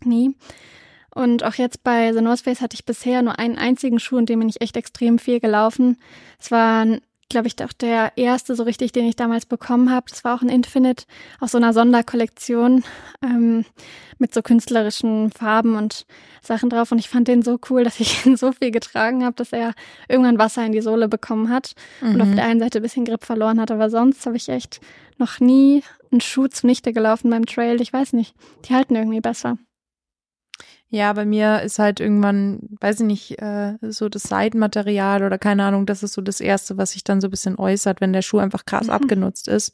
Nie. 0.04 0.34
Und 1.14 1.44
auch 1.44 1.54
jetzt 1.54 1.84
bei 1.84 2.12
The 2.12 2.22
North 2.22 2.40
Face 2.40 2.60
hatte 2.60 2.74
ich 2.74 2.86
bisher 2.86 3.22
nur 3.22 3.38
einen 3.38 3.58
einzigen 3.58 3.98
Schuh, 3.98 4.18
in 4.18 4.26
dem 4.26 4.38
bin 4.38 4.48
ich 4.48 4.60
echt 4.60 4.76
extrem 4.76 5.18
viel 5.18 5.40
gelaufen. 5.40 5.98
Es 6.38 6.50
war 6.50 6.86
glaube 7.32 7.48
ich, 7.48 7.62
auch 7.64 7.72
der 7.72 8.12
erste 8.16 8.54
so 8.54 8.62
richtig, 8.62 8.92
den 8.92 9.06
ich 9.06 9.16
damals 9.16 9.46
bekommen 9.46 9.90
habe. 9.90 10.06
Das 10.08 10.22
war 10.22 10.36
auch 10.36 10.42
ein 10.42 10.48
Infinite 10.48 11.04
aus 11.40 11.52
so 11.52 11.58
einer 11.58 11.72
Sonderkollektion 11.72 12.84
ähm, 13.22 13.64
mit 14.18 14.32
so 14.32 14.42
künstlerischen 14.42 15.32
Farben 15.32 15.74
und 15.74 16.06
Sachen 16.40 16.70
drauf. 16.70 16.92
Und 16.92 16.98
ich 16.98 17.08
fand 17.08 17.26
den 17.26 17.42
so 17.42 17.58
cool, 17.68 17.82
dass 17.82 17.98
ich 17.98 18.24
ihn 18.26 18.36
so 18.36 18.52
viel 18.52 18.70
getragen 18.70 19.24
habe, 19.24 19.34
dass 19.34 19.52
er 19.52 19.74
irgendwann 20.08 20.38
Wasser 20.38 20.64
in 20.64 20.72
die 20.72 20.80
Sohle 20.80 21.08
bekommen 21.08 21.48
hat 21.48 21.74
mhm. 22.00 22.14
und 22.14 22.20
auf 22.20 22.28
mhm. 22.28 22.36
der 22.36 22.44
einen 22.44 22.60
Seite 22.60 22.78
ein 22.78 22.82
bisschen 22.82 23.04
Grip 23.04 23.24
verloren 23.24 23.60
hat. 23.60 23.70
Aber 23.72 23.90
sonst 23.90 24.24
habe 24.24 24.36
ich 24.36 24.48
echt 24.48 24.80
noch 25.18 25.40
nie 25.40 25.82
einen 26.12 26.20
Schuh 26.20 26.46
zunichte 26.46 26.92
gelaufen 26.92 27.30
beim 27.30 27.46
Trail. 27.46 27.80
Ich 27.80 27.92
weiß 27.92 28.12
nicht. 28.12 28.34
Die 28.66 28.74
halten 28.74 28.94
irgendwie 28.94 29.20
besser. 29.20 29.58
Ja, 30.94 31.14
bei 31.14 31.24
mir 31.24 31.62
ist 31.62 31.78
halt 31.78 32.00
irgendwann, 32.00 32.68
weiß 32.82 33.00
ich 33.00 33.06
nicht, 33.06 33.40
äh, 33.40 33.78
so 33.80 34.10
das 34.10 34.24
Seitenmaterial 34.24 35.24
oder 35.24 35.38
keine 35.38 35.64
Ahnung, 35.64 35.86
das 35.86 36.02
ist 36.02 36.12
so 36.12 36.20
das 36.20 36.38
Erste, 36.38 36.76
was 36.76 36.92
sich 36.92 37.02
dann 37.02 37.22
so 37.22 37.28
ein 37.28 37.30
bisschen 37.30 37.58
äußert, 37.58 38.02
wenn 38.02 38.12
der 38.12 38.20
Schuh 38.20 38.40
einfach 38.40 38.66
krass 38.66 38.88
mhm. 38.88 38.92
abgenutzt 38.92 39.48
ist. 39.48 39.72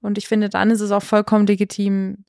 Und 0.00 0.16
ich 0.16 0.28
finde, 0.28 0.48
dann 0.48 0.70
ist 0.70 0.80
es 0.80 0.92
auch 0.92 1.02
vollkommen 1.02 1.48
legitim, 1.48 2.24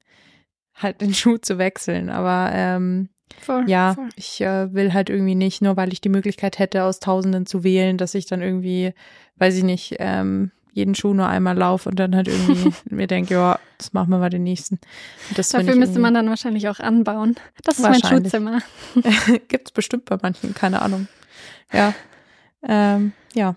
halt 0.73 1.01
den 1.01 1.13
Schuh 1.13 1.37
zu 1.37 1.59
wechseln. 1.59 2.09
Aber 2.09 2.49
ähm, 2.51 3.09
voll, 3.39 3.69
ja, 3.69 3.93
voll. 3.93 4.09
ich 4.15 4.41
äh, 4.41 4.73
will 4.73 4.91
halt 4.95 5.11
irgendwie 5.11 5.35
nicht, 5.35 5.61
nur 5.61 5.77
weil 5.77 5.93
ich 5.93 6.01
die 6.01 6.09
Möglichkeit 6.09 6.57
hätte, 6.57 6.83
aus 6.83 6.99
Tausenden 6.99 7.45
zu 7.45 7.63
wählen, 7.63 7.99
dass 7.99 8.15
ich 8.15 8.25
dann 8.25 8.41
irgendwie, 8.41 8.95
weiß 9.35 9.55
ich 9.55 9.63
nicht, 9.63 9.97
ähm, 9.99 10.49
jeden 10.75 10.93
Schuh 10.93 11.13
nur 11.13 11.27
einmal 11.27 11.57
laufe 11.57 11.87
und 11.87 11.97
dann 11.97 12.13
halt 12.13 12.27
irgendwie 12.27 12.73
mir 12.93 13.07
denke, 13.07 13.33
ja, 13.33 13.59
das 13.77 13.93
machen 13.93 14.09
wir 14.09 14.17
mal 14.17 14.29
den 14.29 14.43
nächsten. 14.43 14.79
Dafür 15.33 15.75
müsste 15.75 15.99
man 15.99 16.13
dann 16.13 16.27
wahrscheinlich 16.27 16.67
auch 16.67 16.79
anbauen. 16.81 17.35
Das 17.63 17.79
ist 17.79 17.83
mein 17.83 18.03
Schuhzimmer. 18.03 18.59
Gibt 19.47 19.69
es 19.69 19.71
bestimmt 19.71 20.03
bei 20.05 20.17
manchen, 20.21 20.53
keine 20.53 20.81
Ahnung. 20.81 21.07
Ja. 21.71 21.93
Ähm, 22.67 23.13
ja, 23.33 23.55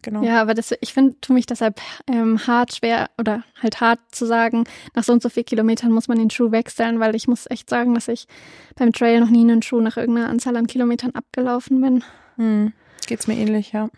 genau. 0.00 0.22
Ja, 0.22 0.40
aber 0.40 0.54
das, 0.54 0.72
ich 0.80 0.94
finde, 0.94 1.20
tu 1.20 1.34
mich 1.34 1.44
deshalb 1.44 1.82
ähm, 2.06 2.46
hart 2.46 2.76
schwer 2.76 3.10
oder 3.18 3.44
halt 3.60 3.82
hart 3.82 4.00
zu 4.10 4.24
sagen, 4.24 4.64
nach 4.94 5.04
so 5.04 5.12
und 5.12 5.22
so 5.22 5.28
viel 5.28 5.44
Kilometern 5.44 5.92
muss 5.92 6.08
man 6.08 6.16
den 6.16 6.30
Schuh 6.30 6.50
wechseln, 6.50 6.98
weil 6.98 7.14
ich 7.14 7.28
muss 7.28 7.44
echt 7.50 7.68
sagen, 7.68 7.94
dass 7.94 8.08
ich 8.08 8.26
beim 8.74 8.92
Trail 8.92 9.20
noch 9.20 9.30
nie 9.30 9.42
einen 9.42 9.60
Schuh 9.60 9.82
nach 9.82 9.98
irgendeiner 9.98 10.30
Anzahl 10.30 10.56
an 10.56 10.66
Kilometern 10.66 11.10
abgelaufen 11.10 11.82
bin. 11.82 12.04
Hm. 12.36 12.72
Geht's 13.06 13.26
mir 13.26 13.36
ähnlich, 13.36 13.72
ja. 13.72 13.90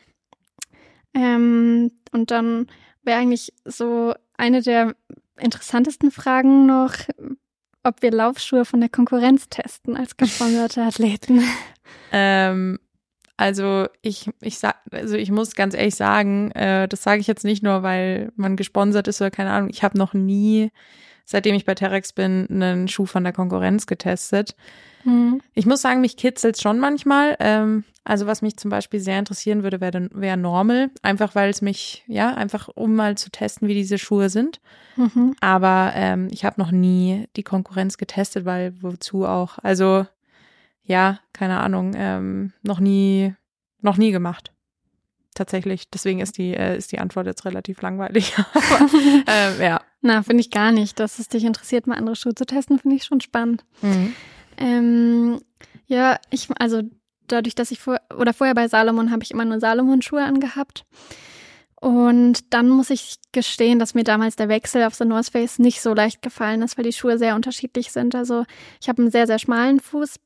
Ähm, 1.17 1.91
und 2.13 2.31
dann 2.31 2.67
wäre 3.03 3.19
eigentlich 3.19 3.53
so 3.65 4.15
eine 4.37 4.61
der 4.61 4.95
interessantesten 5.39 6.11
Fragen 6.11 6.67
noch, 6.67 6.95
ob 7.83 8.03
wir 8.03 8.11
Laufschuhe 8.11 8.65
von 8.65 8.81
der 8.81 8.91
Konkurrenz 8.91 9.49
testen 9.49 9.97
als 9.97 10.17
gesponserte 10.17 10.83
Athleten. 10.87 11.43
Ähm, 12.13 12.79
also 13.39 13.87
ich, 14.03 14.31
ich 14.41 14.59
sag, 14.59 14.77
also 14.91 15.17
ich 15.17 15.31
muss 15.31 15.55
ganz 15.55 15.75
ehrlich 15.75 15.95
sagen, 15.95 16.51
äh, 16.53 16.87
das 16.87 17.03
sage 17.03 17.21
ich 17.21 17.27
jetzt 17.27 17.45
nicht 17.45 17.63
nur, 17.63 17.83
weil 17.83 18.33
man 18.37 18.57
gesponsert 18.57 19.09
ist 19.09 19.21
oder 19.21 19.31
keine 19.31 19.51
Ahnung. 19.51 19.71
Ich 19.71 19.83
habe 19.83 19.97
noch 19.97 20.13
nie, 20.13 20.71
seitdem 21.25 21.55
ich 21.55 21.65
bei 21.65 21.75
Terex 21.75 22.13
bin, 22.13 22.47
einen 22.51 22.89
Schuh 22.89 23.07
von 23.07 23.25
der 23.25 23.33
Konkurrenz 23.33 23.87
getestet. 23.87 24.55
Mhm. 25.05 25.41
Ich 25.55 25.65
muss 25.65 25.81
sagen, 25.81 26.01
mich 26.01 26.17
kitzelt 26.17 26.61
schon 26.61 26.79
manchmal. 26.79 27.37
Ähm, 27.41 27.85
also 28.07 28.27
was 28.27 28.41
mich 28.41 28.57
zum 28.57 28.71
Beispiel 28.71 29.01
sehr 29.01 29.19
interessieren 29.19 29.65
würde, 29.65 29.81
wäre 29.81 30.09
wär 30.13 30.37
Normal. 30.37 30.91
Einfach 31.03 31.35
weil 31.35 31.51
es 31.51 31.61
mich, 31.61 32.05
ja, 32.07 32.35
einfach 32.35 32.69
um 32.75 32.95
mal 32.95 33.19
zu 33.19 33.31
testen, 33.31 33.67
wie 33.67 33.75
diese 33.75 33.99
Schuhe 33.99 34.31
sind. 34.31 34.61
Mhm. 34.97 35.35
Aber 35.41 35.93
ähm, 35.95 36.29
ich 36.31 36.45
habe 36.45 36.61
noch 36.61 36.71
nie 36.71 37.27
die 37.35 37.43
Konkurrenz 37.43 37.99
getestet, 37.99 38.45
weil 38.45 38.81
wozu 38.81 39.27
auch? 39.27 39.59
Also 39.63 40.07
ja, 40.85 41.19
keine 41.33 41.59
Ahnung, 41.59 41.95
ähm, 41.97 42.53
noch 42.63 42.79
nie, 42.79 43.35
noch 43.81 43.97
nie 43.97 44.13
gemacht. 44.13 44.53
Tatsächlich. 45.35 45.91
Deswegen 45.91 46.21
ist 46.21 46.39
die, 46.39 46.55
äh, 46.55 46.79
ist 46.79 46.93
die 46.93 47.01
Antwort 47.01 47.27
jetzt 47.27 47.45
relativ 47.45 47.83
langweilig. 47.83 48.35
Aber, 48.55 48.91
ähm, 49.27 49.61
ja. 49.61 49.81
Na, 50.01 50.23
finde 50.23 50.43
ich 50.43 50.53
gar 50.53 50.71
nicht. 50.71 51.01
Dass 51.01 51.19
es 51.19 51.29
dich 51.29 51.45
interessiert, 51.45 51.89
mal 51.89 51.97
andere 51.97 52.15
Schuhe 52.17 52.35
zu 52.35 52.47
testen, 52.47 52.79
finde 52.79 52.97
ich 52.97 53.05
schon 53.05 53.21
spannend. 53.21 53.65
Mhm. 53.83 54.15
Ähm, 54.59 55.41
ja, 55.87 56.19
ich, 56.31 56.49
also 56.59 56.83
dadurch, 57.29 57.55
dass 57.55 57.71
ich 57.71 57.81
vor 57.81 58.01
oder 58.17 58.33
vorher 58.33 58.55
bei 58.55 58.69
Salomon 58.69 59.11
habe 59.11 59.23
ich 59.23 59.31
immer 59.31 59.45
nur 59.45 59.61
Salomon-Schuhe 59.61 60.25
angehabt. 60.25 60.85
Und 61.81 62.55
dann 62.55 62.69
muss 62.69 62.91
ich 62.91 63.17
gestehen, 63.33 63.79
dass 63.79 63.95
mir 63.95 64.05
damals 64.05 64.37
der 64.37 64.49
Wechsel 64.49 64.83
auf 64.85 64.95
The 64.95 65.05
North 65.05 65.29
Face 65.31 65.59
nicht 65.59 65.83
so 65.83 65.93
leicht 65.95 66.23
gefallen 66.23 66.63
ist, 66.63 66.79
weil 66.79 66.85
die 66.85 66.93
Schuhe 66.93 67.19
sehr 67.19 67.35
unterschiedlich 67.35 67.93
sind. 67.93 68.15
Also 68.15 68.45
ich 68.81 68.89
habe 68.89 69.03
einen 69.03 69.11
sehr, 69.11 69.27
sehr 69.27 69.39
schmalen 69.39 69.81
Fuß 69.81 70.17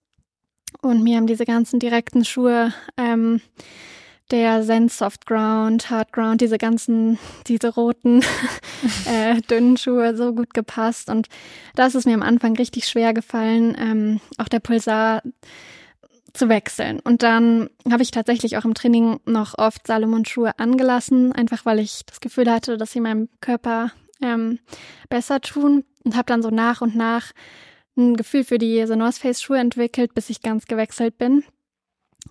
und 0.82 1.02
mir 1.02 1.16
haben 1.16 1.26
diese 1.26 1.44
ganzen 1.44 1.80
direkten 1.80 2.24
Schuhe, 2.24 2.72
ähm, 2.96 3.40
der 4.30 4.62
Zen 4.62 4.88
Soft 4.88 5.26
Ground, 5.26 5.90
Hard 5.90 6.12
Ground, 6.12 6.40
diese 6.40 6.56
ganzen, 6.56 7.18
diese 7.48 7.74
roten, 7.74 8.22
äh, 9.06 9.40
dünnen 9.42 9.76
Schuhe 9.76 10.16
so 10.16 10.32
gut 10.32 10.54
gepasst. 10.54 11.10
Und 11.10 11.28
da 11.74 11.86
ist 11.86 11.96
es 11.96 12.06
mir 12.06 12.14
am 12.14 12.22
Anfang 12.22 12.56
richtig 12.56 12.86
schwer 12.86 13.12
gefallen, 13.12 13.76
ähm, 13.78 14.20
auch 14.38 14.48
der 14.48 14.60
Pulsar 14.60 15.22
zu 16.32 16.48
wechseln. 16.48 17.00
Und 17.00 17.22
dann 17.22 17.70
habe 17.90 18.02
ich 18.02 18.10
tatsächlich 18.10 18.56
auch 18.56 18.64
im 18.64 18.74
Training 18.74 19.20
noch 19.26 19.58
oft 19.58 19.86
Salomon-Schuhe 19.86 20.58
angelassen, 20.58 21.32
einfach 21.32 21.64
weil 21.66 21.78
ich 21.78 22.04
das 22.06 22.20
Gefühl 22.20 22.50
hatte, 22.50 22.76
dass 22.76 22.92
sie 22.92 23.00
meinem 23.00 23.28
Körper 23.40 23.92
ähm, 24.22 24.58
besser 25.08 25.40
tun 25.40 25.84
und 26.04 26.16
habe 26.16 26.26
dann 26.26 26.42
so 26.42 26.50
nach 26.50 26.80
und 26.80 26.94
nach 26.94 27.32
ein 27.96 28.16
Gefühl 28.16 28.44
für 28.44 28.58
die 28.58 28.86
The 28.86 28.96
North 28.96 29.16
Face 29.16 29.42
Schuhe 29.42 29.58
entwickelt, 29.58 30.14
bis 30.14 30.30
ich 30.30 30.42
ganz 30.42 30.66
gewechselt 30.66 31.18
bin. 31.18 31.44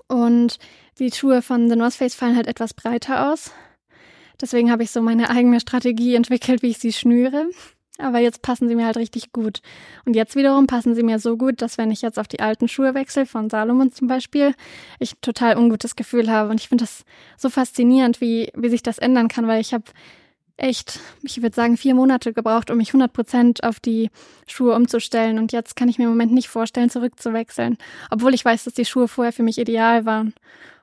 Und 0.08 0.58
die 0.98 1.12
Schuhe 1.12 1.42
von 1.42 1.70
The 1.70 1.76
North 1.76 1.96
Face 1.96 2.16
fallen 2.16 2.36
halt 2.36 2.48
etwas 2.48 2.74
breiter 2.74 3.32
aus. 3.32 3.52
Deswegen 4.42 4.72
habe 4.72 4.84
ich 4.84 4.92
so 4.92 5.02
meine 5.02 5.30
eigene 5.30 5.60
Strategie 5.60 6.16
entwickelt, 6.16 6.62
wie 6.62 6.70
ich 6.70 6.78
sie 6.78 6.94
schnüre 6.94 7.50
aber 8.00 8.20
jetzt 8.20 8.42
passen 8.42 8.68
sie 8.68 8.76
mir 8.76 8.86
halt 8.86 8.98
richtig 8.98 9.32
gut. 9.32 9.62
Und 10.06 10.16
jetzt 10.16 10.36
wiederum 10.36 10.68
passen 10.68 10.96
sie 10.96 11.04
mir 11.04 11.20
so 11.20 11.38
gut, 11.38 11.62
dass 11.62 11.78
wenn 11.78 11.92
ich 11.92 12.02
jetzt 12.02 12.18
auf 12.18 12.28
die 12.28 12.40
alten 12.40 12.68
Schuhe 12.68 12.94
wechsle, 12.94 13.26
von 13.26 13.50
Salomon 13.50 13.92
zum 13.92 14.08
Beispiel, 14.08 14.56
ich 15.00 15.16
total 15.22 15.58
ungutes 15.58 15.96
Gefühl 15.96 16.32
habe. 16.32 16.50
Und 16.50 16.60
ich 16.60 16.70
finde 16.70 16.84
das 16.84 17.04
so 17.38 17.50
faszinierend, 17.50 18.22
wie, 18.22 18.52
wie 18.56 18.70
sich 18.70 18.84
das 18.84 18.98
ändern 18.98 19.28
kann, 19.28 19.48
weil 19.48 19.62
ich 19.62 19.74
habe 19.74 19.86
echt, 20.58 21.00
ich 21.24 21.42
würde 21.42 21.56
sagen, 21.56 21.78
vier 21.78 21.96
Monate 21.96 22.34
gebraucht, 22.34 22.72
um 22.72 22.78
mich 22.78 22.90
100 22.90 23.12
Prozent 23.14 23.64
auf 23.64 23.80
die 23.80 24.10
Schuhe 24.48 24.76
umzustellen. 24.76 25.38
Und 25.38 25.52
jetzt 25.52 25.76
kann 25.76 25.90
ich 25.90 25.98
mir 25.98 26.06
im 26.06 26.12
Moment 26.12 26.32
nicht 26.34 26.50
vorstellen, 26.50 26.90
zurückzuwechseln. 26.90 27.78
Obwohl 28.10 28.34
ich 28.34 28.44
weiß, 28.46 28.64
dass 28.64 28.74
die 28.74 28.86
Schuhe 28.86 29.08
vorher 29.08 29.34
für 29.34 29.44
mich 29.44 29.58
ideal 29.58 30.06
waren. 30.06 30.34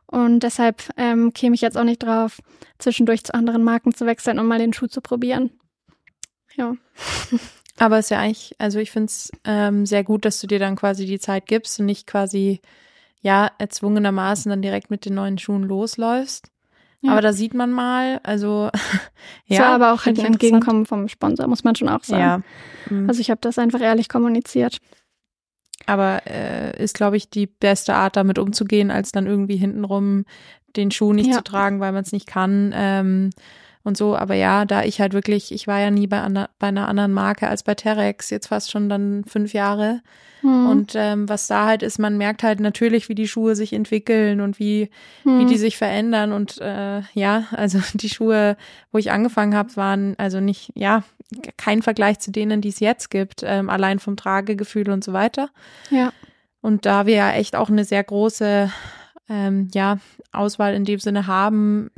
Und 0.07 0.40
deshalb 0.40 0.83
ähm, 0.96 1.33
käme 1.33 1.55
ich 1.55 1.61
jetzt 1.61 1.76
auch 1.76 1.85
nicht 1.85 2.02
drauf, 2.02 2.40
zwischendurch 2.79 3.24
zu 3.24 3.35
anderen 3.35 3.64
Marken 3.64 3.92
zu 3.92 4.07
wechseln, 4.07 4.38
um 4.38 4.46
mal 4.46 4.59
den 4.59 4.72
Schuh 4.72 4.87
zu 4.87 5.00
probieren 5.00 5.50
ja. 6.57 6.75
Aber 7.79 7.99
es 7.99 8.07
ist 8.07 8.11
ja 8.11 8.21
eigentlich, 8.21 8.55
also 8.59 8.79
ich 8.79 8.90
finde 8.90 9.07
es 9.07 9.31
ähm, 9.45 9.85
sehr 9.85 10.03
gut, 10.03 10.25
dass 10.25 10.40
du 10.40 10.47
dir 10.47 10.59
dann 10.59 10.77
quasi 10.77 11.05
die 11.05 11.19
Zeit 11.19 11.47
gibst 11.47 11.79
und 11.79 11.87
nicht 11.87 12.07
quasi, 12.07 12.61
ja, 13.21 13.51
erzwungenermaßen 13.59 14.49
dann 14.49 14.62
direkt 14.62 14.90
mit 14.90 15.05
den 15.05 15.14
neuen 15.14 15.38
Schuhen 15.38 15.62
losläufst. 15.62 16.51
Ja. 17.03 17.12
Aber 17.12 17.21
da 17.21 17.33
sieht 17.33 17.55
man 17.55 17.71
mal, 17.71 18.21
also 18.23 18.71
ja. 19.47 19.61
war 19.61 19.75
aber 19.75 19.92
auch 19.92 20.07
halt 20.07 20.19
ein 20.19 20.27
Entgegenkommen 20.27 20.87
vom 20.87 21.09
Sponsor, 21.09 21.47
muss 21.47 21.64
man 21.64 21.77
schon 21.77 21.88
auch 21.88 22.03
sagen. 22.03 22.45
Ja. 22.90 22.95
Mhm. 22.95 23.09
Also 23.09 23.21
ich 23.21 23.31
habe 23.31 23.40
das 23.42 23.59
einfach 23.59 23.81
ehrlich 23.81 24.09
kommuniziert. 24.09 24.79
Aber 25.85 26.23
äh, 26.27 26.83
ist, 26.83 26.97
glaube 26.97 27.16
ich, 27.19 27.29
die 27.29 27.47
beste 27.47 27.95
Art, 27.95 28.16
damit 28.16 28.39
umzugehen, 28.39 28.91
als 28.91 29.12
dann 29.12 29.26
irgendwie 29.26 29.57
hintenrum 29.57 30.24
den 30.74 30.91
Schuh 30.91 31.12
nicht 31.12 31.28
ja. 31.28 31.37
zu 31.37 31.45
tragen, 31.45 31.80
weil 31.80 31.93
man 31.93 32.03
es 32.03 32.12
nicht 32.12 32.26
kann. 32.26 32.72
Ähm, 32.74 33.30
und 33.87 33.97
so. 33.97 34.16
Aber 34.16 34.34
ja, 34.34 34.64
da 34.64 34.82
ich 34.82 35.01
halt 35.01 35.12
wirklich, 35.12 35.53
ich 35.53 35.66
war 35.66 35.80
ja 35.80 35.91
nie 35.91 36.07
bei, 36.07 36.20
einer, 36.20 36.51
bei 36.59 36.66
einer 36.66 36.89
anderen 36.89 37.12
Marke 37.12 37.49
als 37.49 37.62
bei 37.62 37.74
Terex, 37.74 38.30
jetzt 38.30 38.49
fast 38.49 38.70
schon 38.70 38.89
dann 38.89 39.24
fünf 39.24 39.53
Jahre. 39.53 40.03
Mhm. 40.43 40.66
Und 40.66 40.93
ähm, 40.97 41.28
was 41.28 41.47
da 41.47 41.66
halt 41.66 41.82
ist, 41.82 41.99
man 41.99 42.18
merkt 42.18 42.43
halt 42.43 42.59
natürlich, 42.59 43.09
wie 43.09 43.14
die 43.14 43.28
Schuhe 43.28 43.55
sich 43.55 43.72
entwickeln 43.72 44.41
und 44.41 44.59
wie, 44.59 44.91
mhm. 45.24 45.39
wie 45.39 45.47
die 45.47 45.57
sich 45.57 45.76
verändern. 45.76 46.32
Und 46.32 46.61
äh, 46.61 47.03
ja, 47.14 47.45
also 47.53 47.78
die 47.95 48.09
Schuhe, 48.09 48.57
wo 48.91 48.99
ich 48.99 49.12
angefangen 49.12 49.55
habe, 49.55 49.76
waren 49.76 50.14
also 50.18 50.41
nicht, 50.41 50.72
ja, 50.74 51.05
kein 51.57 51.82
Vergleich 51.82 52.18
zu 52.18 52.30
denen, 52.30 52.61
die 52.61 52.68
es 52.68 52.80
jetzt 52.80 53.11
gibt, 53.11 53.43
ähm, 53.45 53.70
allein 53.70 54.01
vom 54.01 54.16
Tragegefühl 54.16 54.91
und 54.91 55.05
so 55.05 55.12
weiter. 55.12 55.49
Ja. 55.91 56.12
Und 56.61 56.87
da 56.87 57.07
wir 57.07 57.14
ja 57.14 57.32
echt 57.32 57.55
auch 57.55 57.70
eine 57.70 57.84
sehr 57.84 58.03
große 58.03 58.70
ähm, 59.29 59.68
ja, 59.74 59.99
Auswahl 60.33 60.74
in 60.74 60.85
dem 60.85 61.01
Sinne 61.01 61.27
haben, 61.27 61.91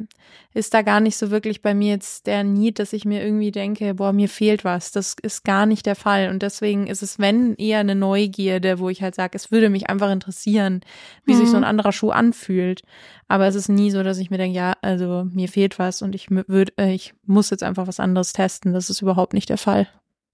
ist 0.54 0.72
da 0.72 0.82
gar 0.82 1.00
nicht 1.00 1.16
so 1.16 1.30
wirklich 1.30 1.60
bei 1.60 1.74
mir 1.74 1.90
jetzt 1.90 2.26
der 2.26 2.42
Need, 2.42 2.78
dass 2.78 2.94
ich 2.94 3.04
mir 3.04 3.22
irgendwie 3.22 3.50
denke, 3.50 3.94
boah, 3.94 4.12
mir 4.12 4.28
fehlt 4.28 4.64
was. 4.64 4.92
Das 4.92 5.14
ist 5.20 5.44
gar 5.44 5.66
nicht 5.66 5.84
der 5.84 5.94
Fall. 5.94 6.30
Und 6.30 6.42
deswegen 6.42 6.86
ist 6.86 7.02
es, 7.02 7.18
wenn, 7.18 7.54
eher 7.56 7.80
eine 7.80 7.94
Neugierde, 7.94 8.78
wo 8.78 8.88
ich 8.88 9.02
halt 9.02 9.14
sage, 9.14 9.36
es 9.36 9.50
würde 9.52 9.68
mich 9.68 9.90
einfach 9.90 10.10
interessieren, 10.10 10.80
wie 11.24 11.34
mhm. 11.34 11.38
sich 11.38 11.48
so 11.48 11.56
ein 11.56 11.62
mhm. 11.62 11.68
anderer 11.68 11.92
Schuh 11.92 12.10
anfühlt. 12.10 12.82
Aber 13.28 13.46
es 13.46 13.54
ist 13.54 13.68
nie 13.68 13.90
so, 13.90 14.02
dass 14.02 14.18
ich 14.18 14.30
mir 14.30 14.38
denke, 14.38 14.56
ja, 14.56 14.72
also 14.80 15.26
mir 15.30 15.48
fehlt 15.48 15.78
was 15.78 16.00
und 16.00 16.14
ich 16.14 16.30
würde, 16.30 16.72
äh, 16.78 16.94
ich 16.94 17.12
muss 17.26 17.50
jetzt 17.50 17.62
einfach 17.62 17.86
was 17.86 18.00
anderes 18.00 18.32
testen. 18.32 18.72
Das 18.72 18.88
ist 18.88 19.02
überhaupt 19.02 19.34
nicht 19.34 19.50
der 19.50 19.58
Fall. 19.58 19.86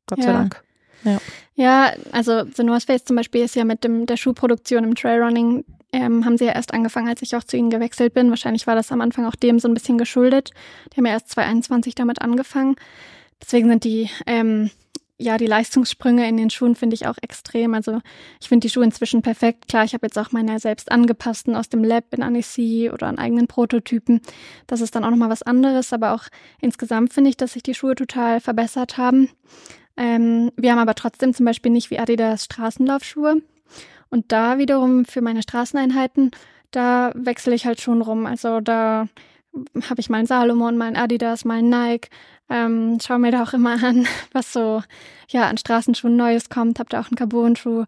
Gott 0.07 0.19
ja. 0.19 0.25
sei 0.25 0.33
Dank. 0.33 0.63
Ja. 1.05 1.19
ja, 1.55 1.93
also 2.13 2.45
The 2.45 2.63
North 2.63 2.85
Face 2.85 3.05
zum 3.05 3.17
Beispiel 3.17 3.43
ist 3.45 3.57
ja 3.57 3.65
mit 3.65 3.85
dem, 3.85 4.07
der 4.07 4.17
Schuhproduktion 4.17 4.85
im 4.85 4.95
Trailrunning 4.95 5.65
ähm, 5.95 6.25
haben 6.25 6.37
sie 6.37 6.47
ja 6.47 6.53
erst 6.53 6.75
angefangen, 6.75 7.09
als 7.09 7.23
ich 7.23 7.37
auch 7.37 7.45
zu 7.45 7.57
ihnen 7.57 7.71
gewechselt 7.71 8.15
bin. 8.15 8.29
Wahrscheinlich 8.29 8.67
war 8.67 8.75
das 8.75 8.91
am 8.91 9.01
Anfang 9.01 9.27
auch 9.27 9.37
dem 9.37 9.61
so 9.61 9.69
ein 9.69 9.75
bisschen 9.75 9.97
geschuldet. 9.97 10.51
Die 10.93 10.97
haben 10.97 11.07
ja 11.07 11.13
erst 11.13 11.31
2021 11.31 11.95
damit 11.95 12.21
angefangen. 12.21 12.75
Deswegen 13.41 13.69
sind 13.69 13.85
die, 13.85 14.11
ähm, 14.27 14.71
ja, 15.19 15.39
die 15.39 15.47
Leistungssprünge 15.47 16.29
in 16.29 16.37
den 16.37 16.51
Schuhen 16.51 16.75
finde 16.75 16.95
ich 16.95 17.07
auch 17.07 17.17
extrem. 17.23 17.75
Also 17.75 18.01
ich 18.41 18.49
finde 18.49 18.67
die 18.67 18.73
Schuhe 18.73 18.83
inzwischen 18.83 19.23
perfekt. 19.23 19.69
Klar, 19.69 19.85
ich 19.85 19.95
habe 19.95 20.05
jetzt 20.05 20.19
auch 20.19 20.33
meine 20.33 20.59
selbst 20.59 20.91
angepassten 20.91 21.55
aus 21.55 21.69
dem 21.69 21.85
Lab 21.85 22.13
in 22.13 22.25
Annecy 22.25 22.91
oder 22.93 23.07
an 23.07 23.21
eigenen 23.21 23.47
Prototypen. 23.47 24.21
Das 24.67 24.81
ist 24.81 24.97
dann 24.97 25.05
auch 25.05 25.11
nochmal 25.11 25.31
was 25.31 25.43
anderes. 25.43 25.93
Aber 25.93 26.13
auch 26.13 26.25
insgesamt 26.61 27.13
finde 27.13 27.31
ich, 27.31 27.37
dass 27.37 27.53
sich 27.53 27.63
die 27.63 27.75
Schuhe 27.75 27.95
total 27.95 28.41
verbessert 28.41 28.99
haben. 28.99 29.29
Ähm, 29.97 30.51
wir 30.57 30.73
haben 30.73 30.81
aber 30.81 30.97
trotzdem 30.97 31.33
zum 31.35 31.47
Beispiel 31.47 31.71
nicht 31.71 31.93
wie 31.93 32.01
Adidas 32.01 32.47
Straßenlaufschuhe. 32.47 33.43
Und 34.11 34.33
da 34.33 34.59
wiederum 34.59 35.05
für 35.05 35.21
meine 35.21 35.43
Straßeneinheiten, 35.43 36.31
da 36.71 37.13
wechsle 37.15 37.55
ich 37.55 37.67
halt 37.67 37.81
schon 37.81 38.03
rum. 38.03 38.27
Also 38.27 38.61
da 38.61 39.09
habe 39.89 40.01
ich 40.01 40.11
meinen 40.11 40.27
Salomon, 40.27 40.77
meinen 40.77 40.97
Adidas, 40.97 41.45
meinen 41.45 41.69
Nike. 41.69 42.09
Ähm, 42.49 42.99
schau 43.03 43.19
mir 43.19 43.31
da 43.31 43.43
auch 43.43 43.53
immer 43.53 43.83
an, 43.83 44.07
was 44.33 44.53
so 44.53 44.83
ja 45.29 45.49
an 45.49 45.57
Straßenschuhen 45.57 46.17
Neues 46.17 46.49
kommt. 46.49 46.79
Hab 46.79 46.91
da 46.91 47.01
auch 47.01 47.07
einen 47.07 47.17
Carbon-Schuh. 47.17 47.85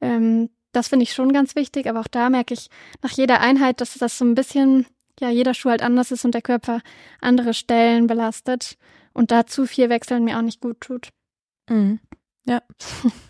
Ähm, 0.00 0.50
das 0.72 0.88
finde 0.88 1.02
ich 1.02 1.12
schon 1.12 1.32
ganz 1.32 1.56
wichtig, 1.56 1.88
aber 1.88 2.00
auch 2.00 2.08
da 2.08 2.30
merke 2.30 2.54
ich 2.54 2.68
nach 3.02 3.10
jeder 3.10 3.40
Einheit, 3.40 3.80
dass 3.80 3.94
das 3.94 4.16
so 4.16 4.24
ein 4.24 4.34
bisschen, 4.34 4.86
ja, 5.18 5.28
jeder 5.28 5.52
Schuh 5.52 5.70
halt 5.70 5.82
anders 5.82 6.12
ist 6.12 6.24
und 6.24 6.32
der 6.32 6.42
Körper 6.42 6.80
andere 7.20 7.54
Stellen 7.54 8.06
belastet 8.06 8.76
und 9.12 9.30
da 9.32 9.46
zu 9.46 9.66
viel 9.66 9.88
wechseln 9.88 10.24
mir 10.24 10.38
auch 10.38 10.42
nicht 10.42 10.60
gut 10.60 10.80
tut. 10.80 11.08
Mhm. 11.68 12.00
Ja. 12.46 12.62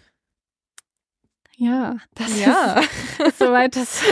Ja, 1.61 1.97
das 2.15 2.41
ja. 2.41 2.81
ist 3.27 3.39
soweit 3.39 3.77
das 3.77 4.03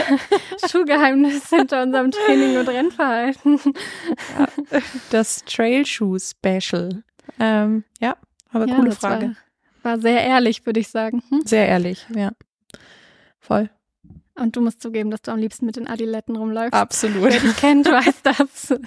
Schuhgeheimnis 0.69 1.49
hinter 1.49 1.81
unserem 1.81 2.11
Training 2.11 2.57
und 2.57 2.69
Rennverhalten. 2.69 3.59
Ja, 4.37 4.47
das 5.09 5.43
Trailshoe-Special. 5.45 7.03
Ähm, 7.39 7.83
ja, 7.99 8.15
aber 8.51 8.67
ja, 8.67 8.75
coole 8.75 8.91
Frage. 8.91 9.35
War, 9.81 9.93
war, 9.93 9.99
sehr 9.99 10.23
ehrlich, 10.23 10.63
würde 10.67 10.79
ich 10.79 10.89
sagen. 10.89 11.23
Hm? 11.29 11.41
Sehr 11.43 11.67
ehrlich, 11.67 12.05
ja. 12.15 12.33
Voll. 13.39 13.71
Und 14.35 14.55
du 14.55 14.61
musst 14.61 14.83
zugeben, 14.83 15.09
dass 15.09 15.23
du 15.23 15.31
am 15.31 15.39
liebsten 15.39 15.65
mit 15.65 15.75
den 15.75 15.87
Adiletten 15.87 16.35
rumläufst. 16.35 16.75
Absolut. 16.75 17.31
Wer 17.31 17.39
dich 17.39 17.57
kennt, 17.57 17.87
weiß 17.91 18.21
das. 18.21 18.77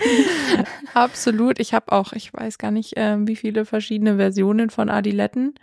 Absolut. 0.94 1.58
Ich 1.58 1.74
habe 1.74 1.90
auch, 1.90 2.12
ich 2.12 2.32
weiß 2.32 2.58
gar 2.58 2.70
nicht, 2.70 2.96
äh, 2.96 3.16
wie 3.26 3.34
viele 3.34 3.64
verschiedene 3.64 4.18
Versionen 4.18 4.70
von 4.70 4.88
Adiletten 4.88 5.54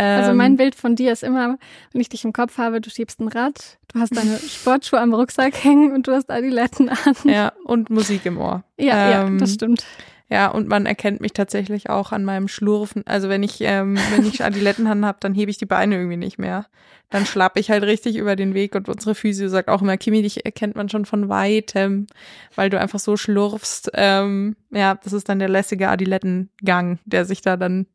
also 0.00 0.34
mein 0.34 0.52
ähm, 0.52 0.56
Bild 0.56 0.74
von 0.74 0.96
dir 0.96 1.12
ist 1.12 1.22
immer, 1.22 1.58
wenn 1.92 2.00
ich 2.00 2.08
dich 2.08 2.24
im 2.24 2.32
Kopf 2.32 2.58
habe, 2.58 2.80
du 2.80 2.90
schiebst 2.90 3.20
ein 3.20 3.28
Rad, 3.28 3.78
du 3.92 4.00
hast 4.00 4.16
deine 4.16 4.38
Sportschuhe 4.48 5.00
am 5.00 5.14
Rucksack 5.14 5.62
hängen 5.62 5.92
und 5.92 6.06
du 6.06 6.12
hast 6.12 6.30
Adiletten 6.30 6.88
an. 6.88 7.14
Ja, 7.24 7.52
und 7.64 7.90
Musik 7.90 8.26
im 8.26 8.38
Ohr. 8.38 8.64
Ja, 8.78 9.22
ähm, 9.22 9.34
ja, 9.34 9.38
das 9.40 9.54
stimmt. 9.54 9.84
Ja, 10.28 10.48
und 10.48 10.66
man 10.66 10.86
erkennt 10.86 11.20
mich 11.20 11.32
tatsächlich 11.32 11.88
auch 11.88 12.10
an 12.10 12.24
meinem 12.24 12.48
Schlurfen. 12.48 13.06
Also 13.06 13.28
wenn 13.28 13.44
ich, 13.44 13.60
ähm, 13.60 13.96
wenn 14.10 14.26
ich 14.26 14.42
Adiletten 14.42 14.88
habe, 14.88 15.18
dann 15.20 15.34
hebe 15.34 15.50
ich 15.52 15.58
die 15.58 15.66
Beine 15.66 15.96
irgendwie 15.96 16.16
nicht 16.16 16.38
mehr. 16.38 16.66
Dann 17.10 17.24
schlappe 17.26 17.60
ich 17.60 17.70
halt 17.70 17.84
richtig 17.84 18.16
über 18.16 18.34
den 18.34 18.52
Weg 18.52 18.74
und 18.74 18.88
unsere 18.88 19.14
Physio 19.14 19.48
sagt 19.48 19.68
auch 19.68 19.82
immer, 19.82 19.96
Kimi, 19.96 20.22
dich 20.22 20.44
erkennt 20.44 20.74
man 20.74 20.88
schon 20.88 21.04
von 21.04 21.28
weitem, 21.28 22.08
weil 22.56 22.70
du 22.70 22.80
einfach 22.80 22.98
so 22.98 23.16
schlurfst. 23.16 23.90
Ähm, 23.94 24.56
ja, 24.72 24.96
das 24.96 25.12
ist 25.12 25.28
dann 25.28 25.38
der 25.38 25.48
lässige 25.48 25.88
Adilettengang, 25.88 26.98
der 27.04 27.24
sich 27.24 27.42
da 27.42 27.56
dann 27.56 27.86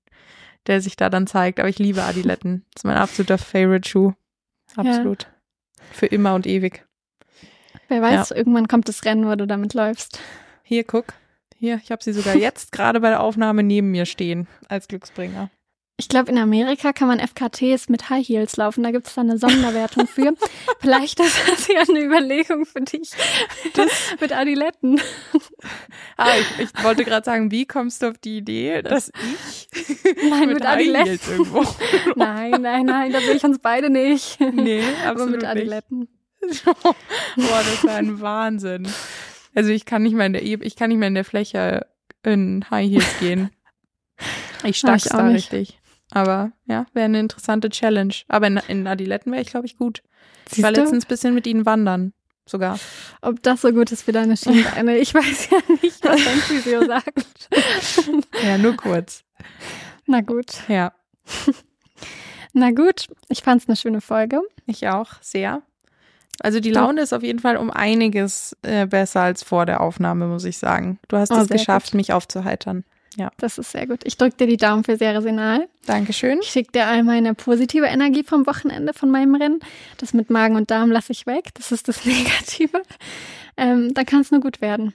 der 0.68 0.82
sich 0.82 0.96
da 0.96 1.10
dann 1.10 1.28
zeigt. 1.28 1.60
Aber 1.60 1.70
ich 1.70 1.80
liebe 1.80 2.04
Adiletten. 2.04 2.66
Das 2.74 2.82
ist 2.82 2.86
mein 2.86 2.98
absoluter 2.98 3.38
Favorite-Schuh. 3.38 4.14
Absolut. 4.76 5.24
Ja. 5.24 5.30
Für 5.92 6.06
immer 6.06 6.36
und 6.36 6.48
ewig. 6.48 6.86
Wer 7.88 8.02
weiß, 8.02 8.30
ja. 8.30 8.36
irgendwann 8.36 8.68
kommt 8.68 8.88
das 8.88 9.04
Rennen, 9.04 9.28
wo 9.28 9.36
du 9.36 9.46
damit 9.46 9.74
läufst. 9.74 10.20
Hier, 10.64 10.84
guck. 10.84 11.14
Hier, 11.58 11.80
ich 11.84 11.92
habe 11.92 12.04
sie 12.04 12.14
sogar 12.14 12.36
jetzt 12.38 12.72
gerade 12.72 13.00
bei 13.02 13.10
der 13.10 13.22
Aufnahme 13.22 13.64
neben 13.64 13.92
mir 13.92 14.06
stehen 14.06 14.48
als 14.70 14.88
Glücksbringer. 14.88 15.50
Ich 16.02 16.10
glaube, 16.10 16.32
in 16.32 16.40
Amerika 16.40 16.94
kann 16.94 17.08
man 17.08 17.20
FKTs 17.20 17.88
mit 17.88 18.10
High 18.10 18.28
Heels 18.28 18.58
laufen. 18.58 18.82
Da 18.82 18.90
gibt 18.90 19.06
es 19.06 19.14
da 19.14 19.22
eine 19.22 19.38
Sonderwertung 19.38 20.08
für. 20.08 20.34
Vielleicht 20.80 21.20
ist 21.20 21.38
das 21.48 21.68
ja 21.68 21.82
eine 21.88 22.04
Überlegung 22.04 22.66
für 22.66 22.82
dich. 22.82 23.12
Das 23.76 23.92
mit 24.20 24.36
Adiletten. 24.36 25.00
Ah, 26.18 26.32
ich, 26.40 26.66
ich 26.66 26.84
wollte 26.84 27.06
gerade 27.06 27.24
sagen, 27.24 27.52
wie 27.52 27.68
kommst 27.68 28.02
du 28.02 28.08
auf 28.08 28.18
die 28.18 28.38
Idee, 28.38 28.82
dass 28.82 29.10
ich 29.10 29.68
nein, 30.28 30.48
mit, 30.48 30.56
mit 30.56 30.66
Adiletten 30.66 31.34
irgendwo 31.34 31.68
Nein, 32.16 32.60
nein, 32.62 32.88
nein, 32.88 33.12
da 33.12 33.20
will 33.20 33.36
ich 33.36 33.44
uns 33.44 33.60
beide 33.60 33.92
nicht. 33.92 34.40
Nee, 34.40 34.82
aber 35.06 35.28
mit 35.28 35.44
Adiletten. 35.44 36.08
Boah, 36.66 36.96
das 37.36 37.84
war 37.84 37.98
ein 37.98 38.20
Wahnsinn. 38.22 38.88
Also 39.54 39.70
ich 39.70 39.86
kann 39.86 40.02
nicht 40.02 40.16
mehr 40.16 40.26
in 40.26 40.34
der 40.34 40.42
ich 40.42 40.76
kann 40.76 40.90
nicht 40.90 40.98
mehr 40.98 41.10
in 41.10 41.16
der 41.16 41.26
Fläche 41.26 41.86
in 42.24 42.66
High 42.72 42.90
Heels 42.90 43.20
gehen. 43.20 43.52
Ich 44.64 44.78
stach 44.78 45.00
da 45.00 45.24
nicht. 45.24 45.52
richtig. 45.52 45.81
Aber 46.12 46.52
ja, 46.66 46.86
wäre 46.94 47.06
eine 47.06 47.20
interessante 47.20 47.70
Challenge. 47.70 48.14
Aber 48.28 48.48
in, 48.48 48.60
in 48.68 48.88
Adiletten 48.88 49.32
wäre 49.32 49.42
ich, 49.42 49.50
glaube 49.50 49.66
ich, 49.66 49.78
gut. 49.78 50.04
Siehst 50.46 50.60
ich 50.60 50.64
war 50.64 50.72
du? 50.72 50.82
letztens 50.82 51.06
ein 51.06 51.08
bisschen 51.08 51.34
mit 51.34 51.48
ihnen 51.48 51.66
wandern. 51.66 52.14
Sogar. 52.46 52.80
Ob 53.22 53.42
das 53.44 53.62
so 53.62 53.72
gut 53.72 53.92
ist 53.92 54.04
für 54.04 54.12
deine 54.12 54.36
Schienbeine, 54.38 54.98
ich 54.98 55.14
weiß 55.14 55.50
ja 55.52 55.58
nicht, 55.82 56.04
was 56.04 56.24
dein 56.24 56.38
Physio 56.38 56.86
sagt. 56.88 57.50
ja, 58.44 58.58
nur 58.58 58.76
kurz. 58.76 59.24
Na 60.06 60.22
gut. 60.22 60.68
Ja. 60.68 60.92
Na 62.54 62.72
gut, 62.72 63.08
ich 63.30 63.44
fand 63.44 63.62
es 63.62 63.70
eine 63.70 63.78
schöne 63.78 64.02
Folge. 64.02 64.42
Ich 64.66 64.88
auch, 64.90 65.14
sehr. 65.22 65.62
Also 66.42 66.60
die 66.60 66.72
Laune 66.72 67.02
ist 67.02 67.14
auf 67.14 67.24
jeden 67.24 67.40
Fall 67.40 67.56
um 67.56 67.70
einiges 67.70 68.58
äh, 68.64 68.88
besser 68.88 69.22
als 69.22 69.44
vor 69.44 69.66
der 69.66 69.80
Aufnahme, 69.80 70.28
muss 70.28 70.44
ich 70.44 70.58
sagen. 70.58 71.00
Du 71.08 71.16
hast 71.16 71.32
oh, 71.32 71.36
es 71.36 71.48
geschafft, 71.48 71.92
gut. 71.92 71.96
mich 71.96 72.12
aufzuheitern. 72.12 72.84
Ja. 73.18 73.32
Das 73.38 73.58
ist 73.58 73.72
sehr 73.72 73.88
gut. 73.88 74.02
Ich 74.06 74.18
drücke 74.18 74.38
dir 74.38 74.48
die 74.48 74.58
Daumen 74.58 74.84
für 74.84 74.96
Seresinal. 74.96 75.68
Dankeschön. 75.86 76.40
Ich 76.42 76.50
schicke 76.50 76.72
dir 76.72 76.88
all 76.88 77.04
meine 77.04 77.34
positive 77.34 77.86
Energie 77.86 78.24
vom 78.24 78.48
Wochenende 78.48 78.94
von 78.94 79.12
meinem 79.12 79.36
Rennen. 79.36 79.60
Das 79.98 80.14
mit 80.14 80.30
Magen 80.30 80.56
und 80.56 80.72
Darm 80.72 80.92
lasse 80.92 81.12
ich 81.12 81.26
weg. 81.26 81.50
Das 81.56 81.72
ist 81.72 81.88
das 81.88 82.06
Negative. 82.06 82.82
Ähm, 83.58 83.94
dann 83.94 84.06
kann 84.06 84.22
es 84.22 84.32
nur 84.32 84.40
gut 84.40 84.62
werden. 84.62 84.94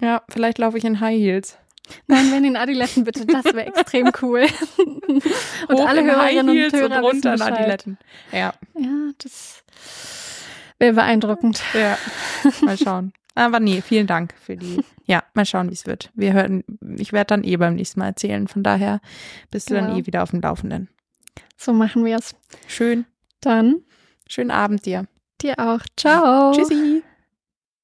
Ja, 0.00 0.22
vielleicht 0.28 0.58
laufe 0.58 0.78
ich 0.78 0.84
in 0.84 0.98
High 1.00 1.18
Heels. 1.18 1.58
Nein, 2.06 2.32
wenn 2.32 2.44
in 2.44 2.56
Adiletten 2.56 3.04
bitte, 3.04 3.26
das 3.26 3.44
wäre 3.44 3.66
extrem 3.66 4.10
cool. 4.22 4.46
und 5.68 5.78
Hoch 5.78 5.86
alle 5.86 6.02
Hörerinnen 6.02 6.48
und 6.48 6.72
Hörer 6.72 6.96
und 6.98 7.04
runter 7.04 7.34
in 7.34 7.42
Adiletten. 7.42 7.98
Ja. 8.32 8.54
Ja, 8.74 9.10
das 9.18 9.62
wäre 10.78 10.94
beeindruckend. 10.94 11.62
Ja, 11.74 11.98
mal 12.62 12.78
schauen. 12.78 13.12
Aber 13.34 13.60
nee, 13.60 13.80
vielen 13.80 14.06
Dank 14.06 14.34
für 14.40 14.56
die. 14.56 14.82
Ja, 15.06 15.22
mal 15.34 15.44
schauen, 15.44 15.68
wie 15.68 15.74
es 15.74 15.84
wird. 15.84 16.10
Wir 16.14 16.32
hören, 16.32 16.64
ich 16.96 17.12
werde 17.12 17.26
dann 17.26 17.44
eh 17.44 17.58
beim 17.58 17.74
nächsten 17.74 18.00
Mal 18.00 18.06
erzählen. 18.06 18.48
Von 18.48 18.62
daher 18.62 19.02
bist 19.50 19.68
du 19.68 19.74
ja. 19.74 19.82
dann 19.82 19.98
eh 19.98 20.06
wieder 20.06 20.22
auf 20.22 20.30
dem 20.30 20.40
Laufenden. 20.40 20.88
So 21.58 21.74
machen 21.74 22.06
wir 22.06 22.16
es. 22.16 22.34
Schön. 22.68 23.04
Dann. 23.42 23.82
Schönen 24.26 24.50
Abend 24.50 24.86
dir. 24.86 25.06
Dir 25.42 25.58
auch. 25.58 25.80
Ciao. 25.94 26.52
Tschüssi. 26.52 27.02